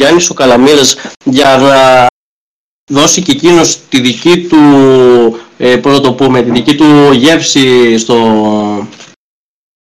[0.00, 2.06] Γιάννης ο Καλαμίδας για να
[2.92, 4.56] δώσει και εκείνος τη δική του,
[5.58, 8.18] ε, πώς το πούμε, τη δική του γεύση στο,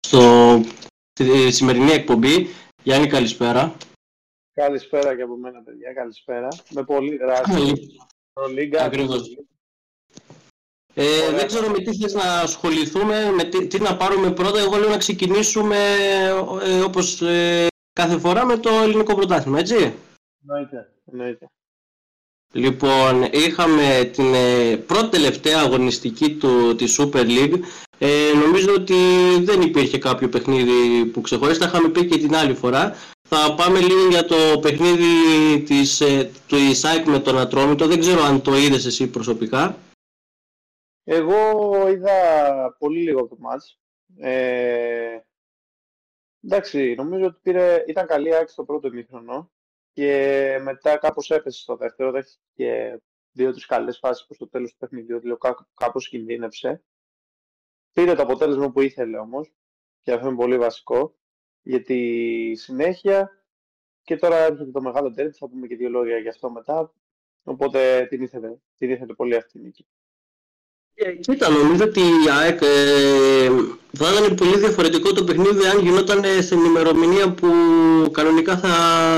[0.07, 0.21] στο,
[1.13, 2.49] στη σημερινή εκπομπή.
[2.83, 3.77] Γιάννη, καλησπέρα.
[4.55, 5.93] Καλησπέρα και από μένα, παιδιά.
[5.93, 6.49] Καλησπέρα.
[6.71, 7.73] Με πολύ δράση.
[8.33, 8.85] Προλίγκα.
[8.85, 9.37] Ακριβώς.
[10.95, 14.59] Ε, δεν ξέρω με τι θες να ασχοληθούμε, με τι, τι να πάρουμε πρώτα.
[14.59, 15.77] Εγώ λέω να ξεκινήσουμε
[16.63, 19.95] ε, όπως ε, κάθε φορά με το ελληνικό πρωτάθλημα, έτσι.
[20.41, 21.51] Εννοείται, εννοείται.
[22.53, 27.61] Λοιπόν, είχαμε την ε, πρώτη τελευταία αγωνιστική του, της Super League.
[27.99, 28.95] Ε, νομίζω ότι
[29.41, 31.59] δεν υπήρχε κάποιο παιχνίδι που ξεχωρίζει.
[31.59, 32.95] Τα είχαμε πει και την άλλη φορά.
[33.23, 37.87] Θα πάμε λίγο για το παιχνίδι της, ε, του Ισάκ με τον Ατρόμητο.
[37.87, 39.79] Δεν ξέρω αν το είδες εσύ προσωπικά.
[41.05, 42.13] Εγώ είδα
[42.79, 43.79] πολύ λίγο το μάτς.
[44.17, 45.19] Ε,
[46.45, 49.51] εντάξει, νομίζω ότι πήρε, ήταν καλή άκρη στο πρώτο ημίχρονο
[49.99, 53.01] και μετά κάπως έπεσε στο δεύτερο, δέχτηκε και
[53.33, 55.41] δύο-τρεις καλές φάσεις προς το τέλος του παιχνιδιού, δηλαδή
[55.75, 56.83] κάπως κινδύνευσε.
[57.93, 59.53] Πήρε το αποτέλεσμα που ήθελε όμως
[60.03, 61.17] και αυτό είναι πολύ βασικό
[61.63, 63.45] γιατί συνέχεια
[64.03, 66.93] και τώρα έρχεται το μεγάλο τέρμι, θα πούμε και δύο λόγια γι' αυτό μετά,
[67.43, 69.87] οπότε την ήθελε, την ήθελε πολύ αυτή η νίκη.
[71.01, 73.51] Ε, κοίτα, νομίζω ότι η ΑΕΚ ε,
[73.93, 77.49] θα ήταν πολύ διαφορετικό το παιχνίδι αν γινόταν στην ημερομηνία που
[78.13, 78.71] κανονικά θα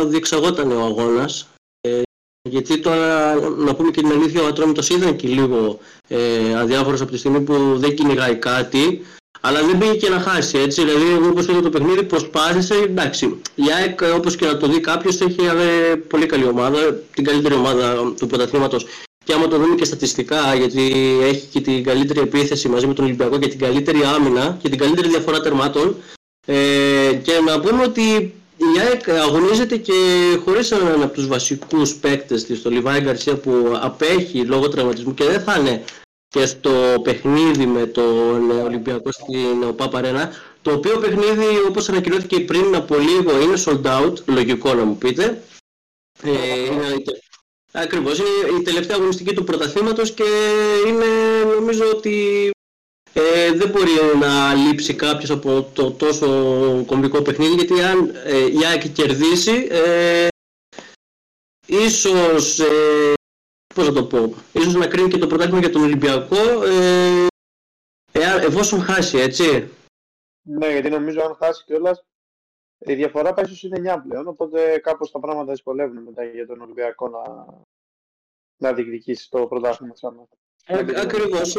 [0.06, 1.48] διεξαγόταν ο αγώνας.
[1.80, 2.02] Ε,
[2.48, 5.78] γιατί τώρα, να πούμε και την αλήθεια, ο Ατρόμητος ήταν και λίγο
[6.08, 9.02] ε, αδιάφορος από τη στιγμή που δεν κυνηγάει κάτι.
[9.40, 10.84] Αλλά δεν πήγε και να χάσει έτσι.
[10.84, 12.74] Δηλαδή, εγώ όπως είδα το παιχνίδι, προσπάθησε.
[12.74, 17.24] Εντάξει, η ΑΕΚ όπως και να το δει κάποιος έχει ε, πολύ καλή ομάδα, την
[17.24, 18.86] καλύτερη ομάδα του πρωταθλήματος
[19.30, 20.92] και άμα το δούμε και στατιστικά, γιατί
[21.22, 24.78] έχει και την καλύτερη επίθεση μαζί με τον Ολυμπιακό και την καλύτερη άμυνα και την
[24.78, 25.96] καλύτερη διαφορά τερμάτων.
[26.46, 29.92] Ε, και να πούμε ότι η ΑΕΚ αγωνίζεται και
[30.44, 35.24] χωρίς έναν από τους βασικούς παίκτες της, τον Λιβάη Γκαρσία που απέχει λόγω τραυματισμού και
[35.24, 35.84] δεν θα είναι
[36.28, 36.70] και στο
[37.02, 39.90] παιχνίδι με τον Ολυμπιακό στην ΟΠΑ
[40.62, 45.42] το οποίο παιχνίδι όπως ανακοινώθηκε πριν από λίγο είναι sold out, λογικό να μου πείτε.
[46.22, 46.30] Ε,
[46.64, 47.02] είναι
[47.72, 50.24] Ακριβώς, είναι η τελευταία αγωνιστική του πρωταθλήματος και
[50.86, 51.06] είναι
[51.54, 52.50] νομίζω ότι
[53.12, 56.26] ε, δεν μπορεί να λείψει κάποιος από το τόσο
[56.86, 60.28] κομβικό παιχνίδι γιατί αν ε, η ΑΕΚ κερδίσει ε,
[61.66, 63.12] ίσως, ε,
[63.74, 67.26] πώς θα το πω, ίσως να κρίνει και το πρωτάθλημα για τον Ολυμπιακό ε,
[68.46, 69.70] εφόσον χάσει, έτσι.
[70.42, 72.02] Ναι, γιατί νομίζω αν χάσει κιόλας
[72.86, 76.60] η διαφορά πάει στους είναι 9 πλέον, οπότε κάπως τα πράγματα δυσκολεύουν μετά για τον
[76.60, 77.46] Ολυμπιακό να,
[78.56, 80.28] να διεκδικήσει το πρωτάθλημα ξανά.
[80.66, 81.56] Ε, ακριβώς.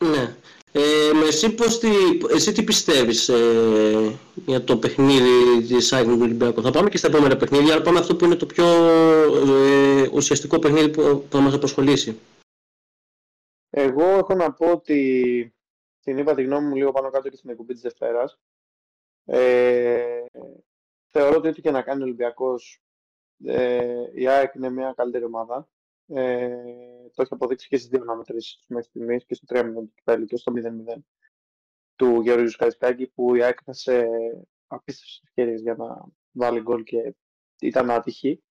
[0.00, 0.36] Ναι.
[0.72, 1.88] Ε, εσύ, πώς τι,
[2.30, 6.62] εσύ τι πιστεύεις ε, για το παιχνίδι της Άγνης του Ολυμπιακού.
[6.62, 8.64] Θα πάμε και στα επόμενα παιχνίδια, αλλά πάμε αυτό που είναι το πιο
[9.56, 12.18] ε, ουσιαστικό παιχνίδι που θα μας απασχολήσει.
[13.70, 15.54] Εγώ έχω να πω ότι
[16.00, 18.38] την είπα τη γνώμη μου λίγο πάνω κάτω και στην εκπομπή της Δευτέρας.
[19.26, 20.24] Ε,
[21.10, 22.82] θεωρώ ότι ό,τι και να κάνει ο Ολυμπιακός,
[23.44, 25.68] ε, η ΑΕΚ είναι μια καλύτερη ομάδα.
[26.08, 26.48] Ε,
[27.14, 30.24] το έχει αποδείξει και στις δύο αναμετρήσεις τους μέχρι στιγμής και στο 3-0 του Κυπέλου
[30.24, 31.04] και στο 0-0
[31.96, 34.08] του Γεωργίου Καρισκάκη που η ΑΕΚ σε
[34.66, 37.14] απίστευτες ευκαιρίες για να βάλει γκολ και
[37.60, 38.42] ήταν άτυχη.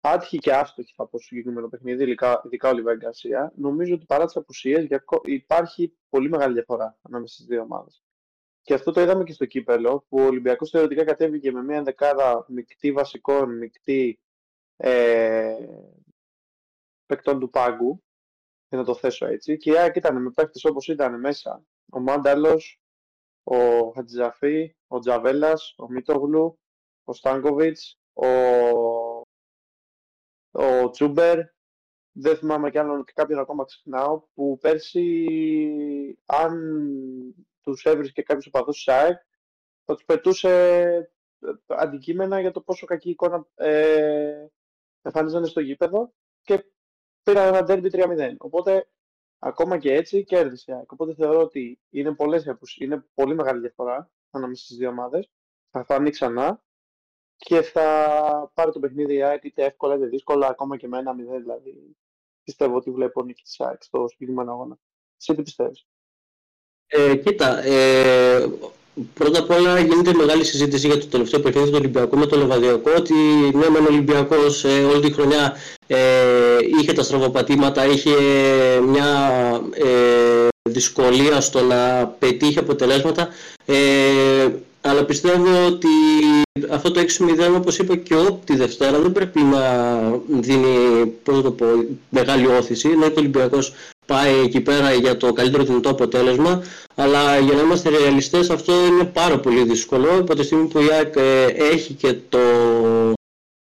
[0.00, 3.52] Άτυχη και άστοχη θα πω στο συγκεκριμένο παιχνίδι, ειδικά, ειδικά ο Λιβάη Γκαρσία.
[3.56, 4.86] Νομίζω ότι παρά τις απουσίες
[5.24, 8.03] υπάρχει πολύ μεγάλη διαφορά ανάμεσα στις δύο ομάδες.
[8.64, 12.44] Και αυτό το είδαμε και στο κύπελο, που ο Ολυμπιακός θεωρητικά κατέβηκε με μια δεκάδα
[12.48, 14.20] μεικτή βασικών, μεικτή
[14.76, 15.56] ε,
[17.06, 18.02] παικτών του πάγκου,
[18.68, 19.56] για να το θέσω έτσι.
[19.56, 21.64] Και η ΑΕΚ ήταν με παίχτες όπως ήταν μέσα.
[21.90, 22.80] Ο Μάνταλος,
[23.42, 26.58] ο Χατζηζαφή, ο Τζαβέλας, ο Μίτογλου,
[27.04, 28.26] ο Στάνκοβιτς, ο,
[30.50, 31.38] ο Τσούμπερ,
[32.12, 35.26] δεν θυμάμαι κι άλλον και κάποιον ακόμα ξεχνάω, που πέρσι
[36.26, 36.54] αν
[37.64, 39.18] τους έβρισκε κάποιος οπαδούς της ΑΕΚ,
[39.84, 40.50] θα τους πετούσε
[41.40, 44.46] ε, αντικείμενα για το πόσο κακή εικόνα ε,
[45.02, 46.12] εμφανίζανε στο γήπεδο
[46.42, 46.64] και
[47.22, 48.34] πήραν ένα derby 3-0.
[48.38, 48.88] Οπότε
[49.38, 50.92] ακόμα και έτσι κέρδισε η ΑΕΚ.
[50.92, 52.44] Οπότε θεωρώ ότι είναι, πολλές,
[52.78, 55.30] είναι πολύ μεγάλη διαφορά ανάμεσα στις δύο ομάδες.
[55.70, 56.62] Θα φανεί ξανά
[57.36, 61.12] και θα πάρει το παιχνίδι η ΑΕΚ είτε εύκολα είτε δύσκολα, ακόμα και με ένα
[61.12, 61.96] 0 δηλαδή.
[62.42, 64.78] Πιστεύω ότι βλέπω νίκη της ΑΕΚ στο συγκεκριμένο αγώνα.
[65.20, 65.86] Εσύ τι πιστεύεις;
[66.96, 68.46] Ε, κοίτα, ε,
[69.14, 72.90] πρώτα απ' όλα γίνεται μεγάλη συζήτηση για το τελευταίο παιχνίδι του Ολυμπιακού με το Λεβαδιακό
[72.96, 73.14] ότι
[73.54, 75.56] ναι μεν ο Ολυμπιακός ε, όλη τη χρονιά
[75.86, 75.96] ε,
[76.80, 78.10] είχε τα στραβοπατήματα, είχε
[78.86, 79.08] μια
[79.74, 83.28] ε, δυσκολία στο να πετύχει αποτελέσματα.
[83.66, 84.48] Ε,
[84.80, 85.88] αλλά πιστεύω ότι
[86.70, 89.62] αυτό το 6-0 όπως είπα και ο τη Δευτέρα δεν πρέπει να
[90.40, 91.66] δίνει πώς το πω,
[92.08, 92.88] μεγάλη όθηση.
[92.88, 93.74] Ναι, το Ολυμπιακός
[94.06, 96.62] πάει εκεί πέρα για το καλύτερο δυνατό αποτέλεσμα,
[96.94, 100.08] αλλά για να είμαστε ρεαλιστές αυτό είναι πάρα πολύ δύσκολο.
[100.18, 102.38] Από τη στιγμή που η ΑΕΚ ε, έχει και το,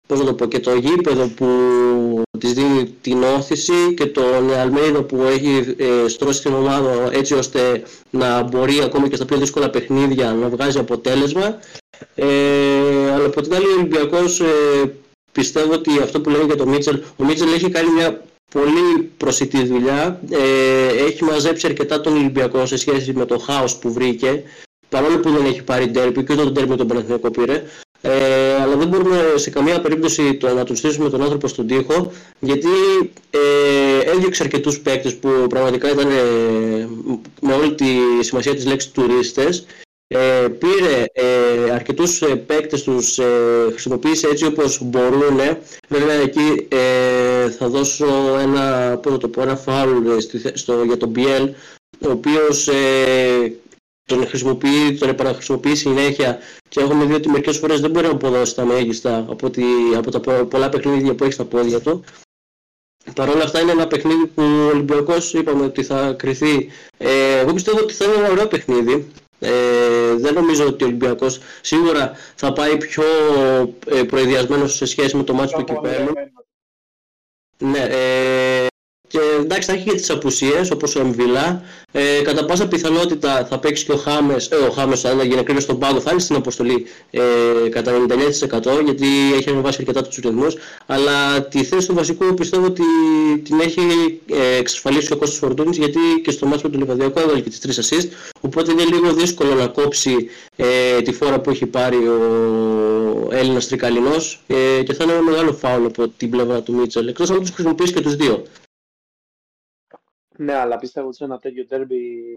[0.07, 1.47] πώς το, πω, και το γήπεδο που
[2.39, 7.83] της δίνει την όθηση και τον Αλμέιδο που έχει ε, στρώσει την ομάδα έτσι ώστε
[8.09, 11.59] να μπορεί ακόμα και στα πιο δύσκολα παιχνίδια να βγάζει αποτέλεσμα.
[12.15, 12.25] Ε,
[13.13, 14.45] αλλά από την άλλη ο Ολυμπιακός ε,
[15.31, 19.63] πιστεύω ότι αυτό που λέει για τον Μίτσελ, ο Μίτσελ έχει κάνει μια πολύ προσιτή
[19.63, 20.21] δουλειά.
[20.29, 24.43] Ε, έχει μαζέψει αρκετά τον Ολυμπιακό σε σχέση με το χάος που βρήκε.
[24.89, 27.63] Παρόλο που δεν έχει πάρει ντέρπι και ούτε τον ντέρπι τον Παναθηναϊκό πήρε.
[28.01, 32.11] Ε, αλλά δεν μπορούμε σε καμία περίπτωση το, να τους στήσουμε τον άνθρωπο στον τοίχο
[32.39, 32.67] γιατί
[33.29, 36.87] ε, έδιωξε αρκετούς παίκτες που πραγματικά ήταν ε,
[37.41, 37.85] με όλη τη
[38.19, 39.65] σημασία της λέξης τουρίστες
[40.07, 45.39] ε, πήρε ε, αρκετούς ε, παίκτες τους ε, χρησιμοποίησε έτσι όπως μπορούν
[45.87, 50.07] βέβαια εκεί ε, θα δώσω ένα, πώς το πω, ένα φάουλ
[50.53, 51.49] στο, για τον BL
[51.99, 53.55] ο οποίος ε,
[54.05, 56.39] τον χρησιμοποιεί, τον επαναχρησιμοποιεί συνέχεια
[56.69, 59.63] και έχουμε δει ότι μερικές φορές δεν μπορεί να αποδώσει τα μέγιστα από, τη,
[59.95, 62.03] από τα πολλά παιχνίδια που έχει στα πόδια του.
[63.15, 66.69] Παρ' όλα αυτά είναι ένα παιχνίδι που ο Ολυμπιακός είπαμε ότι θα κρυθεί.
[66.97, 69.07] Ε, εγώ πιστεύω ότι θα είναι ένα ωραίο παιχνίδι.
[69.39, 73.03] Ε, δεν νομίζω ότι ο Ολυμπιακός σίγουρα θα πάει πιο
[73.87, 76.13] ε, προειδιασμένος σε σχέση με το μάτι του κυπέλου.
[77.57, 78.66] Ναι, ε,
[79.07, 81.61] και εντάξει, θα έχει και τις απουσίες όπως ο Εμβιλά.
[81.91, 85.63] Ε, κατά πάσα πιθανότητα θα παίξει και ο Χάμες, ε, ο Χάμες αν έγινε κρίνος
[85.63, 87.21] στον πάγκο, θα είναι στην αποστολή ε,
[87.69, 90.55] κατά 99% γιατί έχει ανεβάσει αρκετά τους ρυθμούς.
[90.85, 92.83] Αλλά τη θέση του βασικού πιστεύω ότι
[93.43, 93.81] την έχει
[94.25, 97.59] ε, εξασφαλίσει ο Κώστας Φορτούνης γιατί και στο μάτι με τον Λιβαδιακό έβαλε και τις
[97.59, 98.07] τρεις assist.
[98.41, 104.43] Οπότε είναι λίγο δύσκολο να κόψει ε, τη φόρα που έχει πάρει ο Έλληνας Τρικαλινός
[104.47, 107.07] ε, και θα είναι ένα μεγάλο φάουλ από την πλευρά του Μίτσελ.
[107.07, 108.43] Εκτός αν τους χρησιμοποιήσει και τους δύο.
[110.37, 112.35] Ναι, αλλά πιστεύω ότι σε ένα τέτοιο derby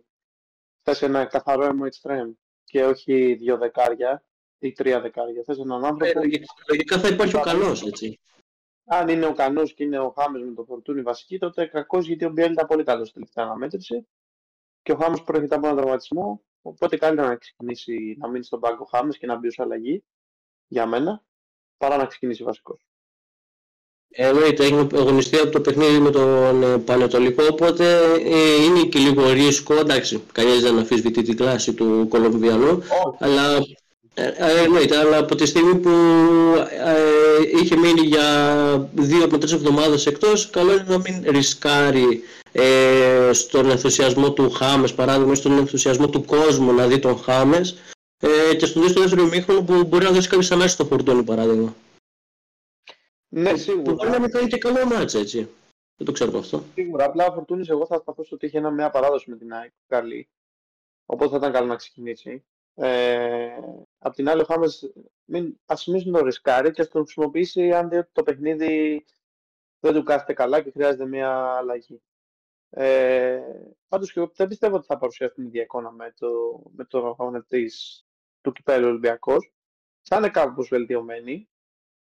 [0.83, 2.33] θες ένα καθαρό έμο extreme
[2.65, 4.25] και όχι δύο δεκάρια
[4.59, 5.43] ή τρία δεκάρια.
[5.43, 6.21] Θες έναν άνθρωπο...
[6.21, 6.31] Ε,
[6.69, 8.21] λογικά θα υπάρχει ο καλός, έτσι.
[8.85, 12.25] Αν είναι ο Κανό και είναι ο Χάμες με το φορτούνι βασική, τότε κακός γιατί
[12.25, 14.07] ο Μπιέλ ήταν πολύ καλός στην τελευταία αναμέτρηση.
[14.83, 16.43] Και ο Χάμες προέρχεται από έναν τραυματισμό.
[16.63, 20.05] Οπότε καλύτερα να ξεκινήσει να μείνει στον πάγκο Χάμες και να μπει ως αλλαγή
[20.67, 21.25] για μένα,
[21.77, 22.90] παρά να ξεκινήσει βασικός.
[24.13, 29.31] Εννοείται, έχει αγωνιστεί από το παιχνίδι με τον ε, Πανετολικό, οπότε ε, είναι και λίγο
[29.33, 29.75] ρίσκο.
[29.75, 32.83] Εντάξει, κανείς δεν αφισβητεί την κλάση του Κολομβιανού,
[33.19, 33.57] αλλά
[34.15, 35.91] ε, εννοείται, αλλά από τη στιγμή που
[36.85, 38.25] ε, είχε μείνει για
[38.95, 42.23] δύο με τρεις εβδομάδες εκτός, καλό είναι να μην ρισκάρει
[42.53, 47.77] ε, στον ενθουσιασμό του Χάμες, παράδειγμα, στον ενθουσιασμό του κόσμου να δει τον Χάμες
[48.21, 51.75] ε, και στον δεύτερο μήχρονο που μπορεί να δώσει κάποιος αμέσως στο φορτώνει, παράδειγμα.
[53.33, 53.93] Ναι, σίγουρα.
[53.93, 55.49] Μπορεί να μην κάνει και καλό μάτς έτσι.
[55.97, 56.63] Δεν το ξέρω αυτό.
[56.75, 57.05] Σίγουρα.
[57.05, 59.73] Απλά ο Φορτούνης, εγώ θα σταθώ στο ότι είχε ένα μια παράδοση με την ΑΕΚ
[59.87, 60.29] καλή.
[61.07, 62.45] Οπότε θα ήταν καλό να ξεκινήσει.
[62.75, 63.49] Ε,
[63.99, 64.93] απ' την άλλη, ο Χάμες
[65.67, 69.05] ας μην το ρισκάρει και ας τον χρησιμοποιήσει αν δει το παιχνίδι
[69.81, 72.03] δεν του κάθεται καλά και χρειάζεται μια αλλαγή.
[72.71, 73.41] Ε,
[73.89, 76.29] Πάντως και εγώ δεν πιστεύω ότι θα παρουσιάσει την ίδια εικόνα με το,
[76.77, 77.47] με το αγώνα
[78.41, 79.53] του κυπέλου Ολυμπιακός.
[80.03, 81.49] Θα είναι κάπω βελτιωμένη.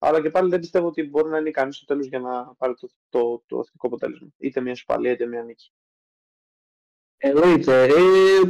[0.04, 2.74] Αλλά και πάλι δεν πιστεύω ότι μπορεί να είναι ικανή στο τέλος για να πάρει
[2.74, 4.28] το, το, το εθνικό αποτέλεσμα.
[4.38, 5.72] Είτε μια σπαλία είτε μια νίκη.
[7.16, 7.82] Εννοείται.
[7.82, 7.90] Ε,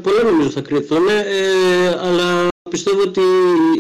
[0.02, 3.20] πολλά νομίζω θα κρυφθούν, ε, αλλά πιστεύω ότι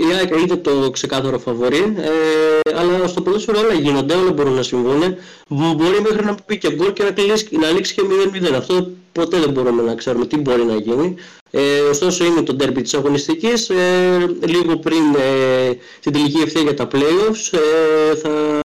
[0.08, 1.94] η ΑΕΚ είναι το ξεκάθαρο φαβορή.
[1.96, 5.02] Ε, αλλά στο ποδόσφαιρο όλα γίνονται, όλα μπορούν να συμβούν.
[5.48, 8.02] Μπορεί μέχρι να πει και γκολ και να, κλείσει, να λήξει και
[8.50, 8.52] 0-0.
[8.56, 11.14] Αυτό ποτέ δεν μπορούμε να ξέρουμε τι μπορεί να γίνει.
[11.50, 13.70] Ε, ωστόσο είναι το derby της αγωνιστικής.
[13.70, 18.60] Ε, λίγο πριν ε, την τελική ευθεία για τα playoffs ε, θα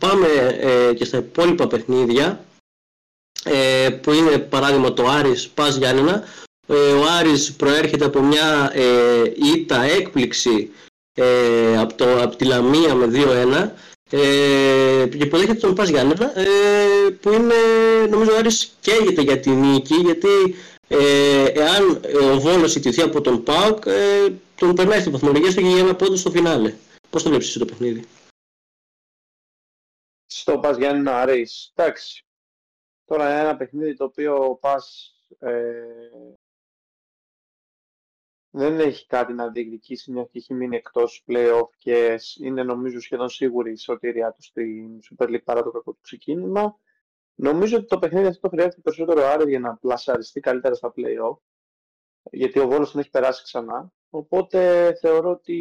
[0.00, 0.26] πάμε
[0.60, 2.44] ε, και στα υπόλοιπα παιχνίδια
[3.44, 6.24] ε, που είναι παράδειγμα το Άρης Πας Γιάννενα.
[6.68, 9.22] Ο Άρης προέρχεται από μια ε,
[9.54, 10.70] ήττα έκπληξη
[11.78, 13.70] από, το, από τη Λαμία με 2-1
[14.10, 16.46] ε, και υποδέχεται τον Πας Γιάννενα ε,
[17.20, 17.54] που είναι
[18.10, 20.54] νομίζω ο Άρης καίγεται για τη νίκη γιατί
[20.88, 22.00] ε, εάν
[22.32, 25.96] ο Βόλος ιτηθεί από τον ΠΑΟΚ ε, τον περνάει στην βαθμολογία στο και για ένα
[25.96, 26.74] πόντο στο φινάλε.
[27.10, 28.04] Πώς το βλέπεις το παιχνίδι;
[30.26, 31.72] Στο Πας Γιάννενα Άρης.
[31.74, 32.24] Εντάξει.
[33.04, 35.52] Τώρα είναι ένα παιχνίδι το οποίο ο Πας ε,
[38.54, 43.28] δεν έχει κάτι να διεκδικήσει μια και έχει μείνει εκτός play-off και είναι νομίζω σχεδόν
[43.28, 46.78] σίγουρη η σωτηρία του στην Super League παρά το κακό του ξεκίνημα.
[47.34, 51.36] Νομίζω ότι το παιχνίδι αυτό χρειάζεται περισσότερο Άρη για να πλασαριστεί καλύτερα στα play-off
[52.30, 55.54] γιατί ο Βόλος τον έχει περάσει ξανά Οπότε θεωρώ ότι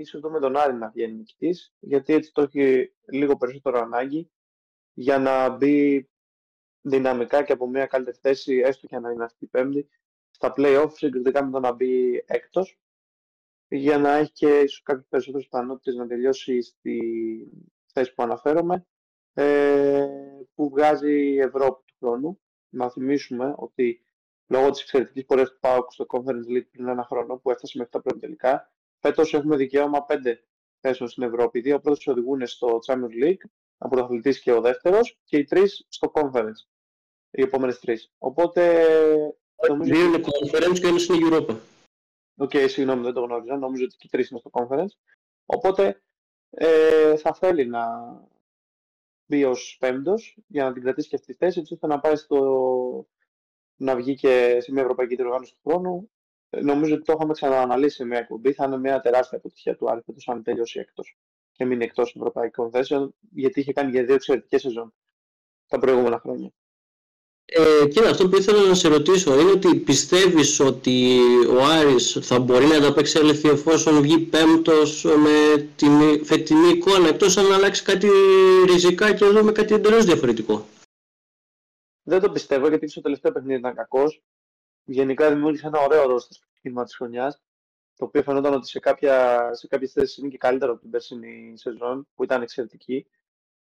[0.00, 4.30] ίσως δούμε τον Άρη να βγαίνει νικητής, γιατί έτσι το έχει λίγο περισσότερο ανάγκη
[4.92, 6.08] για να μπει
[6.80, 9.88] δυναμικά και από μια καλύτερη θέση, έστω και να είναι αυτή η πέμπτη,
[10.42, 12.78] στα play-off συγκριτικά με το να μπει έκτος,
[13.68, 16.98] για να έχει και ίσως κάποιες περισσότερες πιθανότητες να τελειώσει στη
[17.92, 18.86] θέση που αναφέρομαι,
[19.32, 20.06] ε,
[20.54, 22.40] που βγάζει η Ευρώπη του χρόνου.
[22.68, 24.04] Να θυμίσουμε ότι
[24.46, 27.92] λόγω της εξαιρετικής πορείας του ΠΑΟΚ στο Conference League πριν ένα χρόνο που έφτασε μέχρι
[27.92, 30.44] τα πρώτα τελικά, φέτος έχουμε δικαίωμα πέντε
[30.80, 31.58] θέσεων στην Ευρώπη.
[31.58, 35.86] Οι δύο πρώτες οδηγούν στο Champions League, ο πρωταθλητής και ο δεύτερος, και οι τρεις
[35.88, 36.68] στο Conference
[37.30, 38.12] οι επόμενες τρεις.
[38.18, 38.84] Οπότε.
[39.68, 39.94] Νομίζω...
[39.94, 41.56] Δύο είναι conference και ένας είναι Europa.
[42.36, 43.56] Οκ, okay, συγγνώμη, δεν το γνώριζα.
[43.56, 44.92] Νομίζω ότι και τρεις είναι στο conference.
[45.46, 46.02] Οπότε
[46.50, 47.86] ε, θα θέλει να
[49.26, 52.16] μπει ως πέμπτος για να την κρατήσει και αυτή τη θέση, έτσι ώστε να πάει
[52.16, 53.06] στο.
[53.76, 56.10] να βγει και σε μια ευρωπαϊκή διοργάνωση του χρόνου.
[56.50, 58.52] Ε, νομίζω ότι το είχαμε ξανααναλύσει σε μια εκπομπή.
[58.52, 61.18] Θα είναι μια τεράστια αποτυχία του Άρη αν τελειώσει έκτος
[61.52, 64.94] και μείνει εκτός ευρωπαϊκών θέσεων, γιατί είχε κάνει για δύο εξαιρετικές σεζόν
[65.66, 66.52] τα προηγούμενα χρόνια.
[67.52, 72.40] Ε, κοίτα, αυτό που ήθελα να σε ρωτήσω είναι ότι πιστεύεις ότι ο Άρης θα
[72.40, 78.08] μπορεί να ανταπεξέλθει εφόσον βγει πέμπτος με την φετινή εικόνα εκτός αν αλλάξει κάτι
[78.66, 80.66] ριζικά και δούμε κάτι εντελώς διαφορετικό.
[82.02, 84.22] Δεν το πιστεύω γιατί στο τελευταίο παιχνίδι ήταν κακός.
[84.84, 87.40] Γενικά δημιούργησε ένα ωραίο ρόλο στο κύμα της χρονιάς
[87.96, 91.52] το οποίο φαινόταν ότι σε, κάποια, σε κάποιες θέσεις είναι και καλύτερο από την περσινή
[91.56, 93.06] σεζόν που ήταν εξαιρετική.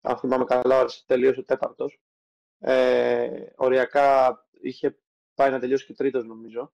[0.01, 1.99] Αν θυμάμαι καλά, ο τελείωσε τέταρτος
[2.67, 4.99] ε, οριακά είχε
[5.35, 6.73] πάει να τελειώσει και τρίτος νομίζω.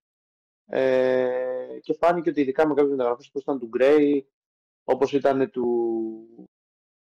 [0.65, 4.27] Ε, και φάνηκε ότι ειδικά με κάποιες μεταγραφές όπως ήταν του Γκρέι,
[4.83, 5.67] όπως ήταν του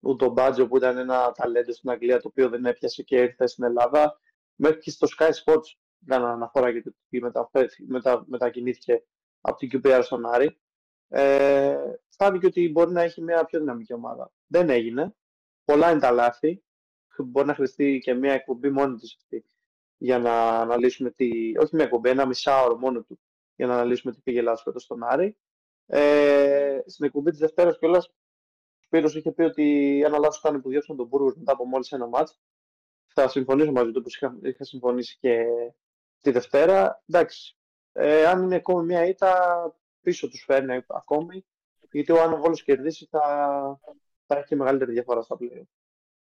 [0.00, 3.64] Ούντο Μπάτζο που ήταν ένα ταλέντο στην Αγγλία το οποίο δεν έπιασε και ήρθε στην
[3.64, 4.20] Ελλάδα,
[4.54, 7.50] μέχρι και στο Sky Sports να αναφορά γιατί μετα,
[7.87, 9.04] μετα, μετακινήθηκε
[9.40, 10.58] από την QPR στον Άρη.
[11.08, 11.76] Ε,
[12.08, 14.32] φάνηκε ότι μπορεί να έχει μια πιο δυναμική ομάδα.
[14.47, 15.14] Δεν έγινε.
[15.64, 16.62] Πολλά είναι τα λάθη
[17.25, 19.44] μπορεί να χρειαστεί και μια εκπομπή μόνη της αυτή
[19.98, 23.18] για να αναλύσουμε τι, όχι μια εκπομπή, ένα μισάωρο μόνο του
[23.56, 25.37] για να αναλύσουμε τι πήγε λάθος φέτος στον Άρη.
[25.87, 28.12] Ε, στην εκπομπή της Δευτέρας κιόλας ο
[28.78, 32.06] Σπύρος είχε πει ότι ένα λάθος ήταν που διώξαν τον Μπούργος μετά από μόλις ένα
[32.06, 32.40] μάτς.
[33.06, 35.44] Θα συμφωνήσω μαζί του, όπως είχα, είχα συμφωνήσει και
[36.20, 37.02] τη Δευτέρα.
[37.06, 37.56] Εντάξει,
[37.92, 39.32] ε, αν είναι ακόμη μια ήττα,
[40.00, 41.44] πίσω τους φέρνει ακόμη,
[41.90, 43.80] γιατί ο Άνω Βόλος κερδίσει θα,
[44.26, 45.68] θα έχει και μεγαλύτερη διαφορά στα πλέον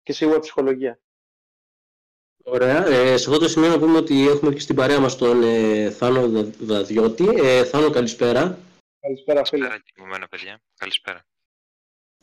[0.05, 1.00] και σίγουρα ψυχολογία.
[2.43, 2.88] Ωραία.
[2.88, 5.89] Ε, σε αυτό το σημείο να πούμε ότι έχουμε και στην παρέα μας τον ε,
[5.89, 7.25] Θάνο Δαδιώτη.
[7.35, 8.59] Ε, Θάνο, καλησπέρα.
[9.00, 9.67] Καλησπέρα, φίλε.
[9.67, 10.62] Καλησπέρα, παιδιά.
[10.77, 11.25] Καλησπέρα.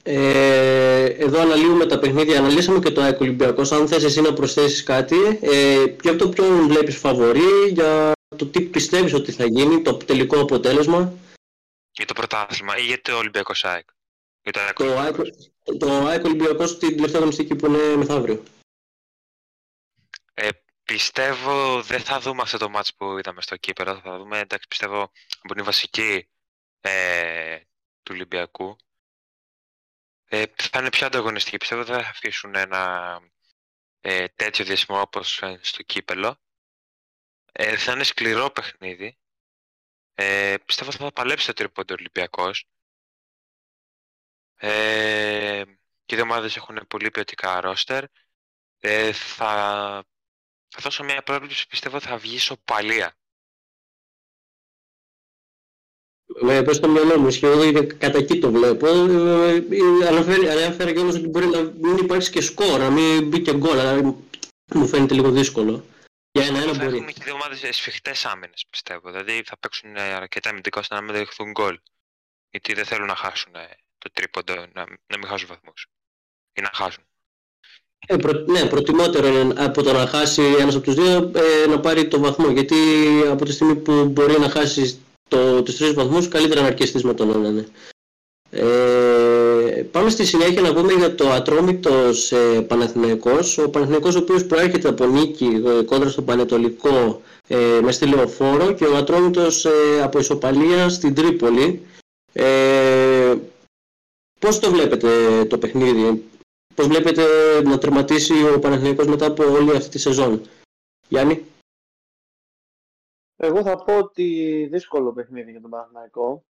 [0.03, 3.73] Ε, εδώ αναλύουμε τα παιχνίδια, αναλύσαμε και το ΑΕΚ Ολυμπιακός.
[3.73, 8.61] Αν θες εσύ να προσθέσεις κάτι, ε, ποιο το ποιον βλέπεις φαβορή, για το τι
[8.61, 11.13] πιστεύεις ότι θα γίνει, το τελικό αποτέλεσμα.
[11.93, 13.89] Για το πρωτάθλημα ή για το Ολυμπιακό ΑΕΚ.
[14.43, 15.17] Για το ΑΕΚ
[15.79, 18.43] το ΑΕΚ Ολυμπιακός την τελευταία αγωνιστική που είναι μεθαύριο.
[20.35, 20.49] Ε,
[20.83, 24.01] πιστεύω δεν θα δούμε αυτό το μάτς που είδαμε στο κύπελο.
[24.01, 25.11] Θα δούμε, εντάξει, πιστεύω
[25.43, 26.29] από την βασική
[26.81, 27.59] ε,
[28.03, 28.77] του Ολυμπιακού.
[30.25, 31.57] Ε, θα είναι πιο ανταγωνιστική.
[31.57, 33.21] Πιστεύω δεν θα αφήσουν ένα
[34.01, 36.41] ε, τέτοιο διασμό όπως στο κύπελο.
[37.53, 39.19] Ε, θα είναι σκληρό παιχνίδι.
[40.15, 42.67] Ε, πιστεύω θα παλέψει το τρίποντο Ολυμπιακός.
[44.65, 45.63] Ε,
[46.05, 48.05] και οι δύο ομάδες έχουν πολύ ποιοτικά ρόστερ.
[48.79, 49.53] Ε, θα,
[50.69, 53.17] θα δώσω μια πρόβλεψη, πιστεύω θα βγει ισοπαλία.
[56.41, 58.87] Με πες στο μυαλό μου, σχεδόν κατά εκεί το βλέπω.
[58.87, 63.29] Ε, ε, αναφέρει, αναφέρει και όμως ότι μπορεί να μην υπάρξει και σκορ, να μην
[63.29, 64.03] μπει και γκολ, αλλά
[64.75, 65.85] μου φαίνεται λίγο δύσκολο.
[66.31, 66.97] Για ένα ένα μπορεί.
[66.97, 69.11] Έχουν και δύο ομάδες σφιχτές άμυνες, πιστεύω.
[69.11, 71.81] Δηλαδή θα παίξουν αρκετά αμυντικά ώστε να μην δεχθούν γκολ.
[72.51, 73.53] Γιατί δεν θέλουν να χάσουν
[74.03, 75.87] το τρίποντο, να, να μην χάσουν βαθμούς
[76.53, 77.05] ή να χάσουν.
[78.07, 81.81] Ε, προ, ναι, προτιμότερο είναι από το να χάσει ένας από τους δύο ε, να
[81.81, 82.51] πάρει το βαθμό.
[82.51, 82.77] Γιατί
[83.31, 87.15] από τη στιγμή που μπορεί να χάσει το, τους τρεις βαθμούς, καλύτερα να αρκεστείς με
[87.15, 87.55] τον έναν.
[87.55, 87.65] Ναι.
[88.55, 93.59] Ε, πάμε στη συνέχεια να πούμε για το Ατρόμητος ε, Παναθηναϊκός.
[93.59, 98.73] Ο Παναθηναϊκός ο οποίος προέρχεται από νίκη ε, κόντρα στο Πανετολικό ε, με στη Λεωφόρο
[98.73, 101.83] και ο Ατρόμητος ε, από ισοπαλία στην Τρίπολη.
[102.33, 102.92] Ε,
[104.43, 106.29] Πώς το βλέπετε το παιχνίδι,
[106.75, 107.23] πώς βλέπετε
[107.63, 110.43] να τερματίσει ο Παναθηναϊκός μετά από όλη αυτή τη σεζόν;
[111.09, 111.47] Γιάννη;
[113.37, 116.45] Εγώ θα πω ότι δύσκολο παιχνίδι για τον Παναθηναϊκό,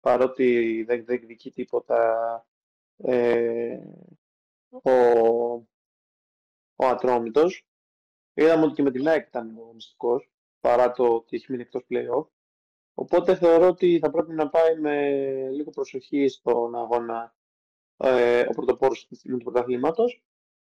[0.00, 2.46] παρότι δεν διεκδικεί τίποτα
[2.96, 3.78] ε,
[4.70, 4.92] ο,
[6.76, 7.64] ο Ατρόμητος.
[8.34, 11.84] Είδαμε ότι και με την ΑΕΚ ήταν ο μυστικός, παρά το ότι έχει μείνει εκτός
[11.90, 12.26] play-off.
[12.94, 15.10] Οπότε θεωρώ ότι θα πρέπει να πάει με
[15.50, 17.34] λίγο προσοχή στον αγώνα
[17.96, 20.22] ε, ο πρωτοπόρος του πρωταθλήματος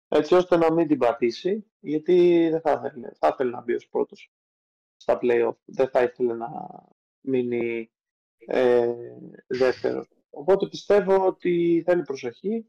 [0.07, 3.87] έτσι ώστε να μην την πατήσει γιατί δεν θα ήθελε, θα ήθελε να μπει ως
[3.87, 4.31] πρώτος
[4.95, 5.55] στα play-off.
[5.65, 6.49] Δεν θα ήθελε να
[7.19, 7.91] μείνει
[8.37, 8.93] ε,
[9.47, 10.07] δεύτερος.
[10.29, 12.65] Οπότε πιστεύω ότι θέλει προσοχή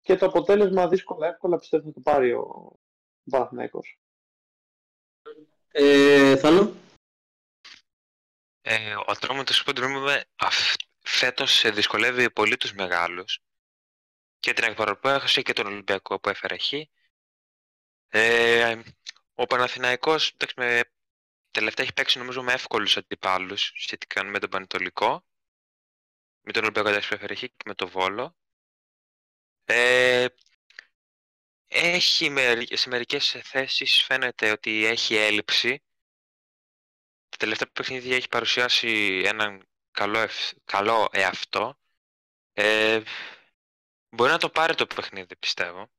[0.00, 2.78] και το αποτέλεσμα δύσκολα εύκολα πιστεύω θα το πάρει ο
[3.30, 4.00] Παναθηναϊκός.
[5.70, 6.70] Ε, Θάνο.
[8.70, 10.04] Ε, ο Ατρόμητος Πόντρομ
[11.02, 13.40] φέτος δυσκολεύει πολύ τους μεγάλους
[14.40, 14.64] και την
[15.02, 16.90] έχασε και τον Ολυμπιακό που έφερε εκεί.
[18.08, 18.82] Ε,
[19.34, 20.82] ο Παναθηναϊκός εντάξει, με,
[21.50, 25.26] τελευταία έχει παίξει νομίζω με εύκολους αντιπάλους σχετικά με τον Πανετολικό
[26.40, 28.36] με τον Ολυμπιακό εντάξει, που έφερε εκεί και με τον Βόλο.
[29.64, 30.26] Ε,
[31.66, 32.32] έχει
[32.72, 35.82] σε μερικές θέσεις φαίνεται ότι έχει έλλειψη.
[37.38, 40.28] Τα τελευταία παιχνίδια έχει παρουσιάσει έναν καλό,
[40.64, 41.78] καλό εαυτό.
[42.52, 43.02] Ε,
[44.08, 45.90] μπορεί να το πάρει το παιχνίδι, πιστεύω.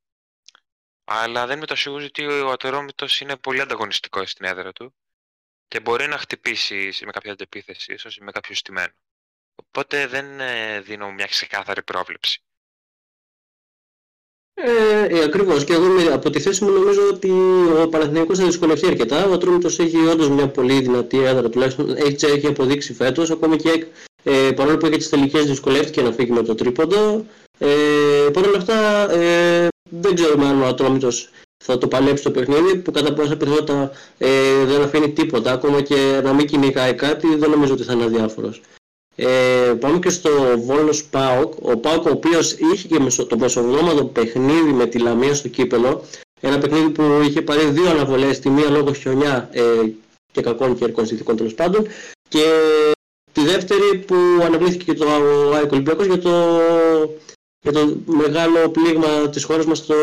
[1.03, 4.95] Αλλά δεν είμαι το σίγουρος ότι ο Ατερόμητος είναι πολύ ανταγωνιστικός στην έδρα του
[5.67, 8.93] και μπορεί να χτυπήσει με κάποια αντεπίθεση, ίσως με κάποιο στημένο.
[9.55, 12.43] Οπότε δεν ε, δίνω μια ξεκάθαρη πρόβλεψη.
[14.65, 15.63] Ε, ε, Ακριβώς.
[15.63, 17.31] Και εγώ από τη θέση μου νομίζω ότι
[17.83, 19.27] ο Παναθηναϊκός θα δυσκολευτεί αρκετά.
[19.27, 23.31] Ο Ατρόμητος έχει όντως μια πολύ δυνατή έδρα, τουλάχιστον έχει, έχει αποδείξει φέτος.
[23.31, 23.85] Ακόμη και
[24.23, 27.25] ε, παρόλο που έχει τις τελικές δυσκολεύτηκε να φύγει με το τρίποντο.
[27.57, 27.67] Ε,
[28.33, 31.29] Παρ' όλα αυτά ε, δεν ξέρουμε αν ο Ατρόμητος
[31.63, 35.51] θα το παλέψει το παιχνίδι που κατά πόσα πιθανότητα ε, δεν αφήνει τίποτα.
[35.51, 38.61] Ακόμα και να μην κυνηγάει κάτι δεν νομίζω ότι θα είναι αδιάφορος.
[39.21, 41.53] Ε, πάμε και στο Βόλος Πάοκ.
[41.61, 46.03] Ο Πάοκ ο οποίος είχε και το μεσοβδόματο παιχνίδι με τη Λαμία στο κύπελο.
[46.39, 49.61] Ένα παιχνίδι που είχε πάρει δύο αναβολές, τη μία λόγω χιονιά ε,
[50.31, 51.87] και κακών καιρικών συνθήκων τέλος πάντων.
[52.27, 52.43] Και
[53.31, 55.05] τη δεύτερη που αναβλήθηκε και το
[55.55, 56.31] Άικο Ολυμπιακός για το,
[57.61, 59.95] για το μεγάλο πλήγμα της χώρας μας στο,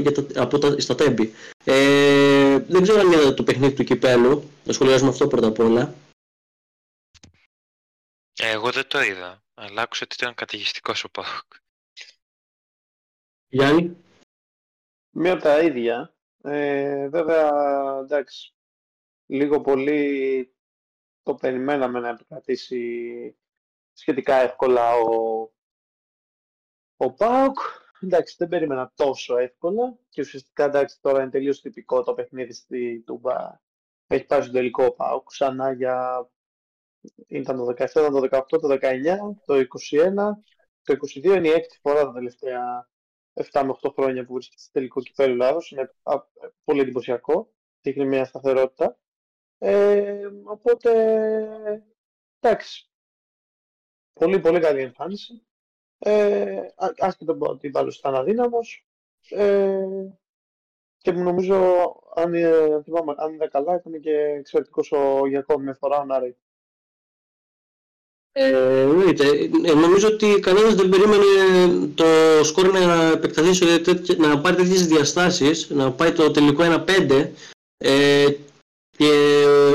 [0.00, 1.32] για το, από τα, στα Τέμπη.
[1.64, 5.94] Ε, δεν ξέρω αν είναι το παιχνίδι του κυπέλου, να σχολιάσουμε αυτό πρώτα απ' όλα.
[8.44, 11.52] Εγώ δεν το είδα, αλλά άκουσα ότι ήταν καταιγιστικός ο Πάοκ.
[13.48, 13.96] Γιάννη;
[15.10, 16.14] Μία από τα ίδια.
[16.42, 17.48] Ε, βέβαια,
[17.98, 18.54] εντάξει,
[19.26, 20.54] λίγο πολύ
[21.22, 23.36] το περιμέναμε να επικρατήσει
[23.92, 25.40] σχετικά εύκολα ο,
[26.96, 27.58] ο ΠΑΟΚ.
[28.00, 33.02] Εντάξει, δεν περίμενα τόσο εύκολα και ουσιαστικά εντάξει, τώρα είναι τελείως τυπικό το παιχνίδι στη
[33.06, 33.60] Τούμπα.
[34.06, 36.26] Έχει πάει στο τελικό ο ΠΑΟΚ ξανά για
[37.26, 40.14] ήταν το 17, το 18, το 19, το 21,
[40.82, 42.90] το 22 είναι η έκτη φορά τα τελευταία
[43.34, 45.70] 7 με 8 χρόνια που βρίσκεται στο τελικό κυπέλου Ελλάδος.
[45.70, 45.94] Είναι
[46.64, 47.52] πολύ εντυπωσιακό.
[47.80, 48.98] Δείχνει μια σταθερότητα.
[49.58, 50.90] Ε, οπότε,
[52.40, 52.90] εντάξει.
[54.12, 55.46] Πολύ, πολύ καλή εμφάνιση.
[55.98, 56.60] Ε,
[56.98, 58.86] άσχετο ότι βάλω ήταν αδύναμος.
[59.28, 59.86] Ε,
[60.98, 61.56] και νομίζω,
[62.14, 62.34] αν,
[63.16, 66.36] αν είδα καλά, ήταν και εξαιρετικός ο Γιακό με φορά ο Νάρη.
[68.34, 68.48] Ε,
[69.64, 71.24] ε, νομίζω ότι κανένας δεν περίμενε
[71.94, 72.04] το
[72.42, 77.30] σκορ να επεκταθεί να πάρει τέτοιες διαστάσεις, να πάει το τελικό 1-5
[77.76, 78.26] ε,
[78.96, 79.10] και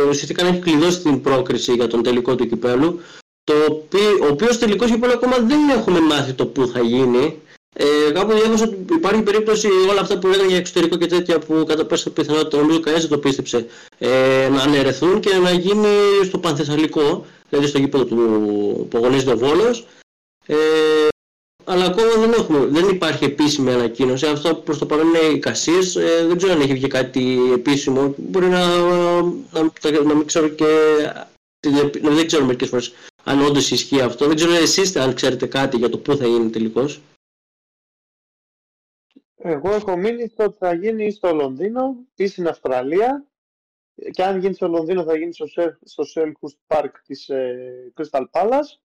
[0.10, 3.00] ουσιαστικά να έχει κλειδώσει την πρόκριση για τον τελικό του κυπέλου
[3.44, 7.42] το οποίο, ο οποίος τελικός κυπέλου ακόμα δεν έχουμε μάθει το που θα γίνει.
[7.80, 11.64] Ε, κάπου διάβασα ότι υπάρχει περίπτωση όλα αυτά που έλεγαν για εξωτερικό και τέτοια που
[11.68, 13.66] κατά πάσα πιθανότητα νομίζω κανένας δεν το πίστεψε
[13.98, 15.88] ε, να αναιρεθούν και να γίνει
[16.24, 19.88] στο Πανθεσσαλικό δηλαδή στο γήπεδο του που αγωνίζεται ο Βόλος.
[20.46, 21.08] Ε,
[21.64, 24.26] αλλά ακόμα δεν, έχουμε, δεν υπάρχει επίσημη ανακοίνωση.
[24.26, 25.96] Αυτό προς το παρόν είναι η Κασίς.
[25.96, 28.14] Ε, δεν ξέρω αν έχει βγει κάτι επίσημο.
[28.18, 28.82] Μπορεί να,
[29.52, 29.72] να,
[30.04, 30.66] να μην ξέρω και...
[32.02, 34.28] Να δεν ξέρω μερικές φορές αν όντως ισχύει αυτό.
[34.28, 37.02] Δεν ξέρω εσείς αν ξέρετε κάτι για το πού θα γίνει τελικώς.
[39.36, 43.26] Εγώ έχω μείνει στο ότι θα γίνει στο Λονδίνο ή στην Αυστραλία
[44.12, 45.46] και αν γίνει στο Λονδίνο θα γίνει στο,
[45.84, 48.80] στο Selhurst Park της ε, Crystal Palace.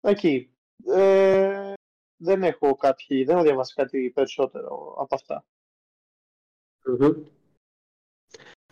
[0.00, 0.52] Εκεί.
[0.86, 1.72] Ε,
[2.16, 5.44] δεν έχω κάτι, δεν έχω διαβάσει κάτι περισσότερο από αυτά.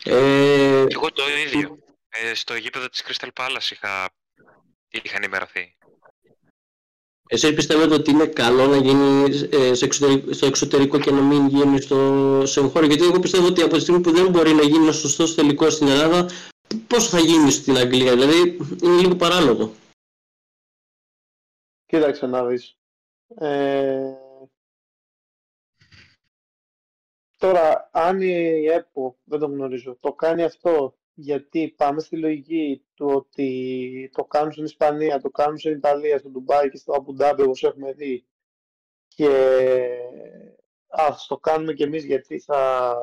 [0.05, 1.79] Ε, εγώ το ίδιο.
[2.09, 4.11] Ε, στο γήπεδο της Crystal Palace είχα,
[4.89, 5.77] είχα ενημερωθεί.
[7.29, 9.75] Εσείς πιστεύετε ότι είναι καλό να γίνει ε,
[10.31, 13.81] στο εξωτερικό και να μην γίνει στο, σε χώρο, γιατί εγώ πιστεύω ότι από τη
[13.81, 16.29] στιγμή που δεν μπορεί να γίνει ένα σωστός τελικός στην Ελλάδα,
[16.87, 19.73] πώς θα γίνει στην Αγγλία, δηλαδή είναι λίγο παράλογο.
[21.87, 22.77] Κοίταξε να δεις.
[23.35, 24.13] Ε...
[27.39, 33.07] Τώρα, αν η ΕΠΟ, δεν το γνωρίζω, το κάνει αυτό γιατί πάμε στη λογική του
[33.07, 37.63] ότι το κάνουν στην Ισπανία, το κάνουν στην Ιταλία, στο Ντουμπάι και στο Αμπουντάμπι όπως
[37.63, 38.27] έχουμε δει
[39.09, 39.29] και
[40.89, 42.97] ας το κάνουμε κι εμείς γιατί θα,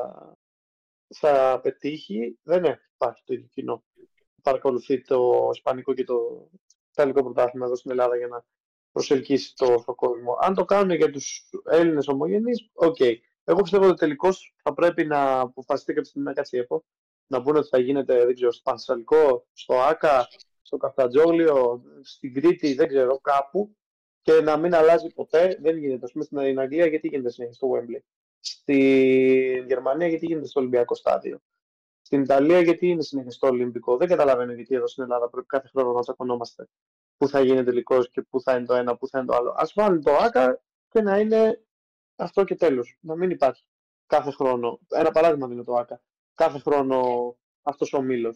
[1.08, 3.84] θα πετύχει, δεν υπάρχει το ίδιο κοινό.
[4.42, 6.50] Παρακολουθεί το Ισπανικό και το
[6.92, 8.46] Ιταλικό πρωτάθλημα εδώ στην Ελλάδα για να
[8.92, 10.38] προσελκύσει το, το κόσμο.
[10.42, 12.96] Αν το κάνουν για τους Έλληνες ομογενείς, οκ.
[13.00, 13.16] Okay.
[13.44, 16.86] Εγώ πιστεύω ότι τελικώς θα πρέπει να αποφασιστεί κάποια στιγμή να κάτσει ΕΠΟ,
[17.28, 20.28] να πούνε ότι θα γίνεται δεν ξέρω, στο Πανθεσσαλικό, στο ΟΑΚΑ,
[20.62, 23.76] στο Καφτατζόγλιο, στην Κρήτη, δεν ξέρω, κάπου
[24.22, 25.58] και να μην αλλάζει ποτέ.
[25.62, 26.06] Δεν γίνεται.
[26.06, 28.00] Ας πούμε στην Αγγλία, γιατί γίνεται συνέχεια στο Wembley.
[28.40, 31.40] Στη Γερμανία, γιατί γίνεται στο Ολυμπιακό στάδιο.
[32.02, 33.98] Στην Ιταλία, γιατί είναι συνέχεια στο Ολυμπικό.
[33.98, 36.68] Δεν καταλαβαίνω γιατί εδώ στην Ελλάδα πρέπει κάθε χρόνο να τσακωνόμαστε
[37.18, 39.50] πού θα γίνει τελικός και πού θα είναι το ένα, πού θα είναι το άλλο.
[39.50, 41.64] Α βάλουν το ΑΚΑ και να είναι
[42.16, 42.98] αυτό και τέλος.
[43.02, 43.64] Να μην υπάρχει
[44.08, 44.80] κάθε χρόνο.
[44.90, 46.02] Ένα παράδειγμα είναι το ΑΚΑ.
[46.34, 48.36] Κάθε χρόνο αυτός ο μήλο.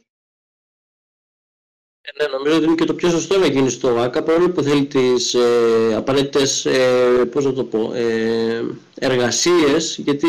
[2.01, 4.61] Ε, ναι, νομίζω ότι είναι και το πιο σωστό να γίνει στο ΆΚΑ παρόλο που
[4.61, 8.63] θέλει τις ε, απαραίτητες ε, πώς να το πω, ε,
[8.95, 10.27] εργασίες γιατί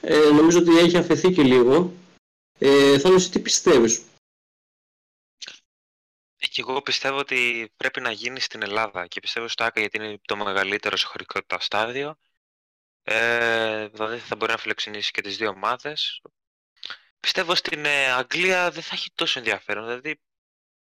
[0.00, 1.92] ε, νομίζω ότι έχει αφαιθεί και λίγο.
[2.58, 4.02] Ε, θα τι πιστεύεις;
[6.38, 9.96] Ε, και εγώ πιστεύω ότι πρέπει να γίνει στην Ελλάδα και πιστεύω στο ΆΚΑ γιατί
[9.96, 12.16] είναι το μεγαλύτερο σε χωρικότητα στάδιο.
[13.02, 16.22] Ε, δηλαδή θα μπορεί να φιλοξενήσει και τις δύο ομάδες.
[17.22, 19.86] Πιστεύω στην ε, Αγγλία δεν θα έχει τόσο ενδιαφέρον.
[19.86, 20.20] Δηλαδή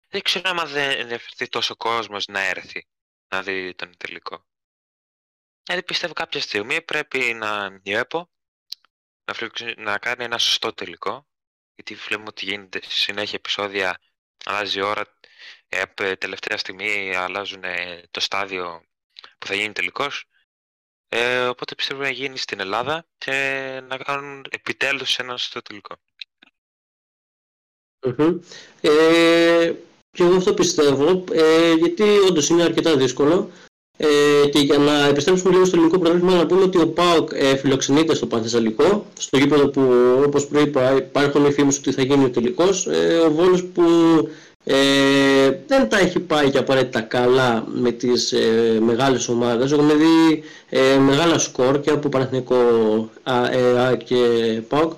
[0.08, 2.88] δεν ξέρω αν δεν ενδιαφερθεί τόσο κόσμος να έρθει
[3.28, 4.46] να δει τον τελικό.
[5.64, 8.32] Δηλαδή πιστεύω κάποια στιγμή πρέπει να νιέπω
[9.24, 11.28] να, να κάνει ένα σωστό τελικό
[11.76, 14.00] γιατί βλέπουμε ότι γίνεται συνέχεια επεισόδια
[14.46, 15.18] αλλάζει η ώρα
[15.68, 17.64] ε, τελευταία στιγμή αλλάζουν
[18.12, 18.84] το στάδιο
[19.38, 20.28] που θα γίνει τελικός
[21.16, 23.32] ε, οπότε πιστεύω να γίνει στην Ελλάδα και
[23.84, 25.96] να κάνουν επιτέλους ένα σωστό τελικό.
[28.82, 29.72] Ε,
[30.12, 33.50] και εγώ αυτό πιστεύω, ε, γιατί όντως είναι αρκετά δύσκολο.
[33.98, 37.56] Ε, και για να επιστρέψουμε λίγο στο ελληνικό πρωτάθλημα, να πούμε ότι ο ΠΑΟΚ ε,
[37.56, 39.82] φιλοξενείται στο Πανθεσσαλικό, στο γήπεδο που
[40.26, 42.88] όπως προείπα υπάρχουν οι φήμες ότι θα γίνει ο τελικός.
[42.88, 43.84] Ε, ο Βόλος που
[44.64, 49.72] ε, δεν τα έχει πάει και απαραίτητα καλά με τις ε, μεγάλες ομάδες.
[49.72, 52.56] Έχουμε δει ε, μεγάλα σκορ και από Παναθηνικό
[53.24, 54.16] ΑΕΑ και
[54.68, 54.94] ΠΑΟΚ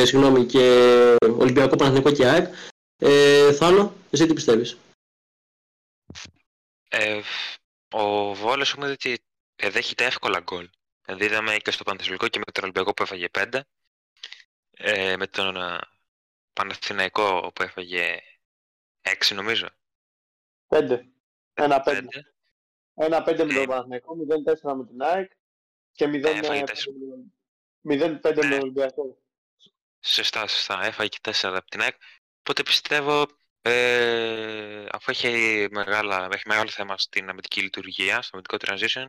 [0.00, 2.54] ε, και, συγγνώμη, και Ολυμπιακό Παναθηνικό και ΑΕΚ.
[2.96, 4.76] Ε, Θάνο, εσύ τι πιστεύεις;
[6.88, 7.20] Ε,
[7.92, 9.22] ο Βόλος έχουμε δει ότι
[9.70, 10.70] δέχεται εύκολα γκολ.
[11.04, 13.60] Δηλαδή είδαμε και στο Παναθηνικό και με τον Ολυμπιακό που έφαγε 5.
[14.70, 15.56] Ε, με τον
[16.52, 18.20] Παναθηναϊκό που έφαγε
[19.00, 19.68] 6 νομίζω.
[20.68, 21.00] 5.
[21.54, 22.06] Ένα 5.
[22.94, 24.16] Ένα 5 με τον Παναθηναϊκό,
[24.62, 25.30] 0-4 με την ΑΕΚ
[25.92, 26.10] και 0-5
[27.82, 29.18] με τον Ολυμπιακό.
[30.00, 30.84] Σωστά, σωστά.
[30.84, 31.94] Έφαγε και 4 από την ΑΕΚ.
[32.40, 33.26] Οπότε πιστεύω,
[33.62, 39.08] ε, αφού έχει, μεγάλα, έχει μεγάλο θέμα στην αμυντική λειτουργία, στο αμυντικό transition,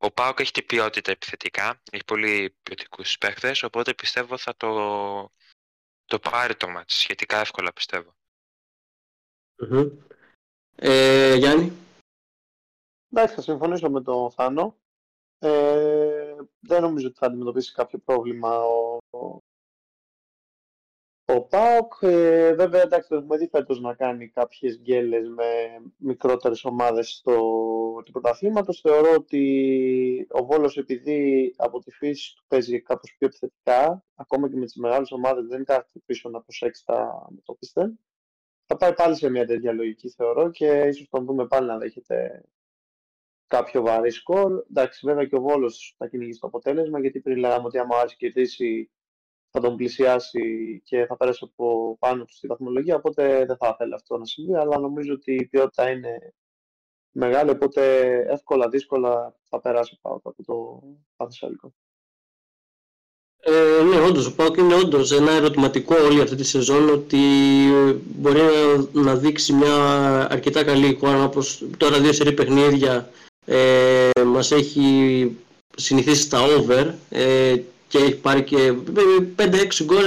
[0.00, 5.32] ο Πάοκ έχει και ποιότητα επιθετικά, έχει πολύ ποιοτικούς παίχτε, οπότε πιστεύω θα το,
[6.04, 8.14] το πάρει το μάτς σχετικά εύκολα πιστεύω.
[9.62, 9.90] Mm-hmm.
[10.76, 11.72] Ε, Γιάννη;
[13.10, 14.76] Εντάξει, θα συμφωνήσω με τον Θάνο.
[15.38, 19.38] Ε, δεν νομίζω ότι θα αντιμετωπίσει κάποιο πρόβλημα ο, ο
[21.34, 21.92] ΠΑΟΚ.
[22.00, 25.44] Ε, βέβαια, εντάξει, το έχουμε δει φέτος να κάνει κάποιες γκέλες με
[25.96, 27.34] μικρότερες ομάδες στο
[28.04, 28.80] του πρωταθλήματος.
[28.80, 34.56] Θεωρώ ότι ο Βόλος επειδή από τη φύση του παίζει κάπως πιο επιθετικά, ακόμα και
[34.56, 37.92] με τις μεγάλες ομάδες δεν κάθεται πίσω να προσέξει τα μετωπίστε.
[38.66, 42.44] Θα πάει πάλι σε μια τέτοια λογική θεωρώ και ίσως τον δούμε πάλι να δέχεται
[43.46, 44.64] κάποιο βαρύ σκορ.
[44.70, 48.16] Εντάξει, βέβαια και ο Βόλος θα κυνηγήσει το αποτέλεσμα γιατί πριν λέγαμε ότι άμα άρεσε
[48.18, 48.90] κερδίσει
[49.50, 50.40] θα τον πλησιάσει
[50.84, 54.54] και θα περάσει από πάνω του στη βαθμολογία, οπότε δεν θα ήθελε αυτό να συμβεί,
[54.54, 56.34] αλλά νομίζω ότι η ποιότητα είναι
[57.10, 60.82] μεγάλη, οπότε εύκολα, δύσκολα θα περάσει πάνω από το
[61.16, 61.72] Πανθεσσαλικό.
[63.40, 67.18] Ε, ναι, όντως, ο Πάοκ είναι όντως ένα ερωτηματικό όλη αυτή τη σεζόν ότι
[68.04, 68.40] μπορεί
[68.92, 69.74] να, να δείξει μια
[70.30, 73.10] αρκετά καλή εικόνα όπως τώρα δύο σερή παιχνίδια
[73.44, 75.36] ε, μας έχει
[75.76, 77.54] συνηθίσει στα over ε,
[77.88, 78.74] και έχει πάρει και
[79.36, 80.04] 5-6 γκολ,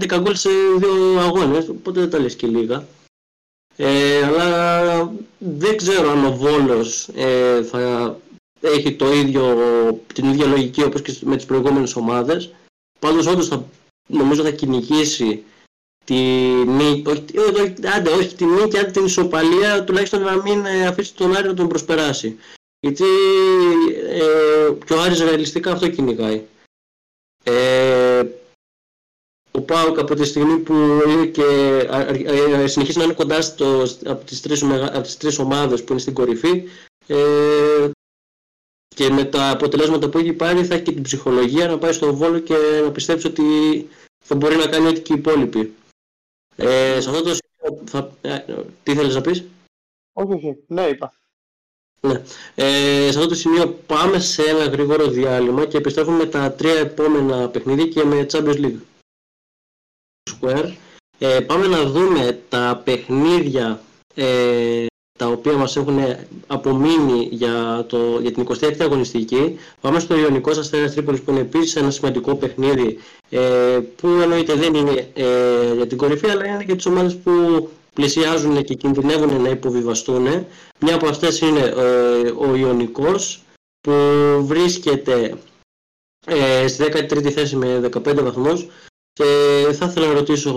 [0.00, 2.86] 11 γκολ σε δύο αγώνες, οπότε δεν τα λες και λίγα.
[3.76, 8.16] Ε, αλλά δεν ξέρω αν ο Βόλος ε, θα
[8.60, 9.56] έχει το ίδιο,
[10.14, 12.54] την ίδια λογική όπως και με τις προηγούμενες ομάδες.
[12.98, 13.64] Πάντως όντως θα,
[14.06, 15.42] νομίζω θα κυνηγήσει
[16.04, 16.14] τη
[16.66, 21.14] νίκη, όχι, όχι, άντε, όχι τη νίκη, άντε την ισοπαλία, τουλάχιστον να μην ε, αφήσει
[21.14, 22.38] τον Άρη να τον προσπεράσει.
[22.80, 23.04] Γιατί
[24.08, 26.42] ε, και ο Άρης ρεαλιστικά αυτό κυνηγάει.
[27.50, 28.22] Ε,
[29.50, 30.74] ο ΠΑΟΚ από τη στιγμή που
[31.08, 35.84] είναι και, ε, συνεχίζει να είναι κοντά στο, από, τις τρεις, από τις τρεις ομάδες
[35.84, 36.68] που είναι στην κορυφή
[37.06, 37.90] ε,
[38.88, 42.14] και με τα αποτελέσματα που έχει πάρει θα έχει και την ψυχολογία να πάει στο
[42.14, 43.44] Βόλο και να πιστέψει ότι
[44.24, 45.74] θα μπορεί να κάνει ό,τι και οι υπόλοιποι.
[46.56, 48.10] Ε, σε αυτό το σημείο θα...
[48.20, 48.44] Ε,
[48.82, 49.44] τι θέλεις να πεις;
[50.12, 50.56] Όχι, όχι.
[50.66, 51.17] Ναι, είπα.
[52.00, 52.22] Ναι.
[52.54, 57.48] Ε, σε αυτό το σημείο πάμε σε ένα γρήγορο διάλειμμα και επιστρέφουμε τα τρία επόμενα
[57.48, 58.80] παιχνίδια και με Champions League.
[60.30, 60.72] Square.
[61.18, 63.80] Ε, πάμε να δούμε τα παιχνίδια
[64.14, 64.86] ε,
[65.18, 65.98] τα οποία μας έχουν
[66.46, 69.58] απομείνει για, το, για την 26η αγωνιστική.
[69.80, 72.98] Πάμε στο Ιωνικό Αστέρας Τρίπολης που είναι επίσης ένα σημαντικό παιχνίδι
[73.30, 77.30] ε, που εννοείται δεν είναι ε, για την κορυφή αλλά είναι για τις ομάδες που
[77.98, 80.46] πλησιάζουν και κινδυνεύουν να υποβιβαστούν.
[80.80, 83.42] Μια από αυτές είναι ε, ο Ιωνικός
[83.80, 83.92] που
[84.46, 85.38] βρίσκεται
[86.26, 88.66] ε, στη 13η θέση με 15 βαθμούς
[89.12, 89.24] και
[89.72, 90.52] θα ήθελα να ρωτήσω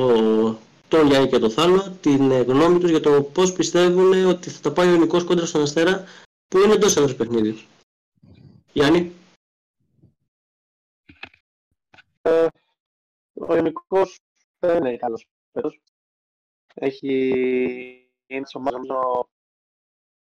[0.87, 4.71] τον Γιάννη και τον Θάνο την γνώμη τους για το πώς πιστεύουν ότι θα τα
[4.71, 6.03] πάει ο Ιωνικός κόντρα στον Αστέρα
[6.47, 7.65] που είναι εντός έδρας παιχνίδι.
[8.73, 9.11] Γιάννη.
[12.21, 12.47] Ε,
[13.33, 14.19] ο Ιωνικός
[14.59, 15.79] δεν είναι καλός φέτος
[16.73, 18.87] έχει είναι τις ομάδες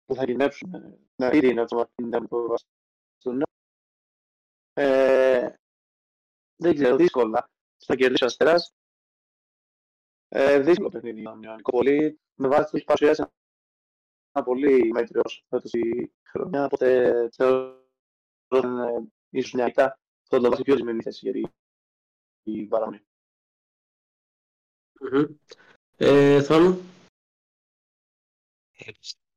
[0.06, 0.72] που θα κινδυνεύσουν,
[1.16, 3.44] να ήδη είναι τις ομάδες που βαστούν.
[4.74, 5.54] Ε,
[6.56, 7.50] δεν ξέρω, δύσκολα.
[7.86, 8.74] Θα κερδίσει ο Αστεράς.
[10.28, 11.72] Ε, δύσκολο παιχνίδι για τον Ιωαννικό.
[11.72, 13.24] Πολύ, με βάση το έχει παρουσιάσει
[14.32, 17.88] ένα πολύ μέτριος φέτος η χρονιά, οπότε θεωρώ
[18.48, 20.00] ότι είναι ίσως μια ητά.
[20.30, 21.52] Θα το βάσει πιο ζημιμένη θέση για
[22.44, 23.04] την παραμονή.
[26.02, 26.82] Ε, Θάνο.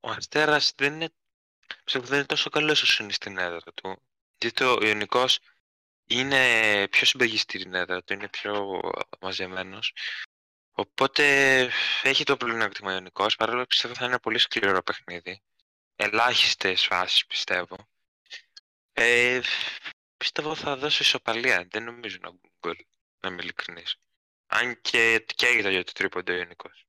[0.01, 1.13] Ο Αστέρας δεν είναι,
[1.85, 4.03] πιστεύω, δεν είναι τόσο καλός όσο είναι στην έδρα του.
[4.39, 5.39] Γιατί ο Ιωνικός
[6.07, 8.81] είναι πιο συμπαγιστή στην έδρα του, είναι πιο
[9.21, 9.95] μαζεμένος.
[10.73, 11.25] Οπότε
[12.03, 15.43] έχει το πλεονέκτημα ο Ιωνικός, παρόλο που πιστεύω θα είναι πολύ σκληρό παιχνίδι.
[15.97, 17.89] Ελάχιστες φάσεις πιστεύω.
[18.93, 19.41] Ε,
[20.17, 22.77] πιστεύω θα δώσω ισοπαλία, δεν νομίζω να γκολ,
[23.21, 23.97] να είμαι ειλικρινής.
[24.61, 26.87] Αν και καίγεται για το τρίποντο ο Ιωνικός.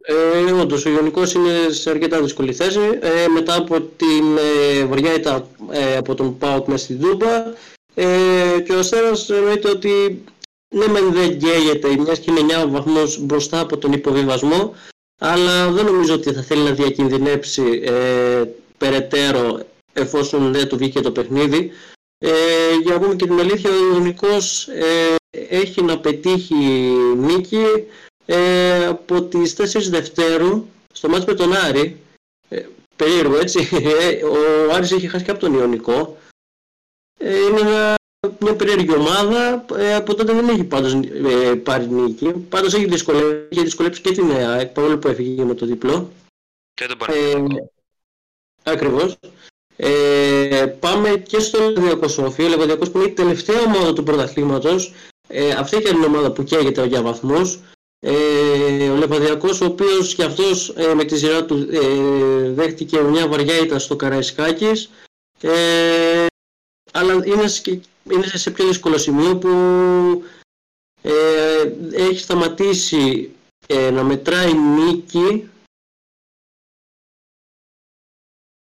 [0.00, 2.80] Ε, όντως, ο Ιωνικός είναι σε αρκετά δύσκολη θέση.
[3.00, 7.46] Ε, μετά από την ε, βαριά ήττα ε, από τον ΠΑΟΚ μέσα στην Δούμπα
[7.94, 10.24] ε, και ο Αστέρας εννοείται ότι
[10.68, 14.74] ναι μεν δεν καίγεται μιας και είναι 9 βαθμούς μπροστά από τον υποβιβασμό
[15.18, 18.44] αλλά δεν νομίζω ότι θα θέλει να διακινδυνεύσει ε,
[18.78, 19.60] περαιτέρω
[19.92, 21.70] εφόσον δεν του βγήκε το παιχνίδι.
[22.18, 22.30] Ε,
[22.82, 26.54] για να πούμε και την αλήθεια, ο Ιωνικός ε, έχει να πετύχει
[27.16, 27.64] νίκη
[28.26, 32.00] ε, από τις 4 Δευτέρου στο μάτι με τον Άρη.
[32.48, 33.68] Ε, περίεργο έτσι.
[34.00, 36.16] Ε, ο Άρης έχει χάσει και από τον Ιωνικό.
[37.18, 37.94] Ε, είναι μια,
[38.38, 39.64] μια περίεργη ομάδα.
[39.76, 42.32] Ε, από τότε δεν έχει πάντως ε, πάρει νίκη.
[42.32, 46.12] Πάντως έχει δυσκολεύσει, έχει δυσκολέψει και την ΑΕΚ παρόλο που έφυγε με το διπλό.
[46.74, 47.70] Και τον Παναγιώτο.
[48.62, 49.18] Ακριβώς.
[49.76, 52.42] Ε, πάμε και στο Λεβαδιακό Σόφι.
[52.42, 54.94] Ο Λεβαδιακός που είναι η τελευταία ομάδα του πρωταθλήματος
[55.28, 57.58] ε, αυτή και είναι η ομάδα που καίγεται για βαθμούς.
[58.00, 63.28] Ε, ο Λεβαδιακός ο οποίος και αυτός ε, με τη σειρά του ε, δέχτηκε μια
[63.28, 64.90] βαριά ήττα στο Καραϊσκάκης
[65.40, 66.26] ε,
[66.92, 67.44] αλλά είναι,
[68.10, 69.48] είναι σε πιο δύσκολο σημείο που
[71.02, 73.32] ε, έχει σταματήσει
[73.66, 75.50] ε, να μετράει νίκη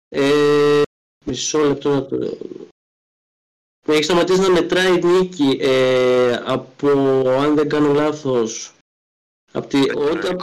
[0.08, 0.82] ε,
[1.24, 2.38] μισό λεπτό να το
[3.92, 6.88] έχει σταματήσει να μετράει νίκη ε, από,
[7.40, 8.72] αν δεν κάνω λάθος,
[9.52, 10.36] από, τη, όταν,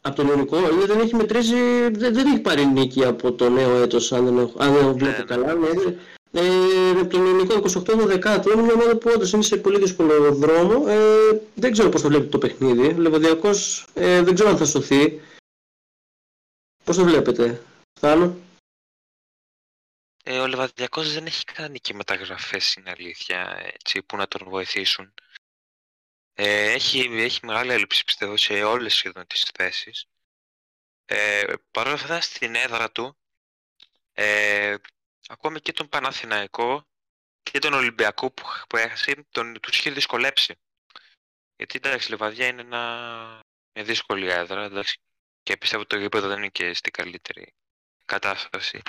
[0.00, 1.54] από τον ελληνικό, δεν έχει μετρήσει,
[1.90, 5.24] δεν, δεν, έχει πάρει νίκη από το νέο έτος, αν δεν, αν δεν βλέπω ναι,
[5.24, 5.54] καλά.
[5.54, 5.96] Ναι.
[6.32, 10.32] Ε, από τον ελληνικό 28 δεκάτο είναι μια ομάδα που όντως είναι σε πολύ δύσκολο
[10.32, 10.84] δρόμο.
[10.88, 12.92] Ε, δεν ξέρω πώς θα βλέπει το παιχνίδι.
[12.92, 15.20] Λεβαδιακός ε, δεν ξέρω αν θα σωθεί.
[16.84, 17.62] Πώς το βλέπετε,
[18.00, 18.36] Θάνο;
[20.22, 25.14] Ε, ο Λεβαδιακός δεν έχει κάνει και μεταγραφές, είναι αλήθεια, έτσι, που να τον βοηθήσουν.
[26.34, 30.06] Ε, έχει, έχει μεγάλη έλλειψη, πιστεύω, σε όλες σχεδόν τις θέσεις.
[31.04, 33.18] Ε, Παρ' όλα αυτά, στην έδρα του,
[34.12, 34.76] ε,
[35.28, 36.88] ακόμη και τον Παναθηναϊκό
[37.42, 40.60] και τον Ολυμπιακό που, που έχασε, τον, τους είχε δυσκολέψει.
[41.56, 45.00] Γιατί εντάξει, η Λεβαδιά είναι ένα, μια δύσκολη έδρα, εντάξει,
[45.42, 47.54] και πιστεύω ότι το γήπεδο δεν είναι και στην καλύτερη
[48.04, 48.82] κατάσταση.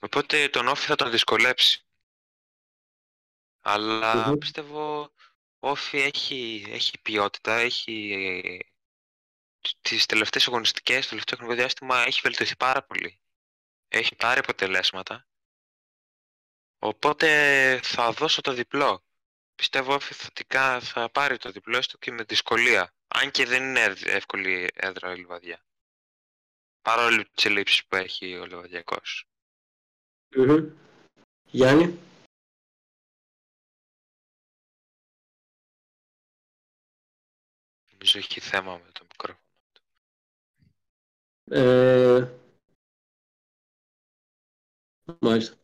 [0.00, 1.84] Οπότε τον Όφη θα τον δυσκολέψει.
[3.60, 5.12] Αλλά πιστεύω
[5.58, 8.72] ο Όφη έχει, έχει ποιότητα, έχει
[9.80, 13.20] τις τελευταίες αγωνιστικές, το τελευταίο χρονικό διάστημα έχει βελτιωθεί πάρα πολύ.
[13.88, 15.26] Έχει πάρει αποτελέσματα.
[16.78, 19.04] Οπότε θα δώσω το διπλό.
[19.54, 22.94] πιστεύω θετικά θα πάρει το διπλό έστω και με δυσκολία.
[23.08, 25.64] Αν και δεν είναι εύκολη έδρα η Λιβαδιά.
[26.82, 28.46] Παρόλο τις ελλείψεις που έχει ο
[30.34, 30.72] λιβαδιακος
[31.50, 31.98] Γιάννη.
[37.92, 39.42] Νομίζω έχει θέμα με το μικρόφωνο.
[41.50, 42.30] Ε...
[45.20, 45.56] Μάλιστα.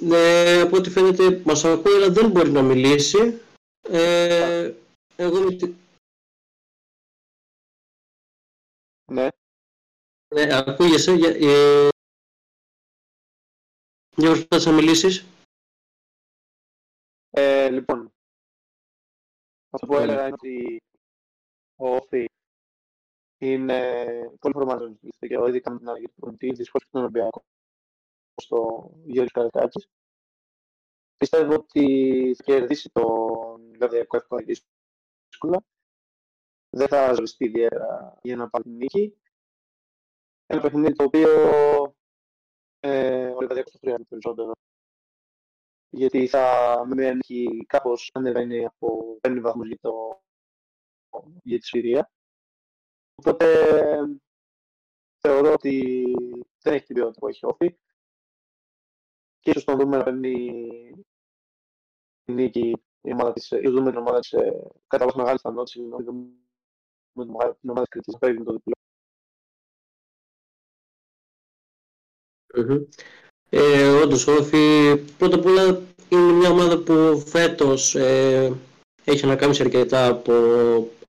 [0.00, 3.40] Ναι, από ό,τι φαίνεται μας ακούει, αλλά δεν μπορεί να μιλήσει.
[3.82, 4.74] Ε,
[5.16, 5.54] εγώ με
[10.32, 11.12] Ναι, ακούγεσαι.
[11.12, 11.88] Για, ε,
[14.16, 15.26] για προσπάθεις να μιλήσεις.
[17.30, 18.12] Ε, λοιπόν,
[19.70, 20.82] αυτό που έλεγα είναι ότι
[21.76, 22.28] ο Όφη
[23.38, 24.04] είναι
[24.40, 27.44] πολύ φορμάζον και ο ειδικά με την αλλαγή του πολιτή, δυστυχώς και τον Ολυμπιακό
[28.42, 29.88] στο Γιώργος Καρατάκης.
[31.16, 35.64] Πιστεύω ότι θα κερδίσει τον Λαδιακό εύκολα δύσκολα.
[36.70, 39.16] Δεν θα ζοριστεί ιδιαίτερα για να πάρει την νίκη.
[40.52, 41.28] Ένα παιχνίδι το οποίο
[42.80, 44.52] ε, ο Λαδιακός θα χρειάζεται περισσότερο.
[45.90, 50.22] Γιατί θα με μια νίκη κάπως ανεβαίνει από 5 βαθμούς για, το,
[51.42, 52.10] για τη Συρία.
[53.14, 53.46] Οπότε
[55.18, 56.04] θεωρώ ότι
[56.62, 57.78] δεν έχει την ποιότητα που έχει όφη
[59.40, 60.64] και ίσως τον δούμε να παίρνει
[62.24, 65.78] την νίκη η ομάδα της, ίσως δούμε την ομάδα της ε, κατά βάση μεγάλης πιθανότητα,
[65.78, 68.81] συγγνώμη, δούμε την ομάδα της Κρήτης να παίρνει με το διπλό.
[72.56, 72.80] Mm-hmm.
[73.50, 78.52] Ε, όντως, όφη, πρώτα απ' όλα είναι μια ομάδα που φέτος ε,
[79.04, 80.32] έχει ανακάμψει αρκετά από,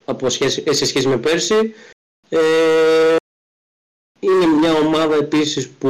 [0.06, 1.74] από σχέση, σε σχέση με πέρσι.
[2.30, 3.16] Ε,
[4.20, 5.90] είναι μια ομάδα επίσης που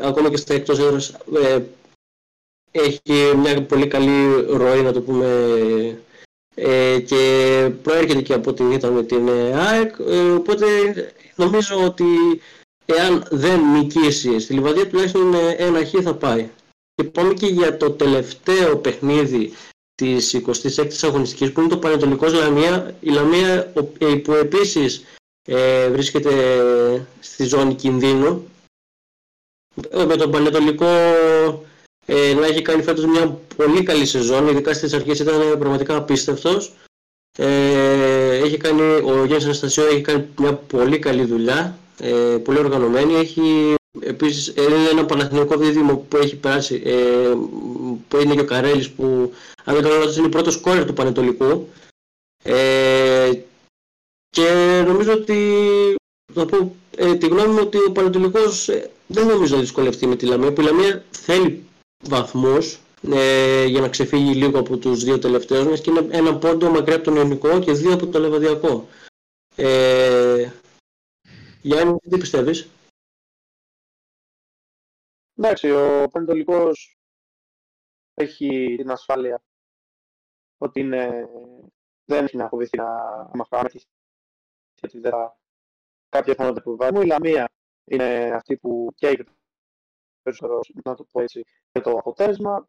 [0.00, 1.62] ακόμα και στα εκτός έδρας ε,
[2.70, 5.26] έχει μια πολύ καλή ροή να το πούμε
[6.54, 10.66] ε, και προέρχεται και από την ήττα με την ΑΕΚ ε, οπότε
[11.36, 12.04] νομίζω ότι
[12.86, 16.48] εάν δεν νικήσει στη Λιβαδία τουλάχιστον ένα χ θα πάει.
[16.94, 19.52] Και πάμε και για το τελευταίο παιχνίδι
[19.94, 22.94] της 26ης αγωνιστικής που είναι το Πανετολικός Λαμία.
[23.00, 23.72] Η Λαμία
[24.22, 25.04] που επίσης
[25.46, 28.48] ε, βρίσκεται στη ζώνη κινδύνου.
[29.90, 30.86] Ε, με τον Πανετολικό
[32.06, 36.72] ε, να έχει κάνει φέτος μια πολύ καλή σεζόν, ειδικά στις αρχές ήταν πραγματικά απίστευτος.
[37.38, 43.14] Ε, έχει κάνει, ο Γιάννης Αναστασιό έχει κάνει μια πολύ καλή δουλειά, ε, πολύ οργανωμένη.
[43.14, 47.34] Έχει επίσης είναι ένα παναθηνικό δίδυμο που έχει περάσει, ε,
[48.08, 49.32] που είναι και ο Καρέλης που
[49.64, 51.68] αν δεν κάνω είναι ο πρώτος κόρη του Πανετολικού.
[52.42, 53.32] Ε,
[54.30, 55.36] και νομίζω ότι
[56.34, 60.16] θα πω ε, τη γνώμη μου ότι ο Πανετολικός ε, δεν νομίζω να δυσκολευτεί με
[60.16, 60.52] τη Λαμία.
[60.52, 61.64] Που η Λαμία θέλει
[62.04, 62.78] βαθμούς
[63.12, 66.96] ε, για να ξεφύγει λίγο από τους δύο τελευταίους μας και είναι ένα πόντο μακριά
[66.96, 68.88] από τον Ιωνικό και δύο από το Λεβαδιακό.
[69.56, 70.23] Ε,
[71.66, 72.70] Γιάννη, τι πιστεύεις;
[75.34, 76.98] Εντάξει, ο Πανετολικός
[78.14, 79.42] έχει την ασφάλεια
[80.58, 81.28] ότι είναι,
[82.04, 82.86] δεν έχει να φοβηθεί να
[83.34, 83.80] μαχάμεθει
[84.74, 85.38] γιατί δεν θα
[86.08, 87.04] κάποια θέματα που βάζουμε.
[87.04, 87.48] Η Λαμία
[87.84, 89.32] είναι αυτή που καίγεται
[90.22, 92.68] περισσότερο, να το πω έτσι, για το αποτέλεσμα.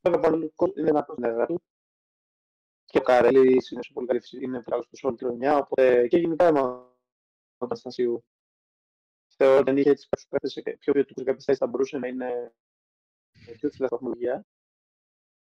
[0.00, 1.62] Βέβαια, ο είναι ένας πρόσωπο του.
[2.84, 5.56] Και ο Καρέλης είναι πολύ καλή, είναι πράγμα στο όλη τη χρονιά.
[5.56, 6.89] Οπότε και γενικά η ομάδα του
[7.64, 8.24] Αναστασίου
[9.36, 12.08] θεωρώ ότι αν είχε έτσι κάποιου παίχτε σε πιο ποιοτικού κάποιε θέσει θα μπορούσε να
[12.08, 12.52] είναι
[13.58, 14.46] πιο ψηλά βαθμολογία.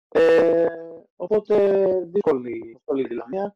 [0.07, 0.67] Ε,
[1.15, 1.55] οπότε
[2.05, 3.55] δύσκολη, δύσκολη η Λαμία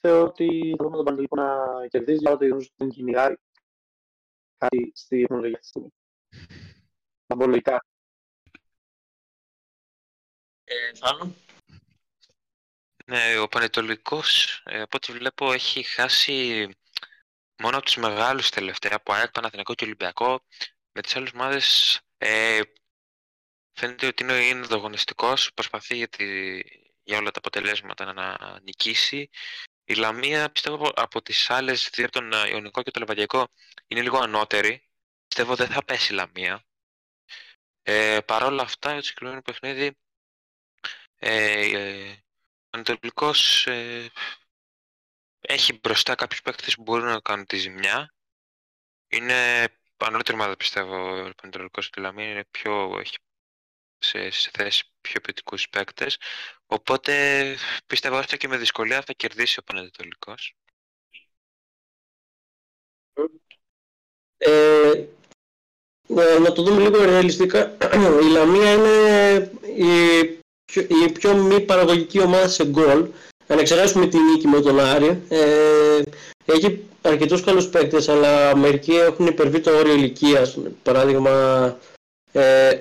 [0.00, 3.34] θεωρώ ότι θα δούμε τον Πανατολικό να κερδίζει, αλλά το δεν κυνηγάει
[4.56, 5.92] κάτι στη τεχνολογία αυτή τη στιγμή.
[7.26, 7.84] Αμπολογικά.
[10.64, 10.90] Ε,
[13.04, 16.68] Ναι, ο Πανετολικός, ε, από ό,τι βλέπω, έχει χάσει
[17.60, 20.44] μόνο από τους μεγάλους τελευταία, από ΑΕΚ, Παναθηναϊκό και Ολυμπιακό.
[20.92, 22.60] Με τις άλλες ομάδες ε,
[23.72, 26.58] φαίνεται ότι είναι, είναι ανταγωνιστικός, προσπαθεί για, τη,
[27.02, 29.30] για όλα τα αποτελέσματα να νικήσει.
[29.84, 33.48] Η Λαμία πιστεύω από τις άλλες δύο, τον ε, Ιωνικό και το Λεβαδιακό,
[33.86, 34.88] είναι λίγο ανώτερη.
[35.26, 36.64] Πιστεύω δεν θα πέσει η Λαμία.
[37.82, 39.96] Ε, Παρ' όλα αυτά, το συγκεκριμένο παιχνίδι,
[41.16, 44.10] ε, ε, ο Ανατολικός ε,
[45.40, 48.14] έχει μπροστά κάποιους παίκτες που μπορούν να κάνουν τη ζημιά.
[49.08, 53.16] Είναι ανώτερη ομάδα πιστεύω ο Ανατολικός και η Λαμία είναι πιο, έχει
[53.98, 56.18] σε, σε θέση πιο ποιοτικούς παίκτες.
[56.66, 60.54] Οπότε πιστεύω ότι και με δυσκολία θα κερδίσει ο Πανετολικός.
[64.36, 64.90] Ε,
[66.08, 67.76] ε, να το δούμε λίγο ρεαλιστικά,
[68.22, 70.24] η Λαμία είναι η
[70.64, 73.12] πιο, η πιο μη παραγωγική ομάδα σε γκολ.
[73.50, 76.02] Αν εξαιρέσουμε τη νίκη με τον Άρη, ε,
[76.44, 80.58] έχει αρκετούς καλούς παίκτες, αλλά μερικοί έχουν υπερβεί το όριο ηλικίας.
[80.82, 81.30] Παράδειγμα,
[82.32, 82.78] ε,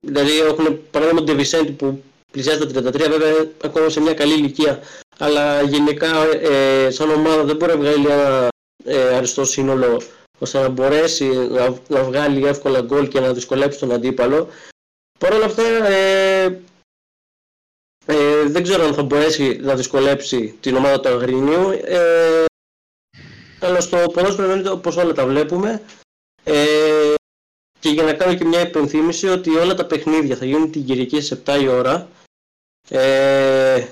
[0.00, 4.80] δηλαδή έχουν παράδειγμα τον Ντεβισέντη που πλησιάζει τα 33, βέβαια ακόμα σε μια καλή ηλικία.
[5.18, 8.48] Αλλά γενικά ε, σαν ομάδα δεν μπορεί να βγάλει ένα
[8.84, 10.00] ε, αριστό σύνολο
[10.38, 14.48] ώστε να μπορέσει να, να βγάλει εύκολα γκολ και να δυσκολέψει τον αντίπαλο.
[15.18, 16.60] Παρ' όλα αυτά ε,
[18.06, 21.70] ε, δεν ξέρω αν θα μπορέσει να δυσκολέψει την ομάδα του Αγρινίου.
[21.84, 22.44] Ε,
[23.60, 25.82] αλλά στο ποδόσφαιρο είναι όπως όλα τα βλέπουμε.
[26.44, 27.14] Ε,
[27.80, 31.20] και για να κάνω και μια υπενθύμηση ότι όλα τα παιχνίδια θα γίνουν την Κυριακή
[31.20, 32.08] στις 7 η ώρα.
[32.88, 33.86] Ε,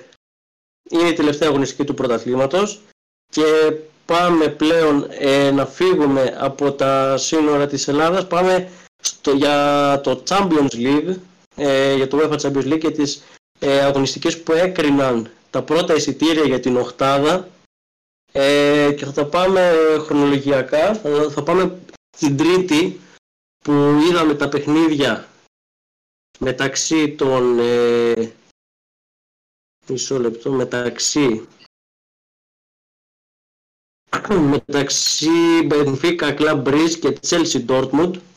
[0.90, 2.80] είναι η τελευταία αγωνιστική του πρωταθλήματος
[3.32, 3.72] και
[4.04, 8.26] πάμε πλέον ε, να φύγουμε από τα σύνορα της Ελλάδας.
[8.26, 11.14] Πάμε στο, για το Champions League,
[11.56, 13.22] ε, για το UEFA Champions League και τις
[13.62, 17.48] ε, αγωνιστικές που έκριναν τα πρώτα εισιτήρια για την οχτάδα
[18.32, 20.94] ε, και θα τα πάμε χρονολογιακά.
[21.30, 21.78] Θα, πάμε
[22.16, 23.00] στην τρίτη
[23.58, 23.72] που
[24.08, 25.28] είδαμε τα παιχνίδια
[26.38, 28.32] μεταξύ των ε,
[29.86, 31.46] μισό λεπτό μεταξύ
[34.28, 35.28] μεταξύ
[35.70, 38.32] Benfica Club Breeze και Chelsea Dortmund ε,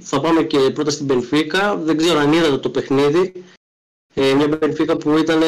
[0.00, 3.44] θα πάμε και πρώτα στην Benfica δεν ξέρω αν είδατε το παιχνίδι
[4.14, 5.42] ε, μια Benfica που ήταν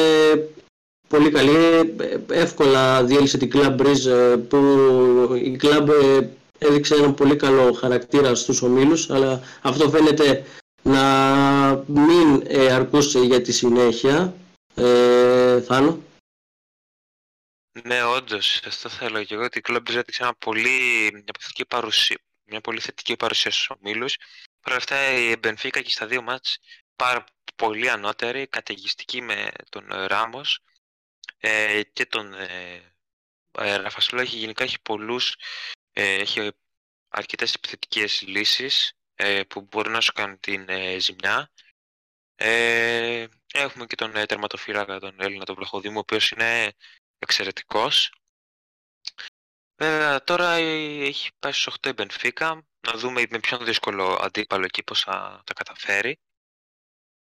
[1.07, 1.95] πολύ καλή
[2.29, 4.57] εύκολα διέλυσε την Club Breeze που
[5.35, 5.89] η Club
[6.57, 10.45] έδειξε ένα πολύ καλό χαρακτήρα στους ομίλους αλλά αυτό φαίνεται
[10.87, 14.33] να μην ε, αρκούσε για τη συνέχεια.
[14.75, 16.03] Ε, Θάνο;
[17.83, 22.17] Ναι, όντως, αυτό θέλω και εγώ ότι η Club έδειξε μια πολύ, μια θετική παρουσία,
[22.47, 24.17] μια πολύ θετική παρουσία στους ομίλους.
[24.61, 26.59] Παρ' αυτά η Benfica και στα δύο μάτς
[26.95, 27.23] πάρα
[27.55, 30.59] πολύ ανώτερη, καταιγιστική με τον Ράμος
[31.37, 32.93] ε, και τον ε,
[33.51, 34.23] ε, Ραφασούλα.
[34.23, 35.35] γενικά έχει πολλούς,
[35.91, 36.51] ε, έχει
[37.09, 41.51] αρκετές επιθετικές λύσεις ε, που μπορούν να σου κάνουν την ε, ζημιά.
[42.35, 46.73] Ε, έχουμε και τον ε, τερματοφύλακα, τον Έλληνα, τον Βλαχοδήμο, ο οποίος είναι
[47.19, 48.11] εξαιρετικός.
[49.79, 52.65] Βέβαια, τώρα έχει πάει στους 8 η Μπενφίκα.
[52.87, 56.19] Να δούμε με ποιον δύσκολο αντίπαλο εκεί πώς θα τα καταφέρει.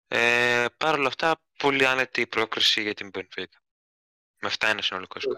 [0.07, 3.61] Ε, Παρ' όλα αυτά, πολύ άνετη η πρόκριση για την Μπενφίκα.
[4.41, 5.37] Με αυτά είναι συνολικό σκορ.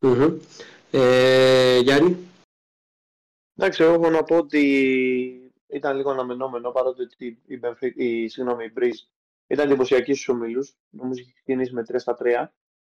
[0.00, 0.38] Mm-hmm.
[0.90, 2.28] Ε, Γιάννη;
[3.56, 7.60] Εντάξει, εγώ έχω να πω ότι ήταν λίγο αναμενόμενο παρότι η, η,
[7.94, 9.06] η, συγγνώμη, η Breeze
[9.46, 10.74] ήταν εντυπωσιακή στους ομίλους.
[10.90, 12.46] Νομίζω είχε ξεκινήσει με 3 στα 3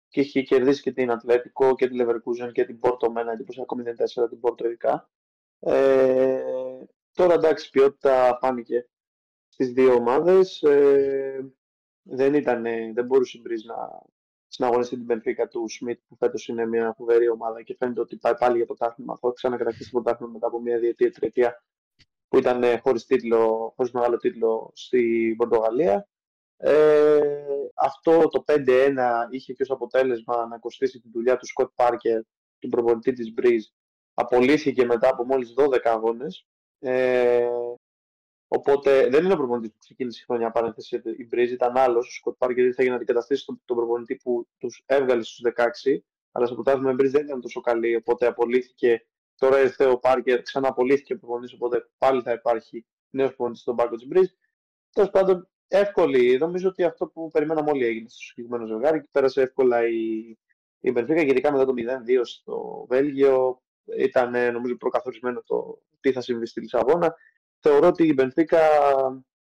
[0.08, 3.78] και είχε κερδίσει και την Ατλέτικο και τη Leverkusen και την Porto με ένα εντυπωσιακό
[4.24, 5.10] 0-4 την Porto ειδικά.
[5.60, 6.41] Ε,
[7.14, 8.89] τώρα εντάξει, ποιότητα φάνηκε
[9.47, 10.62] στις δύο ομάδες.
[10.62, 11.53] Ε,
[12.03, 14.01] δεν, ήταν, δεν μπορούσε η Breeze να
[14.47, 18.36] συναγωνιστεί την Πενφύκα του Σμιτ, που φέτος είναι μια φοβερή ομάδα και φαίνεται ότι πάει
[18.36, 19.18] πάλι για πρωτάθλημα.
[19.22, 21.64] Θα ξανακρατήσει το πρωτάθλημα μετά από μια διετία, τριετία
[22.28, 26.08] που ήταν ε, χωρίς τίτλο, χωρίς μεγάλο τίτλο στη Πορτογαλία.
[26.58, 27.20] Ε,
[27.76, 32.22] αυτό το 5-1 είχε και ως αποτέλεσμα να κοστίσει τη δουλειά του Σκοτ Πάρκερ,
[32.60, 33.66] του προπονητή της Μπρίζ.
[34.14, 36.47] Απολύθηκε μετά από μόλις 12 αγώνες.
[36.80, 37.47] Ε,
[38.47, 41.01] Οπότε δεν είναι ο προπονητής που ξεκίνησε η χρονιά παρένθεση.
[41.18, 42.08] Η Μπρίζ ήταν άλλος.
[42.08, 45.97] Ο Σκοτ Πάρκερ ήρθε για να αντικαταστήσει τον, τον προπονητή που τους έβγαλε στους 16.
[46.32, 47.95] Αλλά στο πρωτάθλημα η Μπρίζ δεν ήταν τόσο καλή.
[47.95, 49.05] Οπότε απολύθηκε.
[49.36, 51.53] Τώρα ήρθε ο Πάρκερ, ξανά απολύθηκε ο προπονητής.
[51.53, 54.28] Οπότε πάλι θα υπάρχει νέος προπονητής στον πάγκο της Μπρίζ.
[54.91, 56.38] Τέλος πάντων, εύκολη.
[56.38, 60.38] Νομίζω ότι αυτό που περιμέναμε όλοι έγινε στο συγκεκριμένο ζευγάρι και πέρασε εύκολα η,
[60.80, 63.61] η Μπερφίκα, ειδικά μετά το 0-2 στο Βέλγιο.
[63.97, 67.15] Ήταν νομίζω προκαθορισμένο το τι θα συμβεί στη Λισαβόνα
[67.59, 68.59] θεωρώ ότι η Μπενφίκα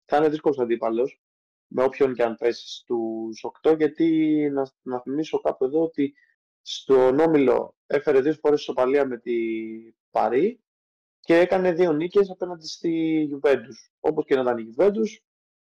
[0.06, 1.22] θα είναι δύσκολος αντίπαλος
[1.68, 6.14] με όποιον και αν πέσει στους 8, γιατί να, να θυμίσω κάπου εδώ ότι
[6.62, 9.34] στον Όμιλο έφερε δύο φορές ισοπαλία με τη
[10.12, 10.60] Παρή
[11.20, 13.90] και έκανε δύο νίκες απέναντι στη Juventus.
[14.00, 15.18] Όπως και να ήταν η Juventus,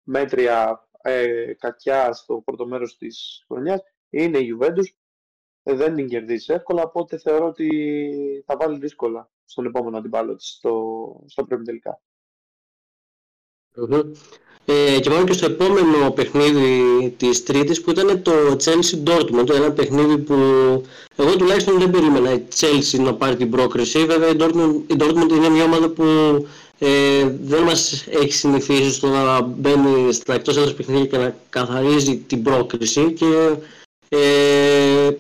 [0.09, 3.81] μέτρια ε, κακιά στο πρώτο μέρος της χρονιάς,
[4.11, 4.87] είναι η Juventus,
[5.63, 7.69] ε, δεν την κερδίσει εύκολα, οπότε θεωρώ ότι
[8.47, 12.01] θα βάλει δύσκολα στον επόμενο αντιπάλο της στο, στο τελικά.
[14.65, 19.49] Ε, και πάμε και στο επόμενο παιχνίδι της Τρίτης που ήταν το Chelsea Dortmund.
[19.51, 20.35] Ένα παιχνίδι που
[21.17, 24.05] εγώ τουλάχιστον δεν περίμενα η Chelsea να πάρει την πρόκριση.
[24.05, 26.05] Βέβαια η Dortmund, η Dortmund είναι μια ομάδα που
[26.79, 32.19] ε, δεν μας έχει συνηθίσει στο να μπαίνει στα εκτός έδρας παιχνίδια και να καθαρίζει
[32.19, 33.57] την πρόκριση και
[34.09, 35.11] ε,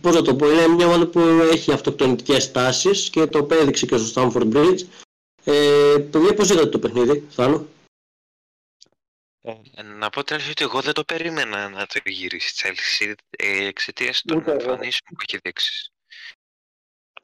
[0.00, 1.20] πώς να το πω, είναι μια ομάδα που
[1.52, 4.80] έχει αυτοκτονικές τάσεις και το επέδειξε και στο Stamford Bridge.
[5.44, 7.66] Ε, παιδιά, πώς είδατε το παιχνίδι, Θάνο;
[9.42, 13.66] Ε, να πω τέλος ότι εγώ δεν το περίμενα να το γυρίσει η Chelsea ε,
[13.66, 15.92] εξαιτίας των εμφανίσεων που έχει δείξει.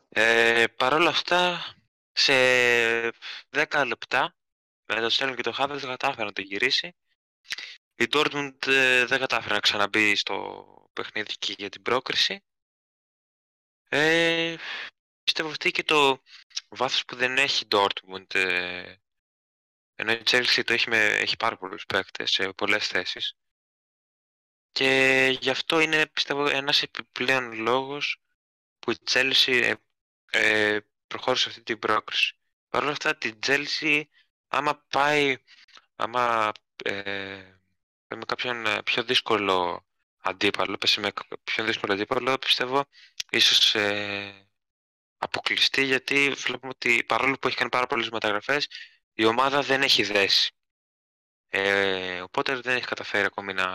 [0.08, 1.64] Ε, Παρ' όλα αυτά,
[2.16, 2.32] σε
[3.50, 4.36] 10 λεπτά,
[4.84, 6.96] με το Στέλνο και το Χάβελ δεν κατάφερε να το γυρίσει.
[7.94, 12.42] Η Dortmund ε, δεν κατάφερε να ξαναμπεί στο παιχνίδι και για την πρόκριση.
[13.88, 14.56] Ε,
[15.24, 16.22] πιστεύω αυτή και το
[16.68, 18.94] βάθος που δεν έχει η Dortmund ε,
[19.94, 23.36] ενώ η Chelsea το έχει, με, έχει πάρα πολλούς παίκτες σε πολλές θέσεις.
[24.72, 28.20] Και γι' αυτό είναι πιστεύω ένας επιπλέον λόγος
[28.78, 29.74] που η Chelsea ε,
[30.30, 32.34] ε, προχώρησε αυτή την πρόκριση.
[32.68, 34.02] Παρ' όλα αυτά την Chelsea
[34.48, 35.36] άμα πάει,
[35.96, 36.52] άμα
[36.84, 37.56] ε,
[38.08, 39.86] με κάποιον ε, πιο δύσκολο
[40.18, 41.12] αντίπαλο, πέσει με
[41.44, 42.84] πιο δύσκολο αντίπαλο, πιστεύω
[43.30, 44.48] ίσως ε,
[45.18, 48.68] αποκλειστεί γιατί βλέπουμε ότι παρόλο που έχει κάνει πάρα πολλές μεταγραφές
[49.12, 50.50] η ομάδα δεν έχει δέσει.
[51.48, 53.66] Ε, οπότε δεν έχει καταφέρει ακόμη να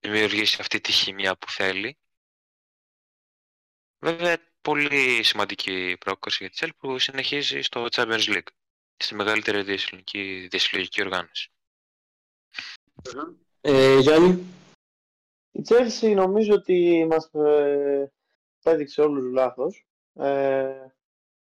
[0.00, 1.98] δημιουργήσει αυτή τη χημία που θέλει.
[4.00, 8.52] Βέβαια, πολύ σημαντική πρόκληση για τη Τσέλ που συνεχίζει στο Champions League,
[8.96, 9.62] στη μεγαλύτερη
[10.48, 11.50] διασυλλογική οργάνωση.
[13.60, 14.44] Ε, Γιάννη.
[15.50, 18.12] Η Chelsea νομίζω ότι μας ε,
[18.62, 19.86] έδειξε όλους λάθος.
[20.14, 20.86] Ε,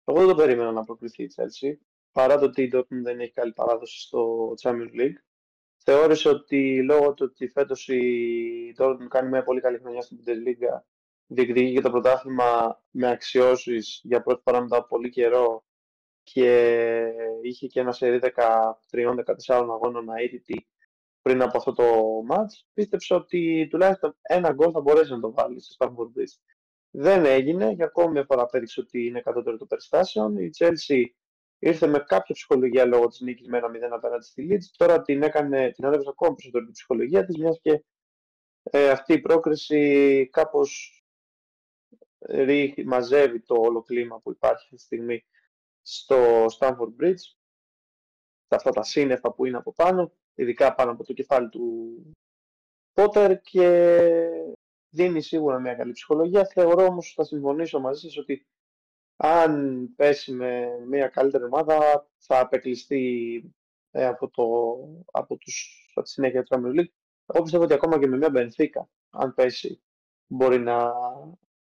[0.03, 1.73] εγώ δεν το περίμενα να προκριθεί η Chelsea
[2.11, 5.17] παρά το ότι η Dortmund δεν έχει καλή παράδοση στο Champions League.
[5.77, 10.81] Θεώρησε ότι λόγω του ότι φέτος η Dortmund κάνει μια πολύ καλή χρονιά στην Bundesliga,
[11.33, 15.63] διεκδικεί και το πρωτάθλημα με αξιώσεις για πρώτη φορά μετά πολύ καιρό
[16.23, 18.73] και είχε και ένα σερί 13-14
[19.47, 20.67] αγώνων αίτητη
[21.21, 21.83] πριν από αυτό το
[22.29, 26.53] match, πίστεψε ότι τουλάχιστον ένα γκολ θα μπορέσεις να το βάλεις στο Stamford Bridge.
[26.91, 30.37] Δεν έγινε και ακόμη μια φορά απέδειξε ότι είναι κατώτερο των περιστάσεων.
[30.37, 31.03] Η Chelsea
[31.59, 34.75] ήρθε με κάποια ψυχολογία λόγω της νίκης με ένα 0 απέναντι στη Leeds.
[34.77, 37.83] Τώρα την, έκανε, την έδωσε ακόμα περισσότερο την ψυχολογία της, μιας και
[38.63, 41.00] ε, αυτή η πρόκριση κάπως
[42.85, 45.25] μαζεύει το όλο κλίμα που υπάρχει αυτή τη στιγμή
[45.81, 47.35] στο Stamford Bridge.
[48.47, 51.95] Αυτά τα σύννεφα που είναι από πάνω, ειδικά πάνω από το κεφάλι του
[52.93, 54.27] Πότερ και
[54.89, 56.45] δίνει σίγουρα μια καλή ψυχολογία.
[56.45, 58.45] Θεωρώ όμως, θα συμφωνήσω μαζί σας ότι
[59.15, 63.43] αν πέσει με μια καλύτερη ομάδα θα απεκλειστεί
[63.91, 64.43] ε, από, το,
[65.11, 66.91] από, τους, από τη συνέχεια του Champions League.
[67.25, 69.81] Εγώ πιστεύω ότι ακόμα και με μια Μπενθήκα, αν πέσει,
[70.27, 70.93] μπορεί να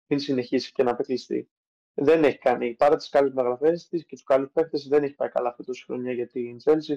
[0.07, 1.51] μην συνεχίσει και να απεκλειστεί.
[1.95, 5.29] Δεν έχει κάνει, παρά τις καλές μεταγραφές της και τους καλούς παίκτες, δεν έχει πάει
[5.29, 6.97] καλά αυτή τη χρονιά για την Chelsea.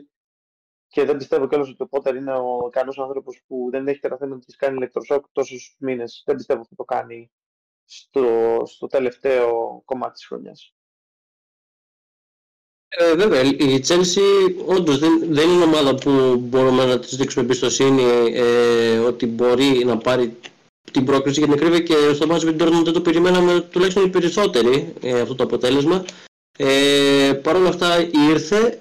[0.87, 4.31] Και δεν πιστεύω κιόλας ότι ο Πότερ είναι ο ικανός άνθρωπος που δεν έχει καταφέρει
[4.31, 6.23] να της κάνει ηλεκτροσόκ τόσους μήνες.
[6.25, 7.31] Δεν πιστεύω ότι το κάνει
[7.85, 10.73] στο, στο τελευταίο κομμάτι της χρονιάς.
[12.87, 18.03] Ε, βέβαια, η Chelsea όντως δεν, δεν είναι ομάδα που μπορούμε να της δείξουμε εμπιστοσύνη
[18.33, 20.37] ε, ότι μπορεί να πάρει
[20.91, 24.09] την πρόκληση για την ακρίβεια και στο μάτι με την δεν το περιμέναμε τουλάχιστον οι
[24.09, 26.05] περισσότεροι ε, αυτό το αποτέλεσμα.
[26.57, 28.79] Ε, Παρ' όλα αυτά ήρθε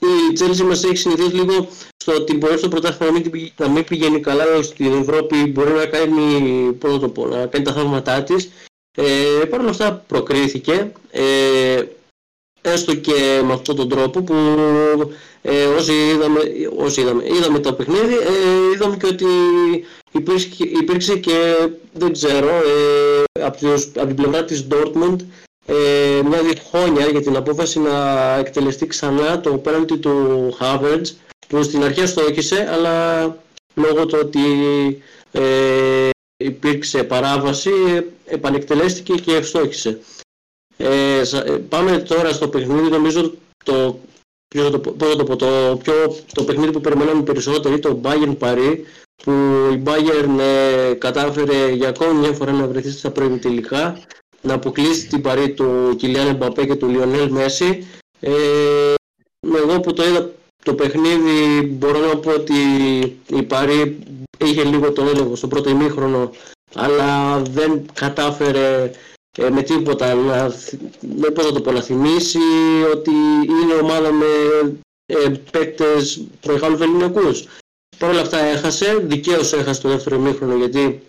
[0.00, 3.84] η Chelsea μας έχει συνηθίσει λίγο στο ότι μπορεί στο πρωτάθλημα να, μην, να μην
[3.84, 8.50] πηγαίνει καλά στην Ευρώπη, μπορεί να κάνει, πώς το πω, να κάνει τα θαύματά της.
[8.96, 11.82] Ε, Παρ' όλα αυτά προκρίθηκε, ε,
[12.70, 14.34] έστω και με αυτόν τον τρόπο που
[15.42, 16.40] ε, όσοι, είδαμε,
[16.76, 19.26] όσοι είδαμε, είδαμε το παιχνίδι, ε, είδαμε και ότι
[20.12, 23.58] υπήρξε, υπήρξε και, δεν ξέρω, ε, από,
[23.94, 25.16] από την πλευρά της Dortmund
[25.66, 31.14] ε, μια διχόνοια για την απόφαση να εκτελεστεί ξανά το πέναλτι του Havertz
[31.48, 33.24] που στην αρχή αστόχησε αλλά
[33.74, 34.42] λόγω του ότι
[35.32, 37.70] ε, υπήρξε παράβαση
[38.24, 39.98] επανεκτελέστηκε και ευστόχησε.
[40.76, 43.32] Ε, ε, πάμε τώρα στο παιχνίδι, νομίζω
[43.64, 43.98] το,
[44.48, 48.78] ποιο, το, το, το, το, πιο, το παιχνίδι που περιμέναμε περισσότερο είναι το Bayern Paris
[49.22, 49.32] που
[49.72, 53.98] η Bayern ε, κατάφερε για ακόμη μια φορά να βρεθεί στα πρώιμη τελικά
[54.42, 57.86] να αποκλείσει την παρή του Κιλιάν Εμπαπέ και του Λιονέλ Μέση.
[58.20, 58.94] Ε,
[59.56, 60.30] εγώ που το είδα
[60.62, 62.54] το παιχνίδι μπορώ να πω ότι
[63.26, 63.98] η Παρή
[64.38, 66.30] είχε λίγο τον έλεγχο στο πρώτο ημίχρονο
[66.74, 68.90] αλλά δεν κατάφερε
[69.36, 70.54] ε, με τίποτα να,
[71.00, 72.38] με, πώς να το πω, να θυμίσει
[72.92, 73.10] ότι
[73.62, 74.26] είναι ομάδα με
[75.06, 77.44] ε, παίκτες προηγάλου βεληνικούς.
[77.98, 81.02] Παρ' όλα αυτά έχασε, δικαίως έχασε το δεύτερο ημίχρονο γιατί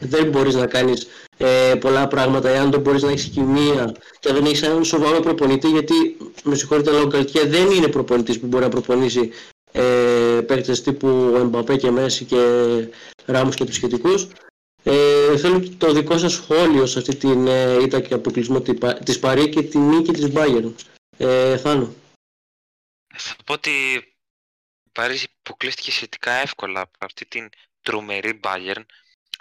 [0.00, 1.06] δεν μπορείς να κάνεις
[1.36, 5.68] ε, πολλά πράγματα εάν δεν μπορείς να έχεις κοινία και δεν έχεις έναν σοβαρό προπονητή
[5.68, 9.30] γιατί με συγχωρείτε λόγω Καλτιέ δεν είναι προπονητής που μπορεί να προπονήσει
[9.72, 12.36] ε, παίκτες τύπου Εμπαπέ και Μέση και
[13.24, 14.28] Ράμους και τους σχετικούς
[14.82, 18.60] Ε, θέλω το δικό σας σχόλιο σε αυτή την ε, ήττα και αποκλεισμό
[19.04, 20.74] της Παρή και την νίκη της Bayern.
[21.16, 21.94] Ε, Θάνο.
[23.16, 23.70] Θα πω ότι
[24.84, 27.48] η Παρίζη αποκλείστηκε σχετικά εύκολα από αυτή την
[27.80, 28.84] τρομερή Bayern.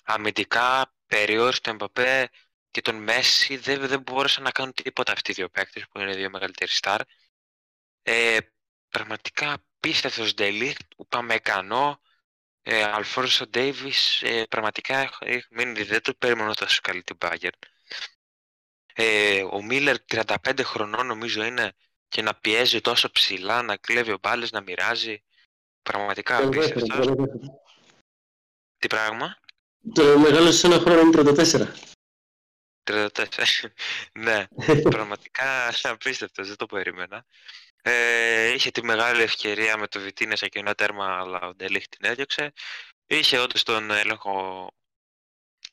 [0.04, 2.30] Αμυντικά περιόριστο Εμπαπέ
[2.72, 6.12] και τον Μέση δεν, δεν μπόρεσαν να κάνουν τίποτα αυτοί οι δύο παίκτες που είναι
[6.12, 7.02] οι δύο μεγαλύτεροι στάρ.
[8.02, 8.38] Ε,
[8.90, 12.00] πραγματικά απίστευτος Ντελίχτ, Ουπαμεκανό,
[12.62, 17.50] ε, Αλφόρσο Ντέιβις, ε, πραγματικά έχει μείνει, δεν το περίμενα τόσο καλή την Bayern.
[18.94, 21.74] Ε, ο Μίλλερ 35 χρονών νομίζω είναι
[22.08, 25.24] και να πιέζει τόσο ψηλά, να κλέβει ο μπάλες, να μοιράζει.
[25.82, 27.08] Πραγματικά απίστευτος.
[28.78, 29.40] Τι πράγμα;
[29.94, 31.74] Το μεγάλο σε ένα χρόνο είναι 34.
[32.84, 33.10] 34.
[34.26, 34.48] ναι,
[34.96, 37.26] πραγματικά απίστευτος, δεν το περίμενα.
[37.82, 42.06] Ε, είχε τη μεγάλη ευκαιρία με το Βιτίνες σε κοινό τέρμα, αλλά ο Ντελίχ την
[42.10, 42.54] έδιωξε.
[43.08, 44.68] Είχε όντως τον έλεγχο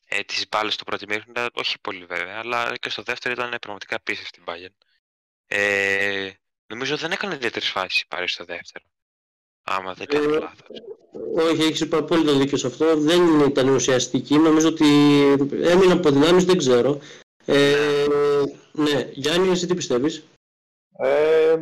[0.07, 3.95] ε, της μπάλα στο πρώτο μήχρονο, όχι πολύ βέβαια, αλλά και στο δεύτερο ήταν πραγματικά
[3.95, 4.73] απίστευτη την
[5.47, 6.31] Ε,
[6.67, 8.85] νομίζω δεν έκανε ιδιαίτερη φάση πάρει στο δεύτερο.
[9.63, 10.77] Άμα δεν κάνω ε, λάθος.
[11.35, 12.97] Όχι, έχεις απόλυτο δίκιο σε αυτό.
[12.97, 14.37] Δεν ήταν ουσιαστική.
[14.37, 14.85] Νομίζω ότι
[15.61, 17.01] έμεινε από δυνάμεις, δεν ξέρω.
[17.45, 17.85] Ε,
[18.71, 20.23] ναι, Γιάννη, εσύ τι πιστεύεις;
[20.99, 21.57] Ε,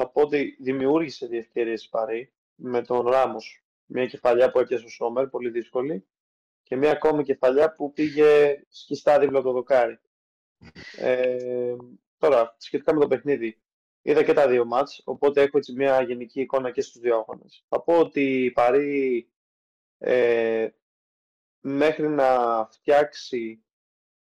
[0.00, 3.64] θα πω ότι δημιούργησε διευκαιρίες πάρει με τον Ράμος.
[3.86, 6.06] Μια κεφαλιά που έπιασε ο Σόμερ, πολύ δύσκολη.
[6.62, 9.98] Και μια ακόμη κεφαλιά που πήγε σκιστά δίπλα το δοκάρι.
[10.96, 11.76] Ε,
[12.18, 13.60] τώρα, σχετικά με το παιχνίδι,
[14.02, 17.64] είδα και τα δύο μάτς, οπότε έχω έτσι μια γενική εικόνα και στους δύο αγώνες.
[17.68, 19.30] Θα πω ότι η Παρή
[19.98, 20.68] ε,
[21.60, 23.64] μέχρι να φτιάξει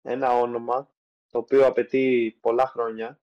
[0.02, 0.90] ένα όνομα,
[1.30, 3.20] το οποίο απαιτεί πολλά χρόνια,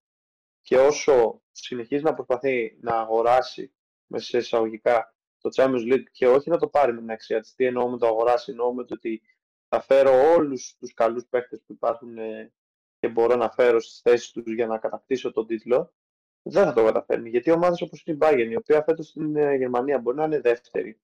[0.66, 3.74] και όσο συνεχίζει να προσπαθεί να αγοράσει
[4.07, 7.55] μέσα σε εισαγωγικά το Champions League και όχι να το πάρει με την αξία της.
[7.55, 9.22] Τι εννοώ με το αγοράσει, εννοώ με το ότι
[9.68, 12.53] θα φέρω όλους τους καλούς παίκτες που υπάρχουν ε,
[12.99, 15.93] και μπορώ να φέρω στις θέσεις τους για να κατακτήσω τον τίτλο,
[16.41, 17.30] δεν θα το καταφέρνει.
[17.30, 20.39] Γιατί ομάδες όπως είναι η Bayern, η οποία φέτος στην ε, Γερμανία μπορεί να είναι
[20.39, 20.99] δεύτερη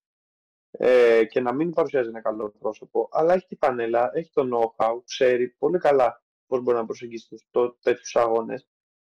[0.72, 5.02] ε, και να μην παρουσιάζει ένα καλό πρόσωπο, αλλά έχει την πανέλα, έχει το know-how,
[5.06, 7.48] ξέρει πολύ καλά πώς μπορεί να προσεγγίσει
[7.82, 8.71] τέτοιους αγώνες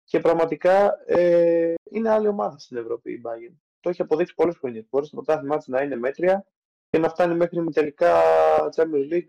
[0.06, 3.54] και πραγματικά ε, είναι άλλη ομάδα στην Ευρώπη η Bayern.
[3.80, 4.86] Το έχει αποδείξει πολλές χρονιέ.
[4.90, 6.46] Μπορεί στο πρωτάθλημά της να είναι μέτρια
[6.90, 8.22] και να φτάνει μέχρι τελικά
[8.76, 9.28] Champions League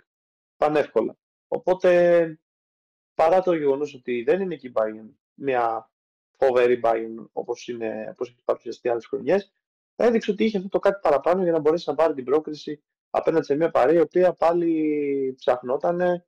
[0.57, 1.17] πανεύκολα.
[1.49, 2.41] Οπότε
[3.15, 5.91] παρά το γεγονός ότι δεν είναι και η Bayern μια
[6.37, 7.69] φοβερή Bayern όπως
[8.19, 9.53] έχει παρουσιαστεί άλλες χρονιές,
[9.97, 13.45] έδειξε ότι είχε αυτό το κάτι παραπάνω για να μπορέσει να πάρει την πρόκριση απέναντι
[13.45, 16.25] σε μια παρέα η οποία πάλι ψαχνόταν.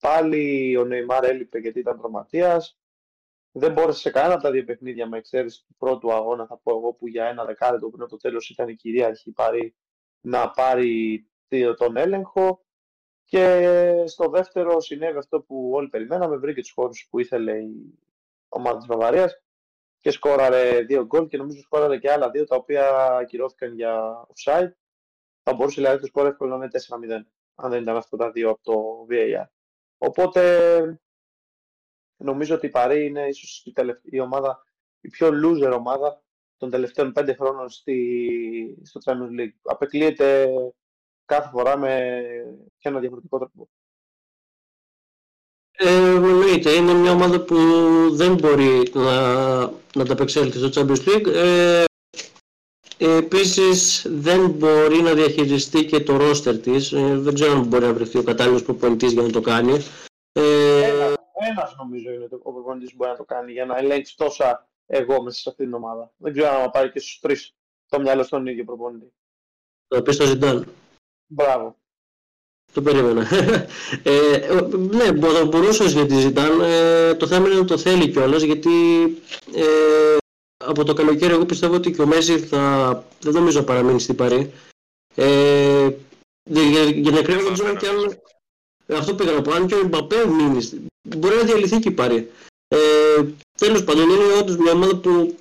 [0.00, 2.78] Πάλι ο Νεϊμάρ έλειπε γιατί ήταν τροματίας
[3.58, 6.76] δεν μπόρεσε σε κανένα από τα δύο παιχνίδια με εξαίρεση του πρώτου αγώνα, θα πω
[6.76, 9.76] εγώ, που για ένα δεκάλεπτο πριν από το τέλος ήταν η κυρίαρχη πάρει,
[10.20, 11.26] να πάρει
[11.76, 12.60] τον έλεγχο.
[13.24, 17.98] Και στο δεύτερο συνέβη αυτό που όλοι περιμέναμε, βρήκε τους χώρους που ήθελε η
[18.48, 19.42] ομάδα της Βαβαρίας
[19.98, 24.70] και σκόραρε δύο γκολ και νομίζω σκόραρε και άλλα δύο τα οποία ακυρώθηκαν για offside.
[25.42, 28.50] Θα μπορούσε δηλαδή το σκόρ εύκολα να είναι 4-0, αν δεν ήταν αυτά τα δύο
[28.50, 29.46] από το VAR.
[29.98, 31.00] Οπότε
[32.16, 34.64] Νομίζω ότι η Παρή είναι ίσως η, η, ομάδα,
[35.00, 36.22] η πιο loser ομάδα
[36.56, 39.54] των τελευταίων πέντε χρόνων στη, στο Champions League.
[39.62, 40.48] Απεκλείεται
[41.24, 42.22] κάθε φορά με
[42.78, 43.68] ένα διαφορετικό τρόπο.
[45.78, 47.56] Ε, εννοείται, είναι μια ομάδα που
[48.10, 49.60] δεν μπορεί να,
[49.94, 51.26] να τα απεξέλθει στο Champions League.
[51.26, 51.84] Ε,
[52.98, 56.92] Επίσης δεν μπορεί να διαχειριστεί και το ρόστερ της.
[56.92, 59.84] Ε, δεν ξέρω αν μπορεί να βρεθεί ο κατάλληλος προπονητής για να το κάνει.
[60.32, 60.65] Ε,
[61.56, 64.68] ένας νομίζω είναι το, ο προπονητής που μπορεί να το κάνει για να ελέγξει τόσα
[64.86, 66.12] εγώ μέσα σε αυτή την ομάδα.
[66.16, 67.54] Δεν ξέρω αν πάρει και στους τρεις
[67.88, 69.12] το μυαλό στον ίδιο προπονητή.
[69.88, 70.68] Το πει στο Ζιντάν.
[71.26, 71.76] Μπράβο.
[72.72, 73.26] Το περίμενα.
[74.02, 76.60] ε, ναι, θα μπορούσες για τη Ζιντάν.
[76.60, 78.70] Ε, το θέμα είναι να το θέλει κιόλας γιατί
[79.54, 80.16] ε,
[80.64, 83.04] από το καλοκαίρι εγώ πιστεύω ότι και ο Μέση θα.
[83.20, 84.52] Δεν νομίζω να παραμείνει στην Παρή.
[85.14, 85.90] Ε,
[86.44, 88.20] για, για να κρύβω δεν ξέρω κι αν.
[88.98, 89.52] Αυτό πήγα να πω.
[89.52, 92.30] Αν και ο Μπαπέ μείνει μπορεί να διαλυθεί και η Πάρη.
[92.68, 93.22] Ε,
[93.58, 95.36] τέλος πάντων είναι όντως μια ομάδα που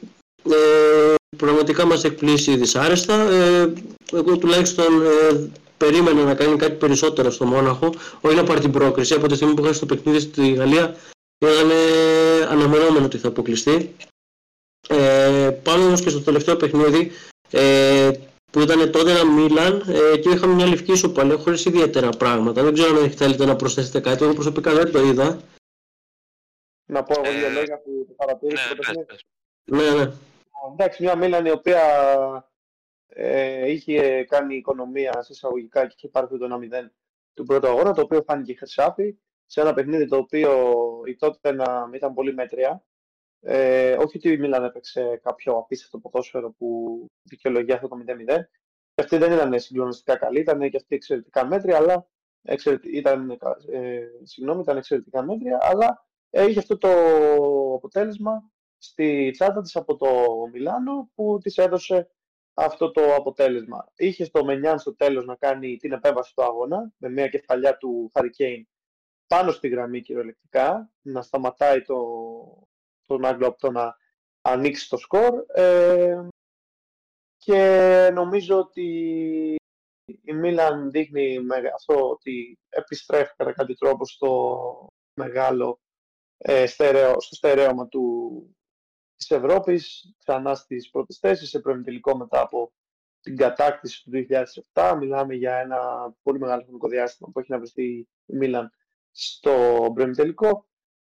[0.49, 3.31] ε, πραγματικά μας εκπλήσει δυσάρεστα.
[3.31, 3.73] Ε,
[4.13, 9.13] εγώ τουλάχιστον ε, περίμενα να κάνει κάτι περισσότερο στο Μόναχο, όχι να πάρει την πρόκριση.
[9.13, 10.95] Από τη στιγμή που είχα στο παιχνίδι στη Γαλλία
[11.37, 13.95] ήταν ε, αναμενόμενο ότι θα αποκλειστεί.
[14.87, 17.11] Ε, πάνω όμως και στο τελευταίο παιχνίδι
[17.49, 18.11] ε,
[18.55, 22.63] που ήταν τότε ένα Μίλαν ε, και είχαμε μια λευκή ισοπαλία χωρίς ιδιαίτερα πράγματα.
[22.63, 25.39] Δεν ξέρω αν θέλετε να προσθέσετε κάτι, εγώ προσωπικά δεν το είδα.
[26.85, 29.05] Να πω εγώ δύο ε, λόγια που το παρατήρησα ναι, το παιχνίδι.
[29.63, 30.11] Ναι, ναι.
[30.71, 31.81] Εντάξει, μια Μίλαν η οποία
[33.07, 36.89] ε, είχε κάνει οικονομία σε εισαγωγικά και είχε πάρει το 1-0
[37.33, 40.51] του πρώτου αγώνα, το οποίο φάνηκε χρυσάφι, σε ένα παιχνίδι το οποίο
[41.05, 42.83] η τότε να ήταν πολύ μέτρια.
[43.47, 48.25] Ε, όχι ότι η Μίλαν έπαιξε κάποιο απίστευτο ποδόσφαιρο που δικαιολογεί αυτό το 0-0.
[48.93, 52.07] Και αυτή δεν ήταν συγκλονιστικά καλή, ήταν και αυτή εξαιρετικά μέτρια, αλλά
[52.93, 53.39] ήταν,
[53.71, 56.89] ε, συγγνώμη, ήταν εξαιρετικά μέτρια, αλλά είχε αυτό το
[57.73, 60.07] αποτέλεσμα στη τσάντα της από το
[60.51, 62.09] Μιλάνο που της έδωσε
[62.53, 63.91] αυτό το αποτέλεσμα.
[63.95, 68.11] Είχε στο Μενιάν στο τέλος να κάνει την επέμβαση του αγώνα με μια κεφαλιά του
[68.13, 68.67] Χαρικέιν
[69.27, 71.95] πάνω στη γραμμή κυριολεκτικά, να σταματάει το,
[73.05, 73.97] τον Άγγλο από το να
[74.41, 75.43] ανοίξει το σκορ.
[75.47, 76.27] Ε,
[77.37, 78.85] και νομίζω ότι
[80.21, 85.79] η Μίλαν δείχνει με αυτό ότι επιστρέφει κατά κάτι τρόπο στο μεγάλο
[86.37, 88.55] ε, στερεό, στο στερέωμα του,
[89.15, 92.73] της Ευρώπης, ξανά στις πρώτες θέσεις, σε τελικό μετά από
[93.19, 94.11] την κατάκτηση του
[94.73, 94.95] 2007.
[94.99, 98.71] Μιλάμε για ένα πολύ μεγάλο χρονικό διάστημα που έχει να βρεθεί η Μίλαν
[99.11, 100.67] στο τελικό.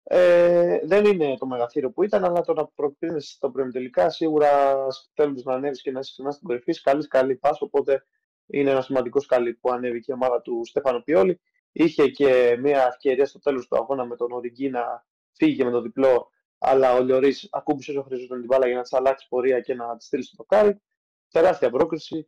[0.05, 4.76] Ε, δεν είναι το μεγαθύριο που ήταν, αλλά το να προκρίνεσαι στο τελικά σίγουρα
[5.14, 6.80] θέλει να ανέβεις και να είσαι ξανά στην κορυφή.
[6.80, 7.57] Καλής, καλή πα.
[7.61, 8.07] Οπότε
[8.46, 11.40] είναι ένα σημαντικό καλή που ανέβηκε η ομάδα του Στέφανο Πιόλη.
[11.72, 15.80] Είχε και μια ευκαιρία στο τέλος του αγώνα με τον Οριγκή να φύγει με το
[15.80, 19.74] διπλό, αλλά ο Λιωρή ακούμπησε όσο χρειαζόταν την μπάλα για να της αλλάξει πορεία και
[19.74, 20.80] να της στείλει στο τοκάρι.
[21.30, 22.26] Τεράστια πρόκριση.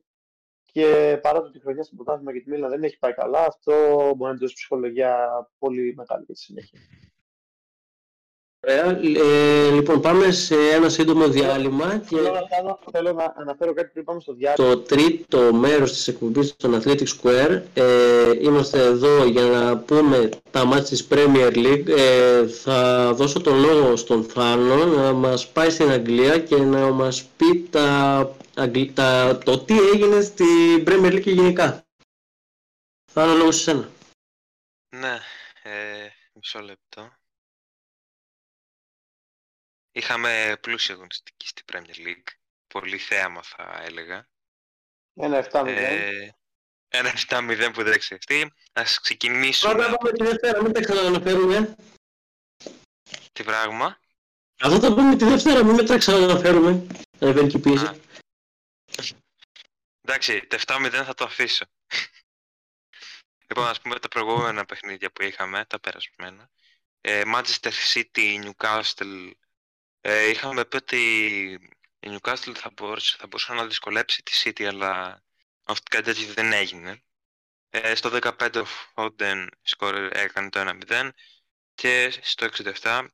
[0.72, 3.44] Και παρά το ότι η χρονιά στην πρωτάθλημα και τη Μίλα δεν έχει πάει καλά,
[3.44, 3.72] αυτό
[4.16, 6.80] μπορεί να δώσει ψυχολογία πολύ μεγάλη για τη συνέχεια.
[8.66, 9.00] Ωραία.
[9.00, 11.98] Ε, λοιπόν, πάμε σε ένα σύντομο διάλειμμα.
[12.08, 12.16] Και...
[12.16, 12.32] Θέλω,
[12.64, 14.74] να, θέλω να αναφέρω κάτι πριν πάμε στο διάλειμμα.
[14.74, 17.62] Το τρίτο μέρος της εκπομπής των Athletic Square.
[17.74, 17.84] Ε,
[18.40, 21.88] είμαστε εδώ για να πούμε τα μάτια της Premier League.
[21.88, 27.24] Ε, θα δώσω τον λόγο στον Φάνο να μας πάει στην Αγγλία και να μας
[27.36, 28.36] πει τα,
[28.94, 31.84] τα, το τι έγινε στην Premier League γενικά.
[33.12, 33.88] Φάνο, λόγος σε σένα.
[34.96, 35.18] Ναι,
[35.62, 37.12] ε, μισό λεπτό.
[39.96, 42.28] Είχαμε πλούσια αγωνιστική στην Premier League.
[42.66, 44.28] Πολύ θέαμα θα έλεγα.
[45.14, 45.66] Ένα 7-0.
[45.66, 46.28] Ε,
[46.88, 48.52] ένα 7-0 που δεν ξεχαστεί.
[48.72, 49.74] Ας ξεκινήσουμε.
[49.74, 51.76] Πρώτα πάμε τη Δευτέρα, μην τα ξαναναφέρουμε.
[53.32, 54.00] Τι πράγμα;
[54.60, 56.86] Αυτό θα πούμε τη Δευτέρα, μην τα ξαναναφέρουμε.
[57.20, 58.00] Ανεβαίνει και πίεση.
[60.00, 61.64] Εντάξει, το 7-0 θα το αφήσω.
[63.48, 66.50] λοιπόν, ας πούμε τα προηγούμενα παιχνίδια που είχαμε, τα περασμένα.
[67.00, 69.30] Ε, Manchester City, Newcastle,
[70.06, 70.98] ε, είχαμε πει ότι
[72.00, 75.22] η Newcastle θα μπορούσε, θα μπορούσε να δυσκολέψει τη City, αλλά
[75.62, 77.02] αυτό κάτι τέτοιο δεν έγινε.
[77.70, 79.46] Ε, στο 15 ο Foden
[80.12, 81.10] έκανε το 1-0
[81.74, 82.48] και στο
[82.80, 83.06] 67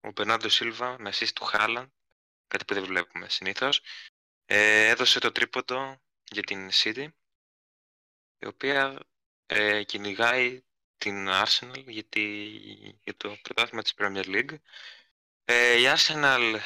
[0.00, 1.92] ο Μπερνάντο Σίλβα με assist του Χάλαν,
[2.48, 3.82] κάτι που δεν βλέπουμε συνήθως,
[4.46, 7.08] ε, έδωσε το τρίποντο για την City,
[8.38, 8.98] η οποία
[9.46, 10.62] ε, κυνηγάει
[10.96, 12.22] την Arsenal γιατί,
[13.02, 14.58] για το πρωτάθλημα της Premier League
[15.52, 16.58] ε, η Arsenal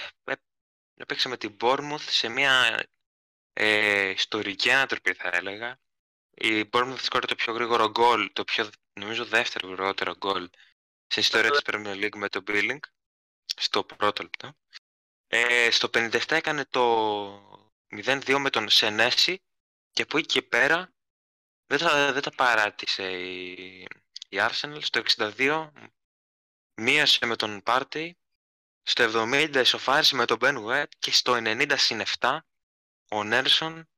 [0.94, 2.84] έπαιξε με την Bournemouth σε μια
[3.52, 5.80] ε, ιστορική ανατροπή θα έλεγα.
[6.30, 10.50] Η Bournemouth σκόρε το πιο γρήγορο γκολ, το πιο νομίζω δεύτερο γρηγορότερο γκολ
[11.06, 12.78] στην ιστορία της Premier League με το Billing
[13.56, 14.56] στο πρώτο λεπτό.
[15.26, 19.42] Ε, στο 57 έκανε το 0-2 με τον Σενέση
[19.90, 20.92] και από εκεί και πέρα
[21.66, 23.80] δεν τα, δεν τα παράτησε η,
[24.28, 24.78] η Arsenal.
[24.80, 25.70] Στο 62
[26.74, 28.10] μίασε με τον Partey
[28.86, 32.38] στο 70 ισοφάρισε με τον Ben Webb και στο 90 συν 7
[33.10, 33.88] ο Νέρσον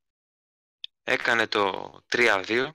[1.02, 2.70] έκανε το 3-2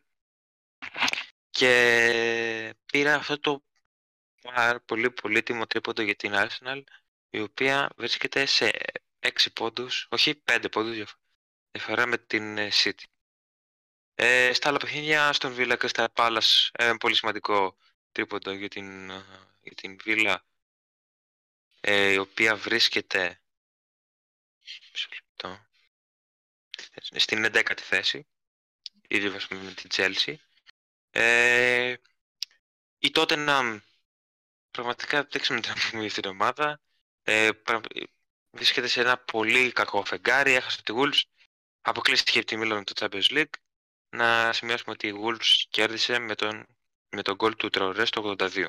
[1.49, 3.63] και πήρα αυτό το
[4.85, 6.83] πολύ πολύτιμο τρίποντο για την Arsenal
[7.29, 8.71] η οποία βρίσκεται σε
[9.19, 11.15] 6 πόντους, όχι 5 πόντους
[11.71, 13.03] διαφορά με την ε, City.
[14.15, 17.77] Ε, στα άλλα παιχνίδια, στον Villa και στα Palace, ε, πολύ σημαντικό
[18.11, 19.25] τρίποντο για την, ε,
[19.61, 20.37] για την Villa
[21.81, 23.41] ε, η οποία βρίσκεται
[25.13, 25.65] λεπτό,
[27.11, 28.27] στην 11η θέση,
[29.07, 30.35] ήδη με την Chelsea.
[31.11, 31.93] Ε,
[32.97, 33.83] η τότε να
[34.71, 36.81] πραγματικά δεν ξέρω τι να πούμε για αυτήν την ομάδα.
[37.23, 37.49] Ε,
[38.51, 41.21] βρίσκεται σε ένα πολύ κακό φεγγάρι, έχασε τη Wolves,
[41.81, 43.53] αποκλείστηκε από τη Μίλαν το Champions League.
[44.09, 46.67] Να σημειώσουμε ότι η Wolves κέρδισε με τον,
[47.09, 48.65] με τον γκολ του Τραωρέ στο 82.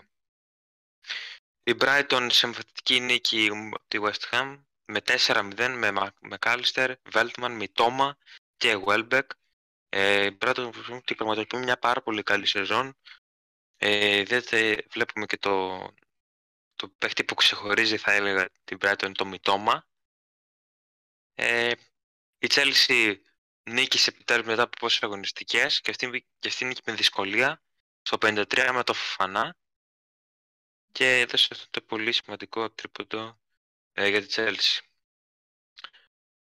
[1.65, 3.51] Η Brighton σε εμφαντική νίκη
[3.89, 8.19] τη West Ham με 4-0 με McAllister, Veltman, Μιτόμα
[8.57, 9.27] και Welbeck.
[9.89, 10.71] Ε, η Brighton
[11.17, 12.97] πραγματοποιεί μια πάρα πολύ καλή σεζόν.
[13.77, 14.43] Ε, δεν
[14.91, 15.79] βλέπουμε και το,
[16.75, 19.87] το παίχτη που ξεχωρίζει θα έλεγα την Brighton το Μιτόμα.
[21.35, 21.73] Ε,
[22.39, 23.17] η Chelsea
[23.71, 27.63] νίκησε επιτέλους μετά από πόσες αγωνιστικές και αυτή, και αυτή νίκη με δυσκολία
[28.03, 29.57] στο 53 με το Φανά
[30.93, 33.38] και έδωσε αυτό το πολύ σημαντικό τρίποντο
[33.93, 34.80] ε, για τη Chelsea.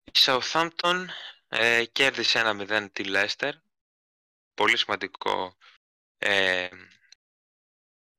[0.04, 1.06] Η Southampton
[1.48, 3.52] ε, κέρδισε 1-0 τη Leicester.
[4.54, 5.56] Πολύ σημαντικό
[6.18, 6.68] ε,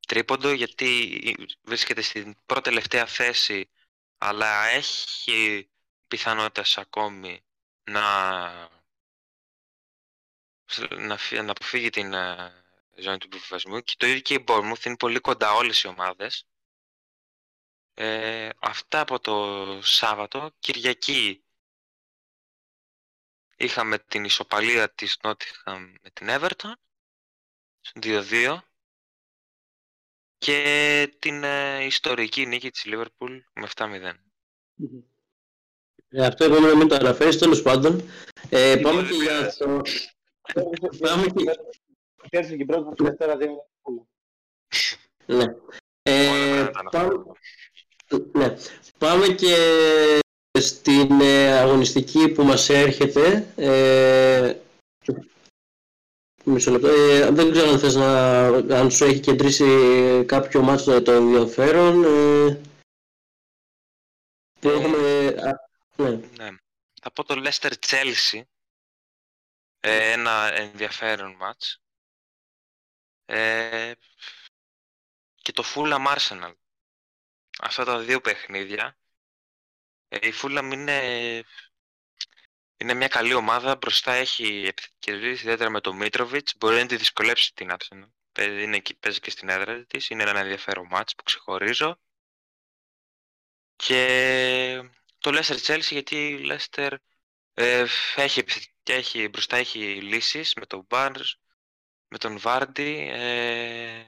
[0.07, 1.20] τρίποντο γιατί
[1.61, 3.70] βρίσκεται στην πρώτη τελευταία θέση
[4.18, 5.70] αλλά έχει
[6.07, 7.43] πιθανότητες ακόμη
[7.84, 8.49] να,
[10.89, 12.66] να, να αποφύγει την ε,
[12.98, 16.48] ζώνη του επιβιβασμού και το ίδιο και η Bournemouth είναι πολύ κοντά όλες οι ομάδες.
[17.93, 20.52] Ε, αυτά από το Σάββατο.
[20.60, 21.43] Κυριακή
[23.58, 26.74] είχαμε την ισοπαλία της Nottingham με την Everton
[28.02, 28.58] 2-2
[30.38, 34.14] και την ε, ιστορική νίκη της Liverpool με 7-0.
[36.10, 38.10] Ε, αυτό είπαμε να μην το αναφέρεις, τέλος πάντων.
[38.50, 39.82] Ε, πάμε και για το...
[41.00, 41.43] πάμε και...
[42.30, 43.67] Πέρσι και πρώτα τη Δευτέρα δύο.
[45.25, 45.45] Ναι.
[46.01, 47.13] Ε, πάμε...
[48.32, 48.55] ναι.
[48.97, 49.55] Πάμε και
[50.59, 53.53] στην ε, αγωνιστική που μας έρχεται.
[53.55, 54.59] Ε,
[56.43, 56.88] μισό λεπτό.
[56.88, 58.45] Ε, δεν ξέρω αν θες να...
[58.80, 59.65] αν σου έχει κεντρήσει
[60.25, 62.03] κάποιο μάτσο το ενδιαφέρον.
[62.03, 62.61] Ε,
[64.59, 65.30] που έχουμε...
[65.95, 66.09] ναι.
[66.09, 66.57] ναι.
[67.01, 68.41] Θα πω το Leicester Chelsea.
[69.80, 71.82] Ε, ένα ενδιαφέρον μάτς.
[73.30, 73.93] Ε,
[75.36, 76.53] και το Fulham Arsenal.
[77.59, 78.97] Αυτά τα δύο παιχνίδια.
[80.07, 81.43] Ε, η Fulham είναι,
[82.78, 83.75] είναι μια καλή ομάδα.
[83.75, 86.41] Μπροστά έχει κερδίσει ιδιαίτερα με το Mitrovic.
[86.57, 88.09] Μπορεί να τη δυσκολέψει την Arsenal.
[88.39, 90.09] Είναι, παίζει και στην έδρα της.
[90.09, 91.99] Είναι ένα ενδιαφέρον μάτς που ξεχωρίζω.
[93.75, 96.95] Και το Leicester Chelsea γιατί η Leicester
[97.53, 98.43] ε, έχει,
[98.84, 101.34] έχει, μπροστά έχει λύσεις με τον Barnes,
[102.08, 103.10] με τον Βάρντι.
[103.12, 103.99] Ε...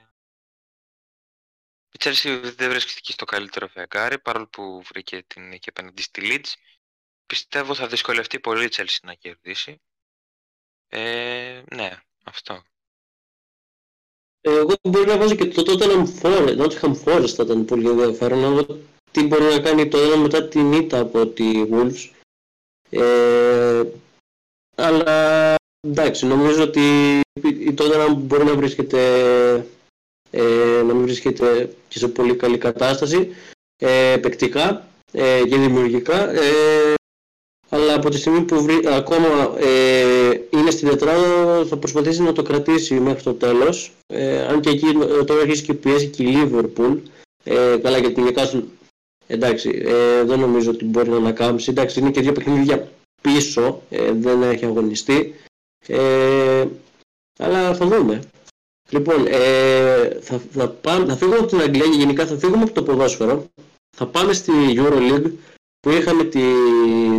[1.92, 6.52] Η Chelsea δεν βρίσκεται στο καλύτερο φεγγάρι, παρόλο που βρήκε την νίκη απέναντι στη Leeds.
[7.26, 9.80] Πιστεύω θα δυσκολευτεί πολύ η Chelsea να κερδίσει.
[10.88, 12.62] Ε, ναι, αυτό.
[14.40, 18.50] Εγώ μπορεί να βάζω και το Tottenham Forest, Nottingham Forest θα ήταν πολύ ενδιαφέρον να
[18.50, 18.78] δω
[19.10, 22.10] τι μπορεί να κάνει το ένα μετά την ήττα από τη Wolves.
[22.90, 23.82] Ε,
[24.74, 25.54] αλλά
[25.88, 26.80] εντάξει, νομίζω ότι
[27.42, 29.00] η Tottenham μπορεί να βρίσκεται
[30.30, 33.28] ε, να μην βρίσκεται και σε πολύ καλή κατάσταση
[33.76, 36.94] ε, παικτικά ε, και δημιουργικά ε,
[37.72, 42.42] αλλά από τη στιγμή που βρει, ακόμα ε, είναι στην τετράδα θα προσπαθήσει να το
[42.42, 43.92] κρατήσει μέχρι το τέλος.
[44.06, 46.98] Ε, αν και εκεί ε, τώρα αρχίσει και πιέσει και η Liverpool.
[47.44, 48.62] Ε, καλά για την Newcastle
[49.26, 51.70] εντάξει ε, δεν νομίζω ότι μπορεί να ανακάμψει.
[51.70, 52.88] Εντάξει είναι και δύο παιχνίδια
[53.20, 55.34] πίσω ε, δεν έχει αγωνιστεί
[55.86, 56.68] ε,
[57.38, 58.20] αλλά θα δούμε
[58.90, 62.72] Λοιπόν, ε, θα, θα, πάμε, θα φύγουμε από την Αγγλία και γενικά θα φύγουμε από
[62.72, 63.46] το ποδόσφαιρο.
[63.96, 65.32] Θα πάμε στη EuroLeague
[65.80, 66.42] που είχαμε τη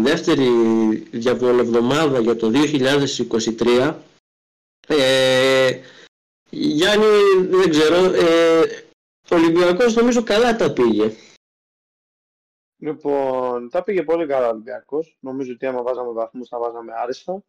[0.02, 0.48] δεύτερη
[1.12, 3.96] διαβολευδομάδα για το 2023.
[4.88, 5.82] Ε,
[6.50, 7.06] Γιάννη,
[7.50, 8.62] δεν ξέρω, ε,
[9.32, 11.12] ο Ολυμπιακός νομίζω καλά τα πήγε.
[12.78, 15.18] Λοιπόν, τα πήγε πολύ καλά ο Ολυμπιακός.
[15.20, 17.44] Νομίζω ότι άμα βάζαμε βαθμούς θα βάζαμε άριστα.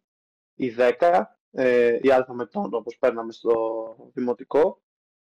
[0.55, 4.83] Η 10 ε, η Α με τον όπως παίρναμε στο δημοτικό.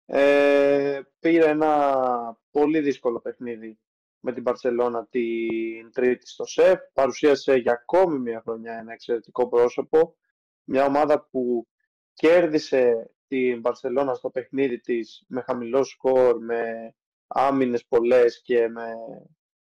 [0.06, 3.78] Ε, πήρε ένα πολύ δύσκολο παιχνίδι
[4.20, 6.80] με την Παρσελώνα την τρίτη στο ΣΕΦ.
[6.92, 10.16] Παρουσίασε για ακόμη μια χρονιά ένα εξαιρετικό πρόσωπο.
[10.64, 11.66] Μια ομάδα που
[12.14, 16.94] κέρδισε την Παρσελώνα στο παιχνίδι της με χαμηλό σκορ, με
[17.26, 18.94] άμυνες πολλές και με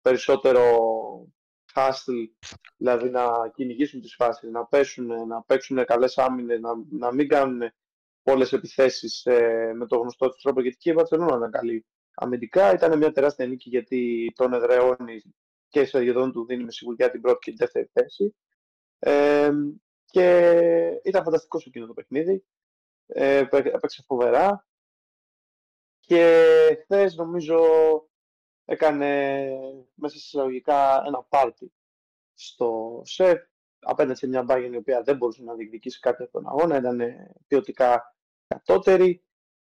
[0.00, 0.62] περισσότερο
[1.76, 2.26] hustle,
[2.76, 7.70] δηλαδή να κυνηγήσουν τις φάσεις, να, πέσουν, να παίξουν καλές άμυνες, να, να μην κάνουν
[8.22, 11.86] πολλές επιθέσεις ε, με το γνωστό τους τρόπο, γιατί και η Βαρσελόνα ήταν καλή.
[12.14, 15.22] Αμυντικά ήταν μια τεράστια νίκη γιατί τον εδραιώνει
[15.68, 18.36] και σε γεδόν του δίνει με σιγουριά την πρώτη και την δεύτερη θέση.
[18.98, 19.50] Ε,
[20.04, 22.44] και ήταν φανταστικός σε εκείνο το παιχνίδι.
[23.06, 24.66] Ε, έπαιξε φοβερά.
[26.00, 27.58] Και χθες νομίζω
[28.66, 29.50] έκανε
[29.94, 31.72] μέσα σε εισαγωγικά ένα πάρτι
[32.34, 33.42] στο ΣΕΦ
[33.78, 37.00] απέναντι σε μια μπάγεν η οποία δεν μπορούσε να διεκδικήσει κάτι από τον αγώνα, ήταν
[37.46, 39.20] ποιοτικά κατώτερη.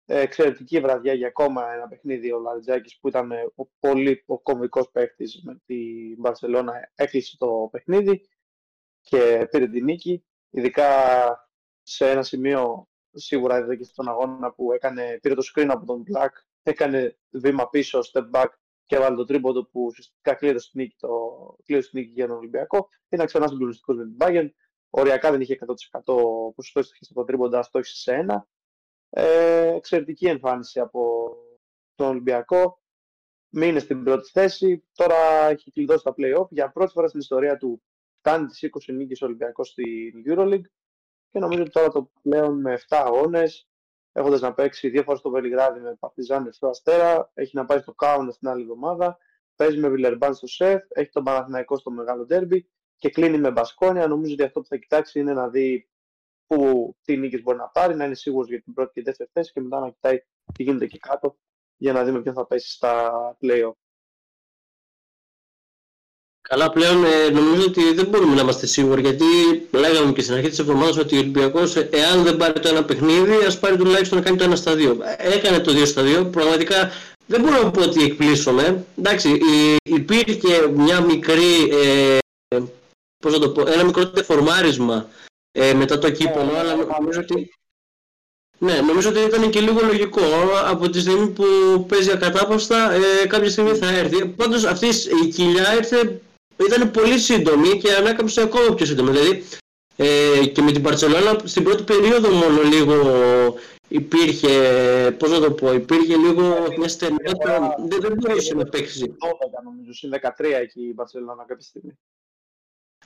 [0.07, 4.90] Ε, εξαιρετική βραδιά για ακόμα ένα παιχνίδι ο Λαριτζάκης που ήταν ο πολύ ο κομβικός
[4.90, 8.28] παίχτης με την Μπαρσελόνα έκλεισε το παιχνίδι
[9.01, 10.88] και πήρε την νίκη ειδικά
[11.82, 16.05] σε ένα σημείο σίγουρα είδε και στον αγώνα που έκανε, πήρε το screen από τον
[16.12, 16.30] Black
[16.62, 18.49] έκανε βήμα πίσω, step back
[18.87, 21.09] και έβαλε το τρίποντο που ουσιαστικά κλείδωσε την νίκη, το,
[21.64, 22.89] κλείδωσε την νίκη για τον Ολυμπιακό.
[23.09, 24.49] Ήταν ξανά συγκλονιστικό με την Bayern.
[24.91, 26.05] Οριακά δεν είχε 100%
[26.55, 28.49] ποσοστό στοιχεία από το τρίποντα, το έχεις σε ένα.
[29.11, 31.32] Ε, εξαιρετική εμφάνιση από
[31.95, 32.82] τον Ολυμπιακό.
[33.49, 34.85] Μείνε στην πρώτη θέση.
[34.93, 36.49] Τώρα έχει κλειδώσει τα play-off.
[36.49, 37.82] Για πρώτη φορά στην ιστορία του
[38.18, 40.68] φτάνει τις 20 νίκες ο Ολυμπιακός στην EuroLeague
[41.30, 43.68] και νομίζω ότι τώρα το πλέον με 7 αγώνες
[44.16, 47.92] έχοντας να παίξει δύο φορές στο Βελιγράδι με Παρτιζάν στο Αστέρα, έχει να πάει στο
[47.92, 49.18] Κάουνα στην άλλη εβδομάδα,
[49.56, 54.06] παίζει με Βιλερμπάν στο ΣΕΦ, έχει τον Παναθηναϊκό στο Μεγάλο Ντέρμπι και κλείνει με Μπασκόνια.
[54.06, 55.88] Νομίζω ότι αυτό που θα κοιτάξει είναι να δει
[56.46, 59.52] που, τι νίκες μπορεί να πάρει, να είναι σίγουρος για την πρώτη και δεύτερη θέση
[59.52, 60.18] και μετά να κοιτάει
[60.54, 61.36] τι γίνεται εκεί κάτω
[61.76, 63.72] για να δούμε ποιον θα πέσει στα play
[66.55, 69.24] Καλά, πλέον ε, νομίζω ότι δεν μπορούμε να είμαστε σίγουροι γιατί
[69.70, 72.84] λέγαμε και στην αρχή της εβδομάδας ότι ο Ολυμπιακός, ε, εάν δεν πάρει το ένα
[72.84, 74.98] παιχνίδι, ας πάρει τουλάχιστον να κάνει το ένα στα δύο.
[75.16, 76.24] Έκανε το δύο στα δύο.
[76.24, 76.90] Πραγματικά
[77.26, 78.84] δεν μπορώ να πω ότι εκπλήσωμε.
[78.98, 79.38] Εντάξει,
[79.82, 81.70] υπήρχε μια μικρή.
[81.72, 82.59] Ε,
[83.22, 85.09] πώς να το πω, ένα μικρό τεφορμάρισμα
[85.52, 87.55] ε, μετά το κύπελο, ε, αλλά νομίζω ότι
[88.59, 90.20] ναι, νομίζω ότι ήταν και λίγο λογικό.
[90.64, 91.44] Από τη στιγμή που
[91.88, 94.26] παίζει ακατάπαυστα, ε, κάποια στιγμή θα έρθει.
[94.26, 94.86] Πάντως αυτή
[95.24, 96.20] η κοιλιά ήρθε,
[96.57, 99.11] ήταν πολύ σύντομη και ανάκαμψε ακόμα πιο σύντομη.
[99.11, 99.44] Δηλαδή
[99.96, 102.94] ε, και με την Παρσελόνα στην πρώτη περίοδο μόνο λίγο
[103.88, 104.50] υπήρχε,
[105.18, 109.05] πώς να το πω, υπήρχε λίγο μια στενότητα, δεν, δεν μπορούσε να παίξει.
[109.05, 111.98] 12 νομίζω, στην 13 εκεί η Παρσελόνα κάποια στιγμή.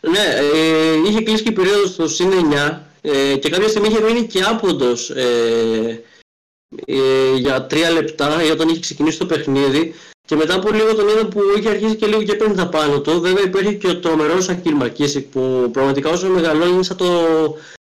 [0.01, 4.01] Ναι, ε, είχε κλείσει και η περίοδος στο ΣΥΝ 9 ε, και κάποια στιγμή είχε
[4.01, 6.05] μείνει και άποντος ε,
[6.87, 9.95] ε, για τρία λεπτά όταν είχε ξεκινήσει το παιχνίδι
[10.29, 13.01] και μετά από λίγο τον είδα που είχε αρχίσει και λίγο και παίρνει τα πάνω
[13.01, 13.21] του.
[13.21, 17.07] Βέβαια υπήρχε και ο τρομερός Ακίλ Μακίσικ που πραγματικά όσο μεγαλώνει σαν το,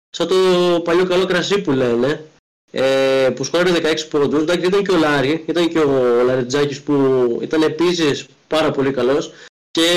[0.09, 0.35] σαν το
[0.83, 2.25] παλιό καλό κρασί που λένε
[2.71, 4.41] ε, που σκόρε 16 πόντους.
[4.41, 6.93] Εντάξει ήταν και ο Λάρη, ήταν και ο Λαριτζάκης που
[7.41, 9.31] ήταν επίσης πάρα πολύ καλός
[9.71, 9.89] και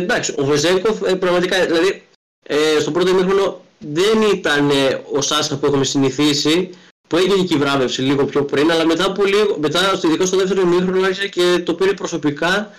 [0.00, 2.02] εντάξει ο Βεζέγκοφ ε, πραγματικά δηλαδή
[2.42, 6.70] ε, στο πρώτο ημίχρονο δεν ήταν ε, ο Σάσα που έχουμε συνηθίσει
[7.10, 10.36] που έγινε και η βράβευση λίγο πιο πριν, αλλά μετά, από λίγο, μετά ειδικά στο
[10.36, 12.70] δεύτερο ημίχρονο άρχισε και το πήρε προσωπικά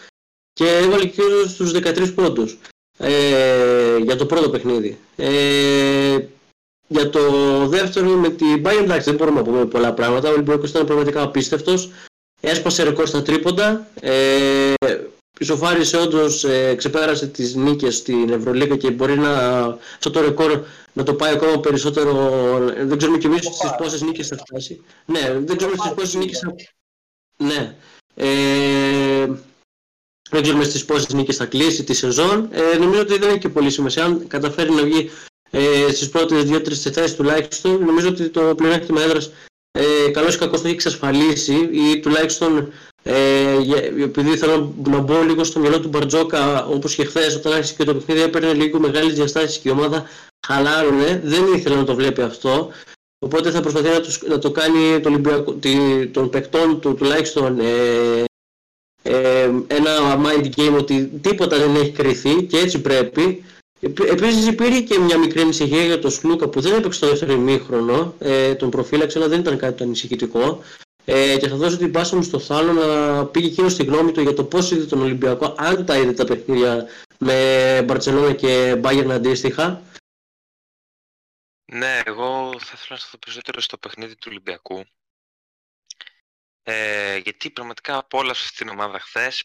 [0.53, 2.57] και έβαλε και στους 13 πόντους
[2.97, 4.97] ε, για το πρώτο παιχνίδι.
[5.15, 6.17] Ε,
[6.88, 7.21] για το
[7.67, 11.21] δεύτερο με την Bayern εντάξει δεν μπορούμε να πούμε πολλά πράγματα, ο Ολυμπιακός ήταν πραγματικά
[11.21, 11.91] απίστευτος,
[12.41, 14.73] έσπασε ρεκόρ στα τρίποντα, ε,
[15.41, 19.33] ισοφάρισε όντως, ε, ξεπέρασε τις νίκες στην Ευρωλίγα και μπορεί να,
[19.95, 20.63] αυτό το ρεκόρ
[20.93, 22.13] να το πάει ακόμα περισσότερο.
[22.77, 24.81] Δεν ξέρουμε κι εμείς στις πόσες νίκες θα φτάσει.
[25.05, 26.55] Ναι, δεν ξέρουμε στις πόσες νίκες θα...
[27.37, 27.75] Ναι.
[28.15, 29.25] Ε,
[30.29, 32.49] δεν ξέρουμε στις πόσες νίκες θα κλείσει τη σεζόν.
[32.51, 34.03] Ε, νομίζω ότι δεν έχει και πολύ σημασία.
[34.05, 35.09] Αν καταφέρει να βγει
[35.49, 39.31] ε, στις πρώτες 2-3 θέσεις τουλάχιστον, νομίζω ότι το πλεονέκτημα έδρας
[39.72, 42.72] ε, καλώς ή κακώς το έχει εξασφαλίσει ή τουλάχιστον
[43.03, 43.57] ε,
[44.03, 47.84] επειδή θέλω να μπω λίγο στο μυαλό του Μπαρτζόκα όπως και χθες όταν άρχισε και
[47.84, 50.05] το παιχνίδι έπαιρνε λίγο μεγάλες διαστάσεις και η ομάδα
[50.47, 52.69] χαλάρουνε, δεν ήθελε να το βλέπει αυτό.
[53.19, 55.24] Οπότε θα προσπαθεί να, τους, να το κάνει τον,
[56.11, 58.24] τον παικτών του τουλάχιστον ε,
[59.03, 63.43] ε, ένα mind game ότι τίποτα δεν έχει κρυθεί και έτσι πρέπει.
[63.84, 68.15] Επίσης υπήρχε και μια μικρή ανησυχία για τον Σλούκα που δεν έπαιξε το δεύτερο ημίχρονο,
[68.19, 70.63] ε, τον προφύλαξε αλλά δεν ήταν κάτι το ανησυχητικό.
[71.05, 74.21] Ε, και θα δώσω την πάσα μου στο Θάλο να πήγε εκείνο στη γνώμη του
[74.21, 76.88] για το πώς είδε τον Ολυμπιακό, αν τα είδε τα παιχνίδια
[77.19, 79.82] με Μπαρτσελόνα και Μπάγερν αντίστοιχα.
[81.65, 84.86] Ναι, εγώ θα ήθελα να σταθώ περισσότερο στο παιχνίδι του Ολυμπιακού.
[86.63, 89.43] Ε, γιατί πραγματικά από όλα αυτή την ομάδα χθες.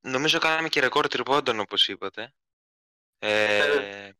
[0.00, 2.34] Νομίζω κάναμε και ρεκόρ τριπώντων όπως είπατε.
[3.24, 4.12] Ε,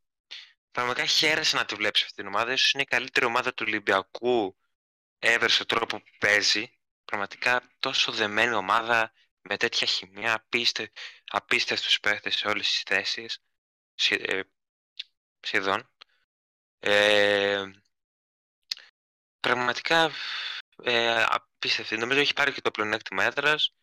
[0.71, 2.53] πραγματικά χαίρεσε να τη βλέψει αυτή την ομάδα.
[2.53, 4.57] Ίσως είναι η καλύτερη ομάδα του Ολυμπιακού
[5.19, 6.79] ever σε τρόπο που παίζει.
[7.05, 10.91] Πραγματικά τόσο δεμένη ομάδα με τέτοια χημεία, απίστε,
[11.27, 13.43] απίστευτους παίχτες σε όλες τις θέσεις.
[14.09, 14.41] Ε,
[15.41, 15.91] σχεδόν.
[16.79, 17.65] Ε,
[19.41, 20.11] πραγματικά
[20.83, 21.97] ε, απίστευτη.
[21.97, 23.75] Νομίζω έχει πάρει και το πλεονέκτημα έδρας.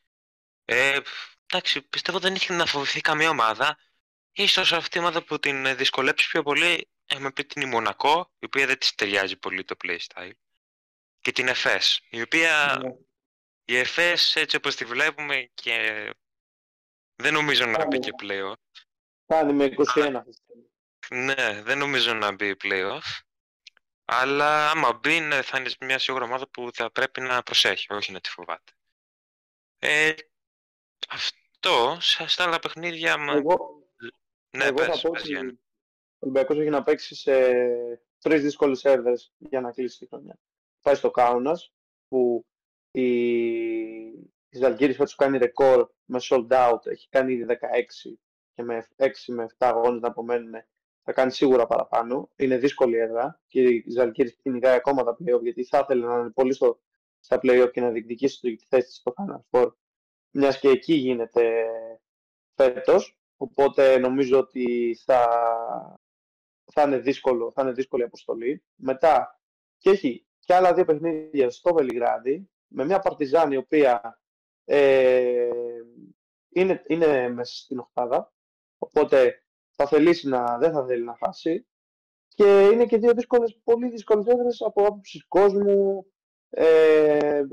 [0.66, 1.00] Ε,
[1.46, 3.78] εντάξει, πιστεύω δεν είχε να φοβηθεί καμία ομάδα.
[4.40, 8.46] Ίσως αυτή η ομάδα που την δυσκολέψεις πιο πολύ έχουμε πει την η Μονακό, η
[8.46, 10.32] οποία δεν της ταιριάζει πολύ το playstyle.
[11.20, 12.90] Και την ΕΦΕΣ, η οποία ναι.
[13.66, 16.10] η ΕΦΕΣ έτσι όπως τη βλέπουμε και
[17.16, 18.56] δεν νομίζω να μπει και πλέον.
[19.26, 20.22] Κάνει με 21
[21.10, 23.22] ναι, δεν νομίζω να μπει playoff.
[24.06, 28.12] Αλλά άμα μπει, ναι, θα είναι μια σίγουρα ομάδα που θα πρέπει να προσέχει, όχι
[28.12, 28.72] να τη φοβάται.
[29.80, 30.14] Ε,
[31.10, 33.16] αυτό, στα άλλα παιχνίδια...
[33.30, 33.79] Εγώ,
[34.58, 37.34] ναι, εγώ πες, θα πες, Ο Ολυμπιακός έχει να παίξει σε
[38.20, 40.40] τρεις δύσκολες έδρες για να κλείσει τη χρονιά.
[40.82, 41.74] Πάει στο Κάουνας,
[42.08, 42.46] που
[42.92, 43.08] η,
[44.50, 47.56] η Ζαλγκύρης θα του κάνει ρεκόρ με sold out, έχει κάνει ήδη 16
[48.54, 50.54] και με 6 με 7 αγώνες να απομένουν
[51.12, 52.30] θα κάνει σίγουρα παραπάνω.
[52.36, 56.30] Είναι δύσκολη έδρα και η Ζαλκύρη κυνηγάει ακόμα τα playoff γιατί θα ήθελε να είναι
[56.30, 56.82] πολύ στο,
[57.20, 59.72] στα playoff και να διεκδικήσει τη θέση στο Final Four.
[60.32, 61.66] Μιας και εκεί γίνεται
[62.56, 63.19] φέτος.
[63.42, 65.28] Οπότε νομίζω ότι θα,
[66.74, 68.64] θα, είναι δύσκολο, θα είναι δύσκολη αποστολή.
[68.76, 69.42] Μετά
[69.78, 74.22] και έχει και άλλα δύο παιχνίδια στο Βελιγράδι με μια Παρτιζάνη η οποία
[74.66, 75.50] ε,
[76.50, 78.34] είναι, είναι μέσα στην οχτάδα.
[78.78, 79.44] Οπότε
[79.76, 81.68] θα θελήσει να, δεν θα θέλει να χάσει.
[82.28, 86.06] Και είναι και δύο δύσκολες, πολύ δύσκολες έδρες από άποψης κόσμου,
[86.50, 87.44] ε,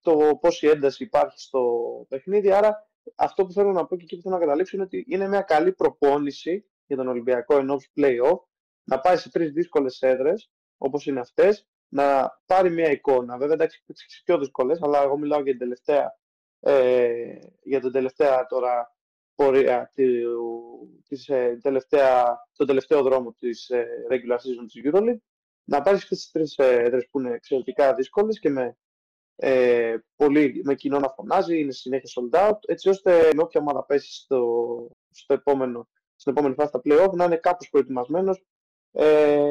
[0.00, 1.62] το πόση ένταση υπάρχει στο
[2.08, 2.52] παιχνίδι.
[2.52, 5.28] Άρα αυτό που θέλω να πω και εκεί που θέλω να καταλήξω είναι ότι είναι
[5.28, 8.38] μια καλή προπόνηση για τον Ολυμπιακό ενώ play-off
[8.84, 13.38] να πάει σε τρεις δύσκολες έδρες όπως είναι αυτές, να πάρει μια εικόνα.
[13.38, 16.18] Βέβαια εντάξει είναι πιο δύσκολες, αλλά εγώ μιλάω για την τελευταία,
[16.60, 18.94] ε, για την τελευταία τώρα
[19.34, 19.90] πορεία,
[21.08, 25.20] της, ε, τελευταία, τον τελευταίο δρόμο της ε, regular season της EuroLeague,
[25.64, 28.76] να πάρεις αυτές τις τρεις ε, έδρες που είναι εξαιρετικά δύσκολες και με,
[29.42, 33.84] ε, πολύ, με κοινό να φωνάζει, είναι συνέχεια sold out, έτσι ώστε με όποια ομάδα
[33.84, 34.66] πέσει στο,
[35.10, 38.44] στο επόμενο, στην επόμενη φάση στα play-off να είναι κάπως προετοιμασμένος
[38.92, 39.48] ε,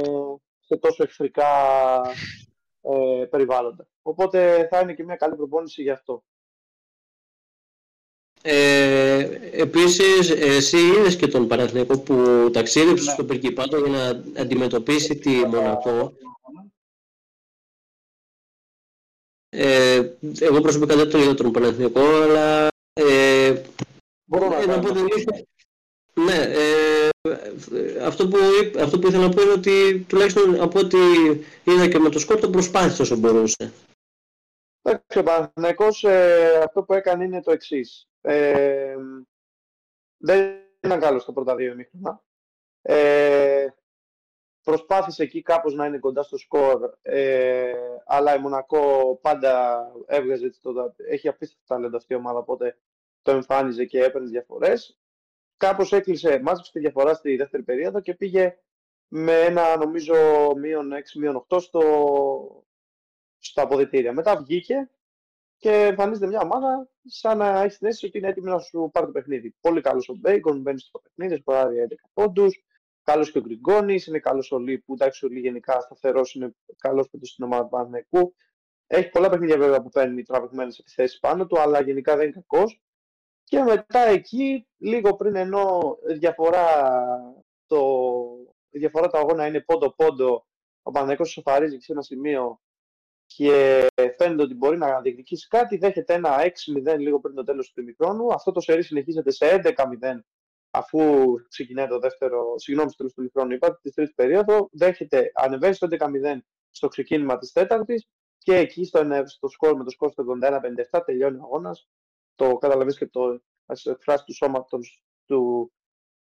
[0.60, 1.48] σε τόσο εχθρικά
[2.82, 3.88] ε, περιβάλλοντα.
[4.02, 6.24] Οπότε θα είναι και μια καλή προπόνηση γι' αυτό.
[8.42, 13.12] Ε, επίσης, εσύ είδες και τον Παναθηναϊκό που ταξίδεψε ναι.
[13.12, 16.14] στο Περκυπάτο για να αντιμετωπίσει τη Μονακό.
[19.50, 23.62] Ε, εγώ προσωπικά δεν τον είδα τον Παναθηναϊκό, αλλά ε,
[24.26, 24.94] Μπορώ να, να πω
[26.22, 27.10] Ναι, ε,
[28.04, 28.38] αυτό, που,
[28.80, 30.98] αυτό που ήθελα να πω είναι ότι τουλάχιστον από ό,τι
[31.64, 33.74] είδα και με το σκόρτο προσπάθησε όσο μπορούσε.
[34.82, 38.08] Εντάξει, ο Παναθηναϊκός ε, αυτό που έκανε είναι το εξής.
[38.22, 38.96] Ε,
[40.18, 42.24] δεν ήταν καλός στα πρώτα δύο ημίχρονα.
[42.82, 43.68] Ε,
[44.70, 47.74] προσπάθησε εκεί κάπως να είναι κοντά στο σκορ, ε,
[48.06, 52.78] αλλά η Μονακό πάντα έβγαζε το, έχει απίστευτα ταλέντα αυτή η ομάδα, οπότε
[53.22, 55.00] το εμφάνιζε και έπαιρνε διαφορές.
[55.58, 58.58] Κάπως έκλεισε, μάζεψε τη διαφορά στη δεύτερη περίοδο και πήγε
[59.08, 60.16] με ένα νομίζω
[60.58, 61.84] μείον 6, μείον 8 στο,
[63.40, 64.14] στα αποδητήρια.
[64.14, 64.90] Μετά βγήκε
[65.58, 69.06] και εμφανίζεται μια ομάδα σαν να έχει την αίσθηση ότι είναι έτοιμη να σου πάρει
[69.06, 69.56] το παιχνίδι.
[69.62, 72.64] Πολύ καλός ο Μπέικον, μπαίνει στο παιχνίδι, σκοράρει 11 πόντους.
[73.04, 76.56] Καλός και ο Γκριγκόνης, είναι καλός ο Λί, που εντάξει ο Λί γενικά σταθερός είναι
[76.78, 78.36] καλός και στην ομάδα του Παναθηναϊκού.
[78.88, 82.82] Έχει πολλά παιχνίδια βέβαια που παίρνει τραβηγμένες επιθέσεις πάνω του, αλλά γενικά δεν είναι κακός.
[83.44, 86.66] Και μετά εκεί, λίγο πριν ενώ διαφορά,
[87.68, 87.80] το,
[88.70, 90.46] η διαφορά του αγώνα είναι πόντο-πόντο,
[90.82, 92.62] ο Παναθηναϊκός σοφαρίζει σε ένα σημείο
[93.26, 93.88] και
[94.18, 96.38] φαίνεται ότι μπορεί να διεκδικήσει κάτι, δέχεται ένα
[96.94, 98.34] 6-0 λίγο πριν το τέλος του ημικρόνου.
[98.34, 99.74] Αυτό το σερί συνεχίζεται σε 11-0
[100.72, 101.00] αφού
[101.48, 105.88] ξεκινάει το δεύτερο, συγγνώμη, στο τέλος του ημικρόνου, είπατε, τη τρίτη περίοδο, δέχεται, ανεβαίνεις στο
[105.88, 106.38] 11-0
[106.70, 108.08] στο ξεκίνημα της τέταρτης
[108.38, 110.24] και εκεί στο, στο σκορ με το σκορ στο
[110.92, 111.90] 81-57 τελειώνει ο αγώνας.
[112.36, 113.42] Το καταλαβαίνεις και το
[113.84, 115.72] εκφράσει του σώματος του,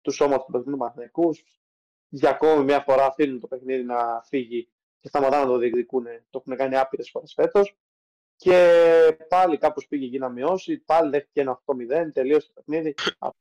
[0.01, 1.29] του σώματος του παιχνίδου Μαθηνικού.
[2.09, 4.69] Για ακόμη μια φορά αφήνουν το παιχνίδι να φύγει
[4.99, 6.03] και σταματάνε να το διεκδικούν.
[6.29, 7.77] Το έχουν κάνει άπειρες φορές φέτος.
[8.35, 10.77] Και πάλι κάπως πήγε εκεί να μειώσει.
[10.77, 12.11] Πάλι δέχτηκε ένα 8-0.
[12.13, 12.93] Τελείωσε το παιχνίδι.
[13.17, 13.35] Από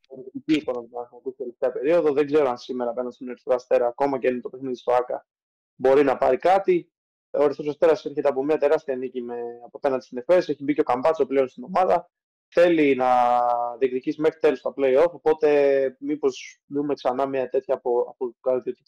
[0.45, 2.13] την εικόνα του Παναγενικού τελευταία περίοδο.
[2.13, 5.27] Δεν ξέρω αν σήμερα απέναντι στον Ερυθρό Αστέρα, ακόμα και είναι το παιχνίδι στο ΑΚΑ,
[5.75, 6.89] μπορεί να πάρει κάτι.
[7.31, 9.35] Ο Ερυθρός Αστέρας έρχεται από μια τεράστια νίκη με,
[9.65, 10.49] από απέναντι στην ΕΦΕΣ.
[10.49, 12.09] Έχει μπει και ο Καμπάτσο πλέον στην ομάδα.
[12.47, 13.07] Θέλει να
[13.77, 15.11] διεκδικήσει μέχρι τέλου τα playoff.
[15.11, 18.35] Οπότε, μήπως δούμε ξανά μια τέτοια από, από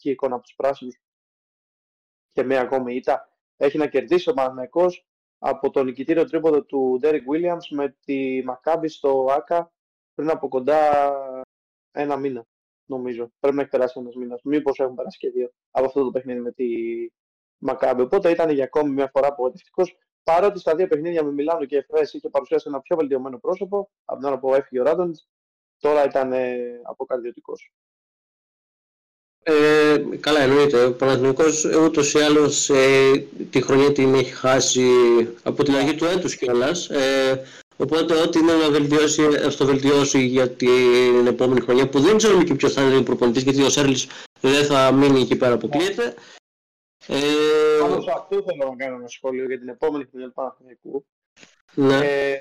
[0.02, 1.00] εικόνα από τους πράσινους
[2.32, 3.32] και μία ακόμη ήττα.
[3.56, 5.06] Έχει να κερδίσει ο Παναθηναϊκός
[5.38, 9.72] από το νικητήριο τρίποδο του Derek Williams με τη Μακάμπη στο ΆΚΑ
[10.14, 11.12] πριν από κοντά
[11.92, 12.46] ένα μήνα,
[12.84, 13.32] νομίζω.
[13.40, 14.40] Πρέπει να έχει περάσει ένας μήνας.
[14.42, 16.66] Μήπως έχουν περάσει και δύο από αυτό το παιχνίδι με τη
[17.58, 18.02] Μακάμπη.
[18.02, 19.98] Οπότε ήταν για ακόμη μια φορά απογοητευτικός.
[20.22, 24.18] Παρότι στα δύο παιχνίδια με Μιλάνο και Εφρές είχε παρουσιάσει ένα πιο βελτιωμένο πρόσωπο από
[24.18, 25.14] την ώρα που έφυγε ο Ράντοντ,
[25.78, 27.72] τώρα ήταν ε, αποκαρδιωτικός.
[29.42, 29.87] Ε,
[30.20, 30.84] καλά, εννοείται.
[30.84, 34.90] Ο Παναθηναϊκός ούτως ή άλλως ε, τη χρονιά την έχει χάσει
[35.42, 36.90] από την αρχή του έτους κιόλας.
[36.90, 37.42] Ε,
[37.76, 42.44] οπότε ό,τι είναι να βελτιώσει, ας το βελτιώσει για την επόμενη χρονιά που δεν ξέρουμε
[42.44, 43.96] και ποιος θα είναι ο προπονητής γιατί ο Σέρλι
[44.40, 46.14] δεν θα μείνει εκεί πέρα αποκλείεται.
[47.06, 47.18] Ε,
[47.80, 51.06] Πάνω σε αυτό θέλω να κάνω ένα σχόλιο για την επόμενη χρονιά του Παναθηναϊκού.
[51.74, 51.96] Ναι.
[51.96, 52.38] Ε,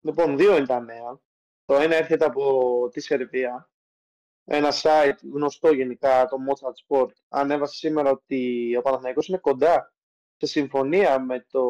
[0.00, 1.20] λοιπόν, δύο είναι τα νέα.
[1.64, 3.71] Το ένα έρχεται από τη Σερβία
[4.44, 9.94] ένα site γνωστό γενικά, το Mozart Sport, ανέβασε σήμερα ότι ο Παναθηναϊκός είναι κοντά
[10.36, 11.64] σε συμφωνία με, το,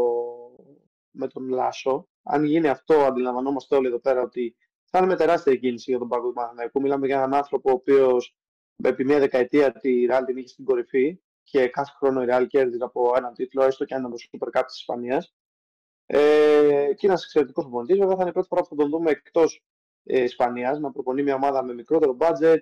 [1.11, 2.09] με τον Λάσο.
[2.23, 6.09] Αν γίνει αυτό, αντιλαμβανόμαστε όλοι εδώ πέρα ότι θα είναι με τεράστια κίνηση για τον
[6.09, 6.81] Παγκόσμιο Παναθηναϊκό.
[6.81, 8.36] Μιλάμε για έναν άνθρωπο ο οποίος
[8.82, 12.85] επί μία δεκαετία τη Real την είχε στην κορυφή και κάθε χρόνο η Real κέρδιζε
[12.85, 15.35] από έναν τίτλο, έστω και αν ήταν το Super Cup της Ισπανίας.
[16.07, 17.94] Ε, και ένας εξαιρετικός προπονητή.
[17.94, 19.65] Βέβαια θα είναι η πρώτη φορά που θα τον δούμε εκτός
[20.05, 22.59] ε, Ισπανίας να προπονεί μια ομάδα με μικρότερο budget,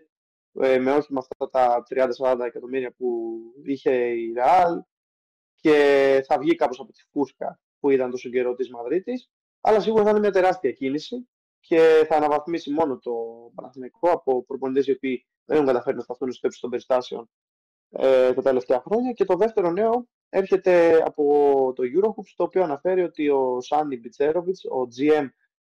[0.53, 3.31] ε, με όχι με αυτά τα 30-40 εκατομμύρια που
[3.65, 4.79] είχε η Real
[5.55, 9.31] και θα βγει κάπως από τη φούσκα που ήταν τόσο καιρό της Μαδρίτης
[9.61, 11.29] αλλά σίγουρα θα είναι μια τεράστια κίνηση
[11.61, 13.13] και θα αναβαθμίσει μόνο το
[13.55, 17.31] Παναθηναϊκό από προπονητές οι οποίοι δεν έχουν καταφέρει να σταθούν στο ύψος των περιστάσεων
[17.91, 19.13] ε, τα τελευταία χρόνια.
[19.13, 21.25] Και το δεύτερο νέο έρχεται από
[21.75, 25.29] το Eurohoops, το οποίο αναφέρει ότι ο Σάνι Μπιτσέροβιτς, ο GM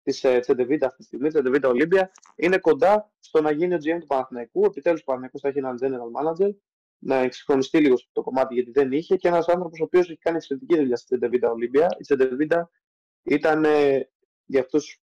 [0.08, 3.96] της ε, Τσεντεβίτα αυτή τη στιγμή, Τσεντεβίτα Ολύμπια, είναι κοντά στο να γίνει ο GM
[4.00, 4.64] του Παναθηναϊκού.
[4.64, 6.54] Επιτέλους ο Παναθηναϊκός θα έχει έναν general manager,
[6.98, 10.36] να εξυγχρονιστεί λίγο το κομμάτι γιατί δεν είχε και ένας άνθρωπος ο οποίος έχει κάνει
[10.36, 11.96] εξαιρετική δουλειά στη Τσεντεβίτα Ολύμπια.
[11.98, 12.70] Η Τσεντεβίτα
[13.22, 14.08] ήταν ε,
[14.44, 15.02] για αυτούς,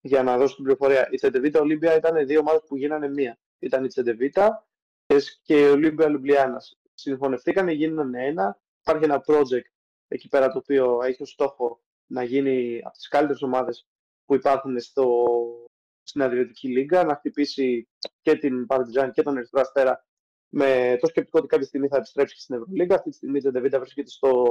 [0.00, 3.38] για να δώσω την πληροφορία, η Τσεντεβίτα Ολύμπια ήταν δύο ομάδες που γίνανε μία.
[3.58, 4.66] Ήταν η Τσεντεβίτα
[5.42, 6.80] και η Ολύμπια Λουμπλιάνας.
[6.94, 8.60] Συμφωνηθήκανε, γίνανε ένα.
[8.80, 9.70] Υπάρχει ένα project
[10.08, 13.86] εκεί πέρα το οποίο έχει ως στόχο να γίνει από τις καλύτερες ομάδες
[14.32, 15.24] που υπάρχουν στο,
[16.02, 17.88] στην Αδριατική Λίγκα, να χτυπήσει
[18.20, 20.06] και την Παρτιζάν και τον Ερυθρό Αστέρα
[20.48, 22.94] με το σκεπτικό ότι κάποια στιγμή θα επιστρέψει στην Ευρωλίγκα.
[22.94, 24.46] Αυτή τη στιγμή η Τζεντεβίτα βρίσκεται στο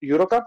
[0.00, 0.40] Eurocup.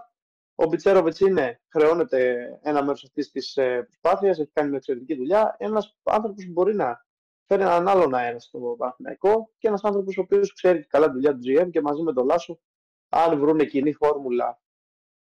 [0.54, 5.56] Ο Μπιτσέροβιτς είναι, χρεώνεται ένα μέρος αυτής της ε, προσπάθειας, έχει κάνει μια εξαιρετική δουλειά.
[5.58, 7.06] Ένας άνθρωπος που μπορεί να
[7.46, 11.32] φέρει έναν άλλον αέρα στο Παναθηναϊκό και ένας άνθρωπος ο οποίος ξέρει καλά τη δουλειά
[11.32, 12.60] του GM και μαζί με τον Λάσο,
[13.08, 14.60] αν βρουν κοινή φόρμουλα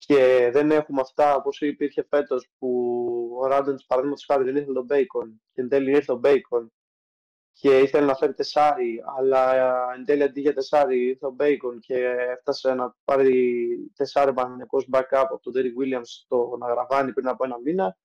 [0.06, 2.68] και δεν έχουμε αυτά όπως υπήρχε φέτος που
[3.38, 6.72] ο Ράντεν παραδείγματο χάρη δεν ήθελε τον Μπέικον και εν τέλει ήρθε ο Μπέικον
[7.52, 9.54] και ήθελε να φέρει τεσάρι, αλλά
[9.92, 15.24] εν τέλει αντί για τεσάρι ήρθε ο Μπέικον και έφτασε να πάρει τεσάρι πανεπιστημιακό backup
[15.30, 17.96] από τον Τέρι Williams στο να γραβάνει πριν από ένα μήνα.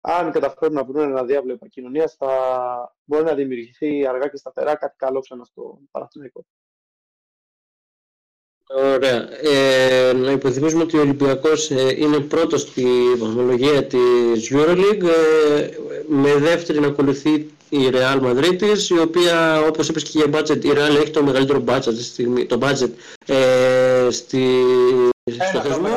[0.00, 2.28] Αν καταφέρουν να βρουν ένα διάβλο επικοινωνίας, θα
[3.04, 6.44] μπορεί να δημιουργηθεί αργά και σταθερά κάτι καλό ξανά στο Παναθηναϊκό.
[8.74, 9.28] Ωραία.
[9.42, 12.86] Ε, να υποθυμίσουμε ότι ο Ολυμπιακός ε, είναι πρώτος στη
[13.18, 15.08] βαθμολογία της EuroLeague
[15.56, 15.68] ε,
[16.06, 17.30] με δεύτερη να ακολουθεί
[17.68, 21.64] η Real Madrid η οποία όπως είπες και για budget η Real έχει το μεγαλύτερο
[21.66, 22.90] budget στιγμή, το budget
[23.26, 24.64] ε, στη,
[25.48, 25.88] στο θεσμό.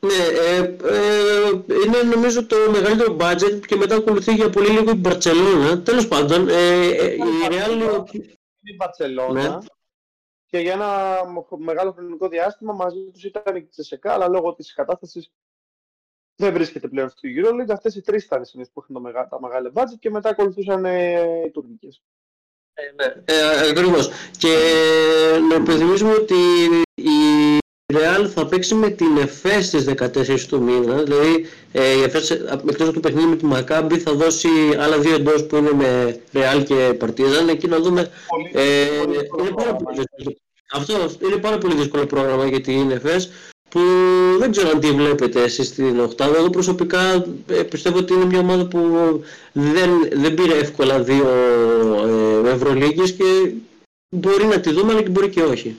[0.00, 1.48] Ναι, ε, ε,
[1.86, 5.82] είναι νομίζω το μεγαλύτερο budget και μετά ακολουθεί για πολύ λίγο η Μπαρτσελώνα.
[5.82, 8.04] Τέλος πάντων, ε, η Real...
[8.60, 9.56] Η Μπαρτσελώνα ναι
[10.54, 11.20] και για ένα
[11.56, 15.30] μεγάλο χρονικό διάστημα μαζί τους ήταν η Τσεσεκά, αλλά λόγω της κατάστασης
[16.36, 17.72] δεν βρίσκεται πλέον στη EuroLeague.
[17.72, 21.50] Αυτές οι τρεις ήταν οι που είχαν τα μεγάλα budget και μετά ακολουθούσαν ε, οι
[21.50, 21.88] τουρκικέ.
[22.74, 24.10] Ε, ναι, ε, Ακριβώς.
[24.38, 24.56] Και
[25.48, 26.34] να υπενθυμίσουμε ότι
[26.94, 27.58] η
[27.92, 31.02] Real θα παίξει με την ΕΦΕΣ στις 14 του μήνα.
[31.02, 34.48] Δηλαδή ε, η ΕΦΕΣ εκτός από το παιχνίδι με τη Μακάμπη θα δώσει
[34.78, 37.48] άλλα δύο εντός που είναι με Real και Παρτίζαν.
[37.48, 38.10] Εκεί να δούμε...
[38.52, 38.84] ε,
[39.38, 40.04] είναι πάρα πολύ
[40.74, 43.30] αυτό είναι πάρα πολύ δύσκολο πρόγραμμα για την ΕΦΕΣ
[43.68, 43.80] που
[44.38, 46.36] δεν ξέρω αν τι βλέπετε εσείς στην Οχτάδα.
[46.36, 47.12] Εγώ προσωπικά
[47.48, 48.78] ε, πιστεύω ότι είναι μια ομάδα που
[49.52, 53.54] δεν, δεν πήρε εύκολα δύο ε, Ευρωλίγκες και
[54.08, 55.78] μπορεί να τη δούμε αλλά και μπορεί και όχι.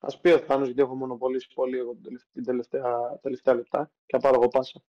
[0.00, 1.96] Α πει ο Θάνος γιατί έχω μονοπολίσει πολύ εγώ
[2.32, 4.82] την τελευταία, τελευταία λεπτά και θα πάρω εγώ πάσα.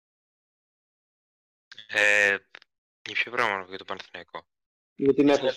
[1.88, 2.36] Ε,
[3.02, 4.46] για ποιο πράγμα για το Παναθηναϊκό;
[4.94, 5.56] Για την ΕΦΕΣ.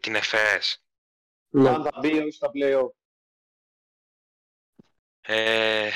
[0.00, 0.82] Την ΕΦΕΣ.
[1.54, 1.68] Ναι.
[1.68, 2.88] Αν θα μπει όχι στα play
[5.20, 5.90] Ε,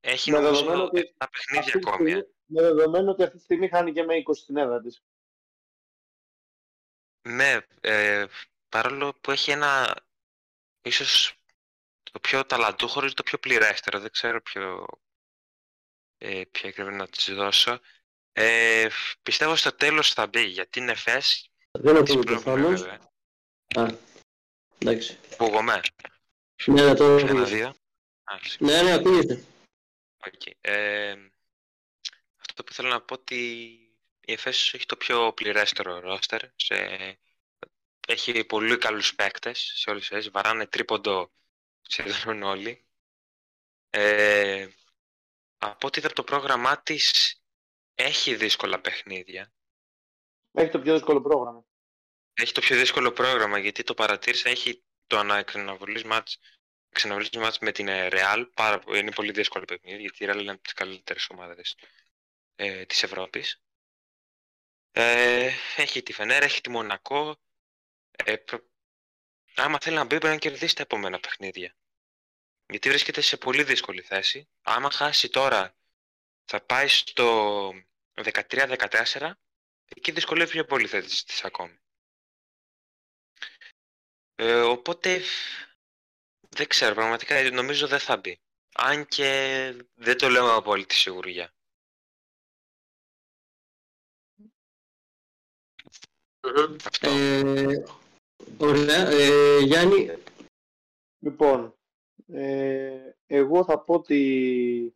[0.00, 2.12] έχει με νομίζω ότι τα παιχνίδια ακόμη.
[2.12, 2.28] Ε.
[2.44, 5.02] Με δεδομένο ότι αυτή τη στιγμή χάνει και με 20 στην έδρα της.
[7.28, 8.26] Ναι, ε,
[8.68, 9.96] παρόλο που έχει ένα
[10.82, 11.34] ίσως
[12.12, 14.86] το πιο ταλαντούχο ή το πιο πληρέστερο, δεν ξέρω ποιο,
[16.18, 17.80] ε, ποιο ακριβώς να της δώσω.
[18.32, 18.88] Ε,
[19.22, 21.50] πιστεύω στο τέλος θα μπει, γιατί είναι φες.
[21.70, 22.82] Δεν ακούμε το Θάνος.
[23.74, 23.86] Α,
[24.80, 25.18] εντάξει.
[25.32, 25.80] Ακούγομαι.
[26.66, 27.74] Ναι, ναι, το Ένα, δύο.
[28.58, 29.44] Ναι, ναι, ακούγεται.
[30.18, 30.52] Okay.
[30.60, 31.14] Ε,
[32.36, 33.36] αυτό που θέλω να πω ότι
[34.20, 36.40] η ΕΦΕΣ έχει το πιο πληρέστερο ρόστερ.
[36.56, 37.18] Σε...
[38.08, 41.30] Έχει πολύ καλούς παίκτες σε όλες τις Βαράνε τρίποντο
[41.80, 42.84] σχεδόν όλοι.
[43.90, 44.68] Ε,
[45.58, 47.34] από ό,τι είδα το πρόγραμμά της
[47.94, 49.52] έχει δύσκολα παιχνίδια.
[50.52, 51.64] Έχει το πιο δύσκολο πρόγραμμα.
[52.34, 54.48] Έχει το πιο δύσκολο πρόγραμμα γιατί το παρατήρησα.
[54.48, 56.38] Έχει το αναξεναβολής μάτς,
[57.38, 58.44] μάτς με την Real.
[58.54, 61.76] Πάρα, είναι πολύ δύσκολο παιχνίδι γιατί η Real είναι από τις καλύτερες ομάδες
[62.56, 63.62] ε, της Ευρώπης.
[64.92, 67.40] Ε, έχει τη Φενέρα, έχει τη Μονακό.
[68.24, 68.34] Ε,
[69.54, 71.76] άμα θέλει να μπει πρέπει να κερδίσει τα επόμενα παιχνίδια.
[72.66, 74.48] Γιατί βρίσκεται σε πολύ δύσκολη θέση.
[74.62, 75.76] Άμα χάσει τώρα
[76.44, 77.70] θα πάει στο
[78.14, 79.30] 13-14
[79.96, 81.80] εκεί δυσκολεύει πιο πολύ θέση της ακόμη.
[84.42, 85.20] Ε, οπότε
[86.48, 88.40] δεν ξέρω, πραγματικά νομίζω δεν θα μπει.
[88.74, 89.28] Αν και
[89.94, 91.54] δεν το λέω με απόλυτη σιγουριά.
[97.00, 97.82] Ε,
[98.58, 99.08] ωραία.
[99.08, 100.10] Ε, Γιάννη.
[101.18, 101.78] Λοιπόν,
[102.26, 104.94] ε, εγώ θα πω ότι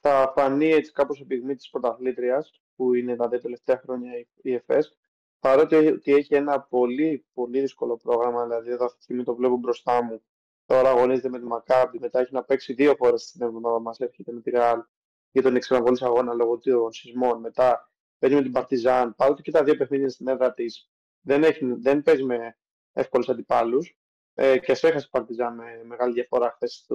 [0.00, 4.52] θα φανεί έτσι κάπως η πυγμή της πρωταθλήτριας που είναι τα δύο τελευταία χρόνια η
[4.52, 4.96] ΕΦΕΣ
[5.42, 10.02] παρότι έχει ένα πολύ, πολύ δύσκολο πρόγραμμα, δηλαδή εδώ αυτή τη στιγμή το βλέπω μπροστά
[10.02, 10.22] μου,
[10.64, 14.32] τώρα αγωνίζεται με τη Μακάμπη, μετά έχει να παίξει δύο φορές την εβδομάδα μας, έρχεται
[14.32, 14.82] με τη Ρεάλ
[15.30, 17.40] για τον εξαναβολή αγώνα λόγω των σεισμών.
[17.40, 20.90] Μετά παίζει με την Παρτιζάν, παρότι και τα δύο παιχνίδια στην έδρα της
[21.20, 21.44] δεν,
[21.80, 22.58] δεν παίζει με
[22.92, 23.96] εύκολους αντιπάλους.
[24.34, 26.86] Ε, και σε έχασε η Παρτιζάν με μεγάλη διαφορά χθες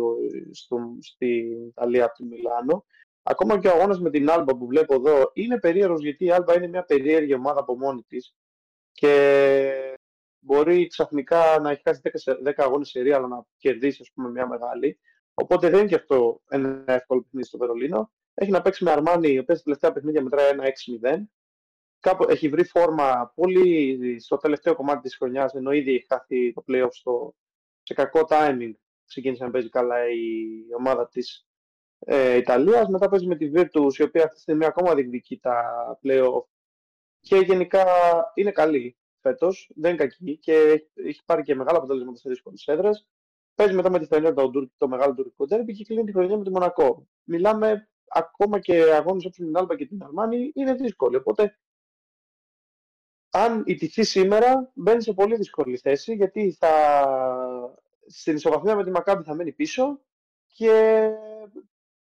[1.00, 2.86] στην Ιταλία από τη Μιλάνο.
[3.30, 6.56] Ακόμα και ο αγώνας με την Άλμπα που βλέπω εδώ είναι περίεργος γιατί η Άλμπα
[6.56, 8.36] είναι μια περίεργη ομάδα από μόνη της
[8.92, 9.98] και
[10.40, 14.48] μπορεί ξαφνικά να έχει χάσει 10, 10 αγώνες σε αλλά να κερδίσει ας πούμε, μια
[14.48, 15.00] μεγάλη.
[15.34, 18.12] Οπότε δεν είναι και αυτό ένα εύκολο παιχνίδι στο Βερολίνο.
[18.34, 21.18] Έχει να παίξει με Αρμάνι, η οποία στα τελευταία παιχνίδια μετράει ένα 6-0.
[22.00, 26.64] Κάπου έχει βρει φόρμα πολύ στο τελευταίο κομμάτι της χρονιάς, ενώ ήδη έχει χάθει το
[26.68, 27.36] playoff στο,
[27.84, 28.72] σε κακό timing.
[29.06, 31.47] Ξεκίνησε να παίζει καλά η ομάδα της
[32.00, 32.88] ε, Ιταλίας.
[32.88, 36.44] Μετά παίζει με τη Virtus, η οποία αυτή τη στιγμή ακόμα διεκδικεί τα playoff
[37.20, 37.86] και γενικά
[38.34, 43.08] είναι καλή φέτος, δεν είναι κακή και έχει πάρει και μεγάλα αποτελέσματα σε δύσκολε έδρες.
[43.56, 46.44] Παίζει μετά με τη Φενέρ το, το μεγάλο τουρκικό τέρμπι και κλείνει τη χρονιά με
[46.44, 47.08] τη Μονακό.
[47.24, 51.16] Μιλάμε ακόμα και αγώνες όπως την Άλμπα και την Αρμάνη είναι δύσκολοι.
[51.16, 51.58] Οπότε,
[53.30, 56.72] αν ιτηθεί σήμερα, μπαίνει σε πολύ δύσκολη θέση γιατί θα...
[58.06, 60.02] στην ισοβαθμία με τη Μακάμπη θα μένει πίσω
[60.48, 61.10] και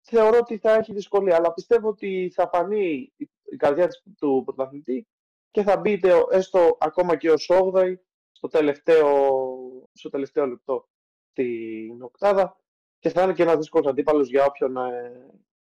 [0.01, 1.35] θεωρώ ότι θα έχει δυσκολία.
[1.35, 3.13] Αλλά πιστεύω ότι θα φανεί
[3.43, 3.87] η καρδιά
[4.17, 5.07] του πρωταθλητή
[5.51, 7.93] και θα μπει έστω ακόμα και ως 8
[8.31, 9.57] στο τελευταίο,
[9.93, 10.89] στο τελευταίο λεπτό
[11.33, 12.61] την οκτάδα
[12.99, 15.11] και θα είναι και ένας δύσκολος αντίπαλος για όποιον ε,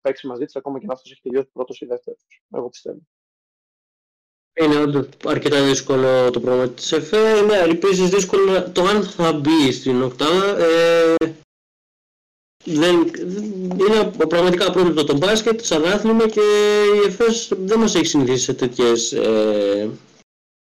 [0.00, 2.42] παίξει μαζί της, ακόμα και αν αυτός έχει τελειώσει πρώτος ή δεύτερος.
[2.50, 3.00] Εγώ πιστεύω.
[4.60, 7.38] Είναι όντως αρκετά δύσκολο το πρόγραμμα της ΕΦΕ.
[7.38, 10.58] Είναι επίση δύσκολο το αν θα μπει στην οκτάδα.
[10.58, 11.14] Ε,
[12.64, 12.94] δεν,
[13.78, 16.40] είναι πραγματικά πρόβλημα το μπάσκετ σαν άθλημα και
[16.94, 19.90] η ΕΦΕΣ δεν μας έχει συνηθίσει σε τέτοιες ε,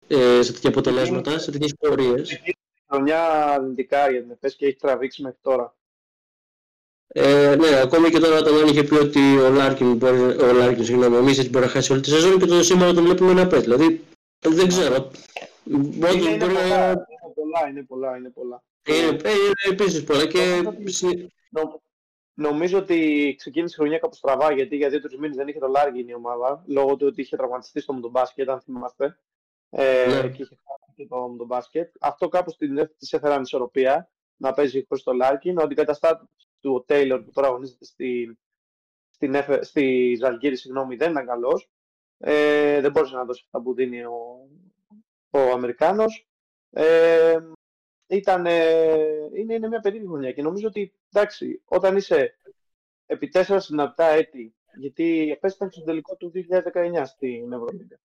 [0.08, 2.32] ε, σε τέτοια αποτελέσματα, σε τέτοιες πορείες.
[2.32, 2.58] Έχει
[2.88, 5.76] χρονιά αρνητικά για την ΕΦΕΣ και έχει τραβήξει μέχρι τώρα.
[7.08, 11.16] Ε, ναι, ακόμη και τώρα όταν είχε πει ότι ο Λάρκιν μπορεί, ο Λάρκιν, συγγνώμη,
[11.16, 13.62] ο Μίσετς μπορεί να χάσει όλη τη σεζόν και το σήμερα το βλέπουμε να πέτει.
[13.62, 14.04] Δηλαδή,
[14.40, 15.12] δεν ξέρω.
[15.64, 17.04] Είναι, είναι, είναι, πολλά, είναι
[17.36, 18.64] πολλά, είναι πολλά, είναι πολλά.
[18.88, 20.62] Είναι, είναι επίσης πολλά και
[22.38, 26.08] Νομίζω ότι ξεκίνησε η χρονιά κάπου στραβά γιατί για δύο-τρεις μήνες δεν είχε το Λάργιν
[26.08, 29.20] η ομάδα λόγω του ότι είχε τραυματιστεί στο τον μπάσκετ, αν θυμάστε.
[29.70, 30.30] Ε, ναι.
[30.30, 31.96] Και είχε χάσει το τον μπάσκετ.
[32.00, 32.58] Αυτό κάπως
[32.98, 35.58] της έφερε ανισορροπία να παίζει χωρίς το Λάρκιν.
[35.58, 36.26] Ο αντικαταστάτη
[36.60, 38.38] του ο Τέιλορ που τώρα αγωνίζεται στη,
[39.10, 41.70] στην, στη Ζαλγκύρη, συγγνώμη, δεν ήταν καλός.
[42.18, 44.50] Ε, δεν μπόρεσε να δώσει αυτά που δίνει ο,
[45.30, 46.28] ο Αμερικάνος.
[46.70, 47.40] Ε,
[48.08, 48.46] ήταν,
[49.36, 52.38] είναι, είναι μια περίεργη χρονιά και νομίζω ότι εντάξει, όταν είσαι
[53.06, 58.00] επί τέσσερα συναπτά έτη, γιατί επέστρεψες στο τελικό του 2019 στην Ευρωλίγκα.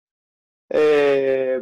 [0.66, 1.60] Ε,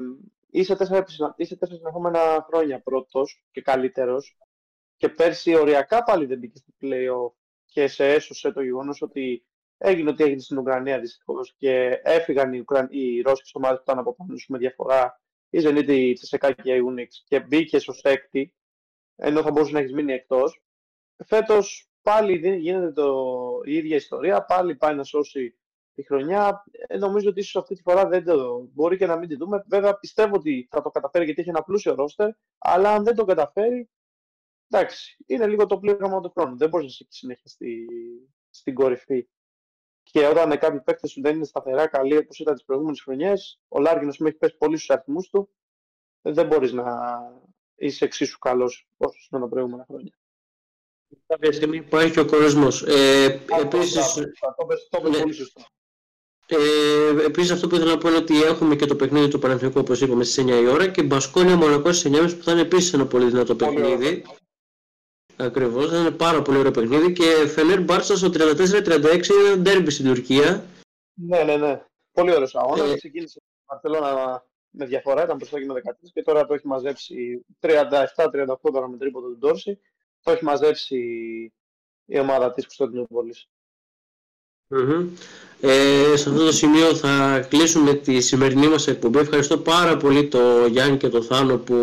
[0.51, 1.05] είσαι τέσσερα,
[1.37, 4.39] είσαι τέσσερα συνεχόμενα χρόνια πρώτος και καλύτερος
[4.97, 7.33] και πέρσι οριακά πάλι δεν μπήκες στο playoff
[7.65, 9.45] και σε έσωσε το γεγονός ότι
[9.79, 12.89] έγινε ό,τι έγινε στην Ουκρανία δυστυχώς και έφυγαν οι, Ουκραν...
[12.91, 16.81] οι Ρώσικε ομάδε που ήταν από πάνω με διαφορά η Zenit, η Τσεσεκά και η
[16.91, 18.55] Unix και μπήκε ω έκτη,
[19.17, 20.63] ενώ θα μπορούσε να έχεις μείνει εκτός.
[21.27, 23.35] Φέτος πάλι γίνεται το,
[23.65, 25.59] η ίδια ιστορία, πάλι πάει να σώσει
[25.95, 26.65] τη χρονιά.
[26.87, 29.65] Ε, νομίζω ότι ίσως αυτή τη φορά δεν το μπορεί και να μην τη δούμε.
[29.69, 33.25] Βέβαια πιστεύω ότι θα το καταφέρει γιατί έχει ένα πλούσιο ρόστερ, αλλά αν δεν το
[33.25, 33.91] καταφέρει,
[34.71, 36.57] εντάξει, είναι λίγο το πλήρωμα του χρόνου.
[36.57, 37.87] Δεν μπορείς να είσαι συνέχεια στη,
[38.51, 39.29] στην κορυφή.
[40.11, 43.81] Και όταν κάποιοι παίκτες σου δεν είναι σταθερά καλοί όπως ήταν τις προηγούμενες χρονιές, ο
[43.81, 45.49] Λάργιν έχει πέσει πολύ στους αριθμούς του,
[46.23, 47.19] δεν μπορείς να
[47.75, 50.13] είσαι εξίσου καλός όσο ήταν τα προηγούμενα χρόνια.
[51.27, 52.83] Κάποια στιγμή υπάρχει ο κορεσμός.
[52.83, 54.17] Ε, Επίσης.
[54.17, 55.19] Ναι.
[56.47, 59.81] Ε, Επίσης, αυτό που ήθελα να πω είναι ότι έχουμε και το παιχνίδι του Παναθηνικού,
[59.81, 62.93] όπως είπαμε, στις 9 η ώρα και Μπασκόνια Μονακό στι 9 που θα είναι επίσης
[62.93, 64.25] ένα πολύ δυνατό παιχνίδι.
[65.41, 68.35] Ακριβώς, θα είναι πάρα πολύ ωραίο παιχνίδι και Φενέρ Μπάρσα στο 34-36
[69.29, 70.65] είναι ντέρμπι στην Τουρκία.
[71.15, 71.83] Ναι, ναι, ναι.
[72.13, 72.93] Πολύ ωραίος αγώνας.
[72.93, 72.97] Ε...
[72.97, 75.79] Ξεκίνησε η Μαρσελόνα με διαφορά, ήταν μπροστά και με 13
[76.13, 77.75] και τώρα το έχει μαζέψει 37-38
[78.73, 79.79] τώρα με τρίποδο του Ντόρση.
[80.23, 80.99] Το έχει μαζέψει
[82.05, 83.49] η ομάδα της Κωνσταντινούπολης.
[85.61, 89.19] Ε, σε αυτό το σημείο θα κλείσουμε τη σημερινή μας εκπομπή.
[89.19, 91.75] Ευχαριστώ πάρα πολύ το Γιάννη και το Θάνο που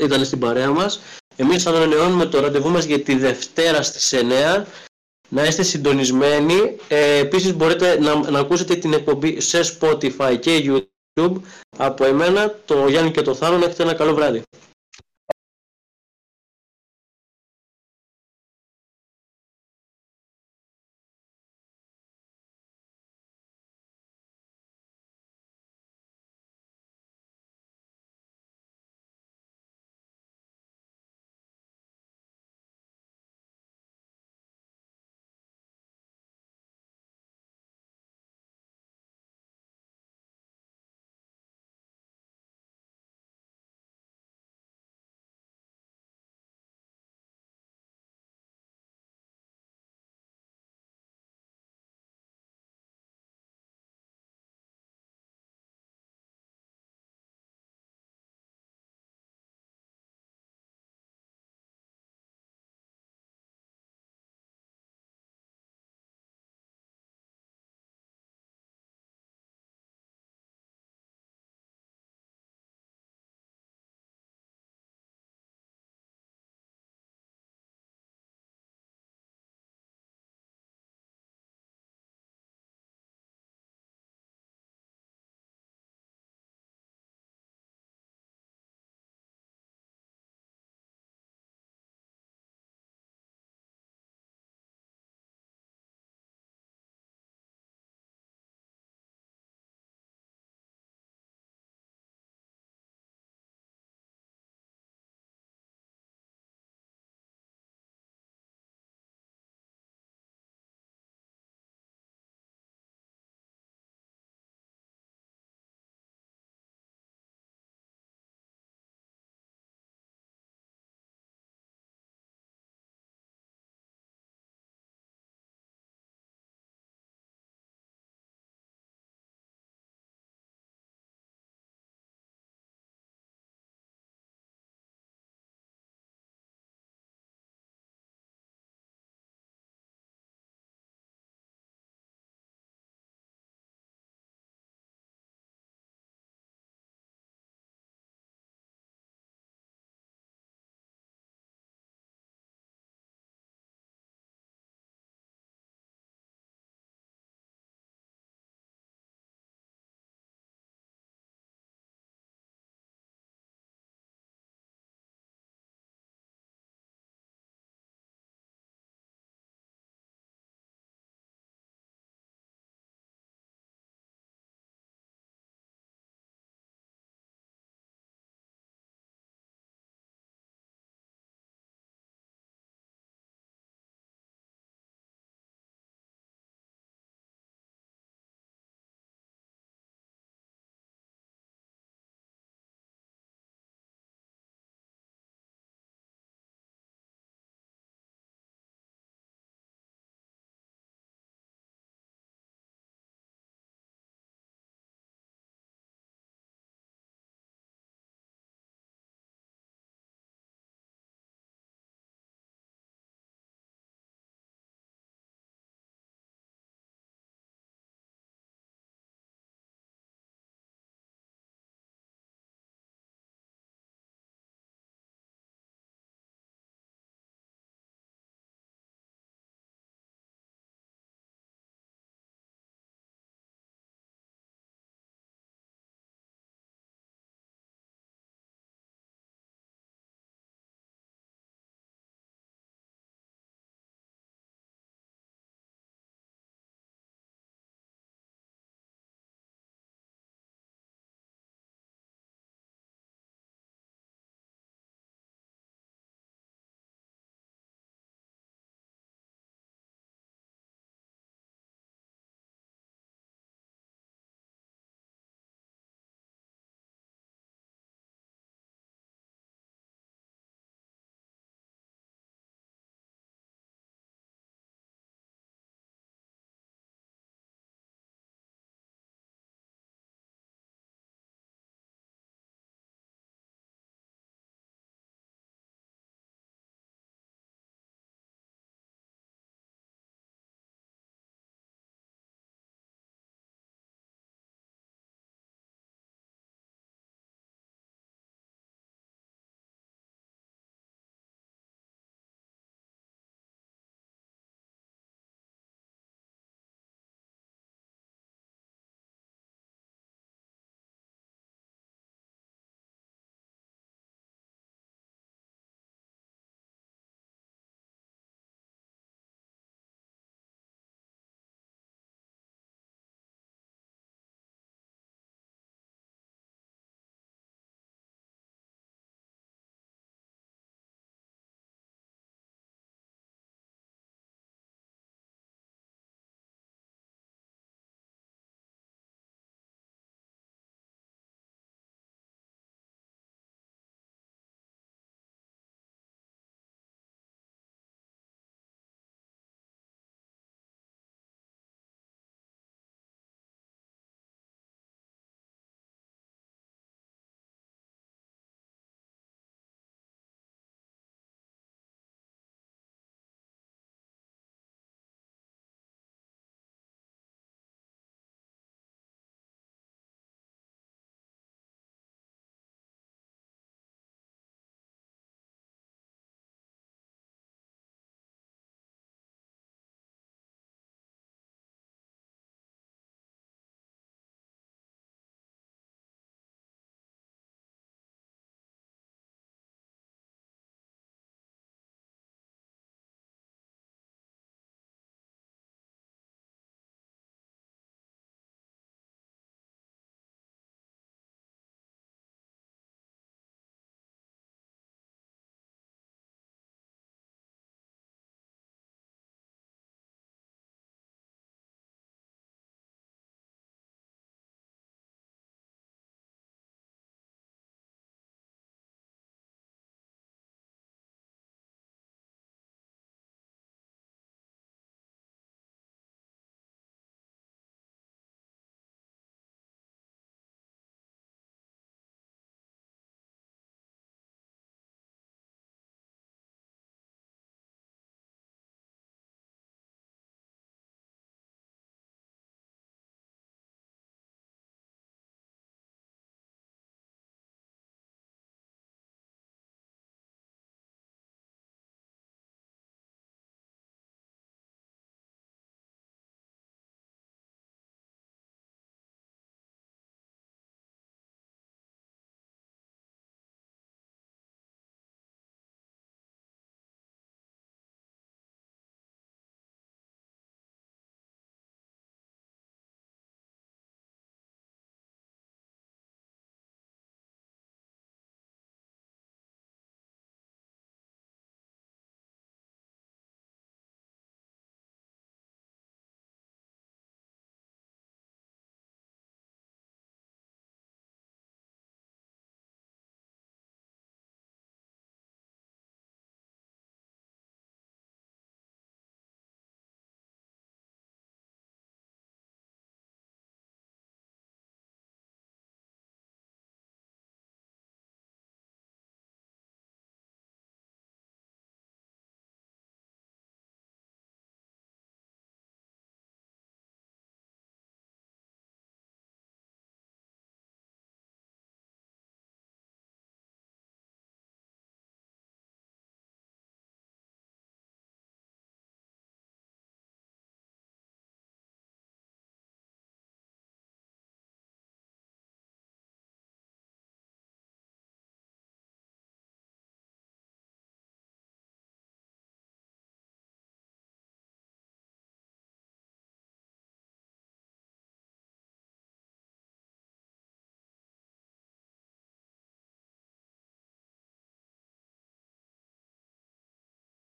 [0.00, 1.00] ήταν στην παρέα μας.
[1.36, 4.64] Εμείς ανανεώνουμε το ραντεβού μας για τη Δευτέρα στις 9.
[5.28, 6.76] Να είστε συντονισμένοι.
[6.88, 11.32] Ε, επίσης μπορείτε να, να ακούσετε την εκπομπή σε Spotify και YouTube.
[11.76, 14.42] Από εμένα, το Γιάννη και το Θάνο, να έχετε ένα καλό βράδυ.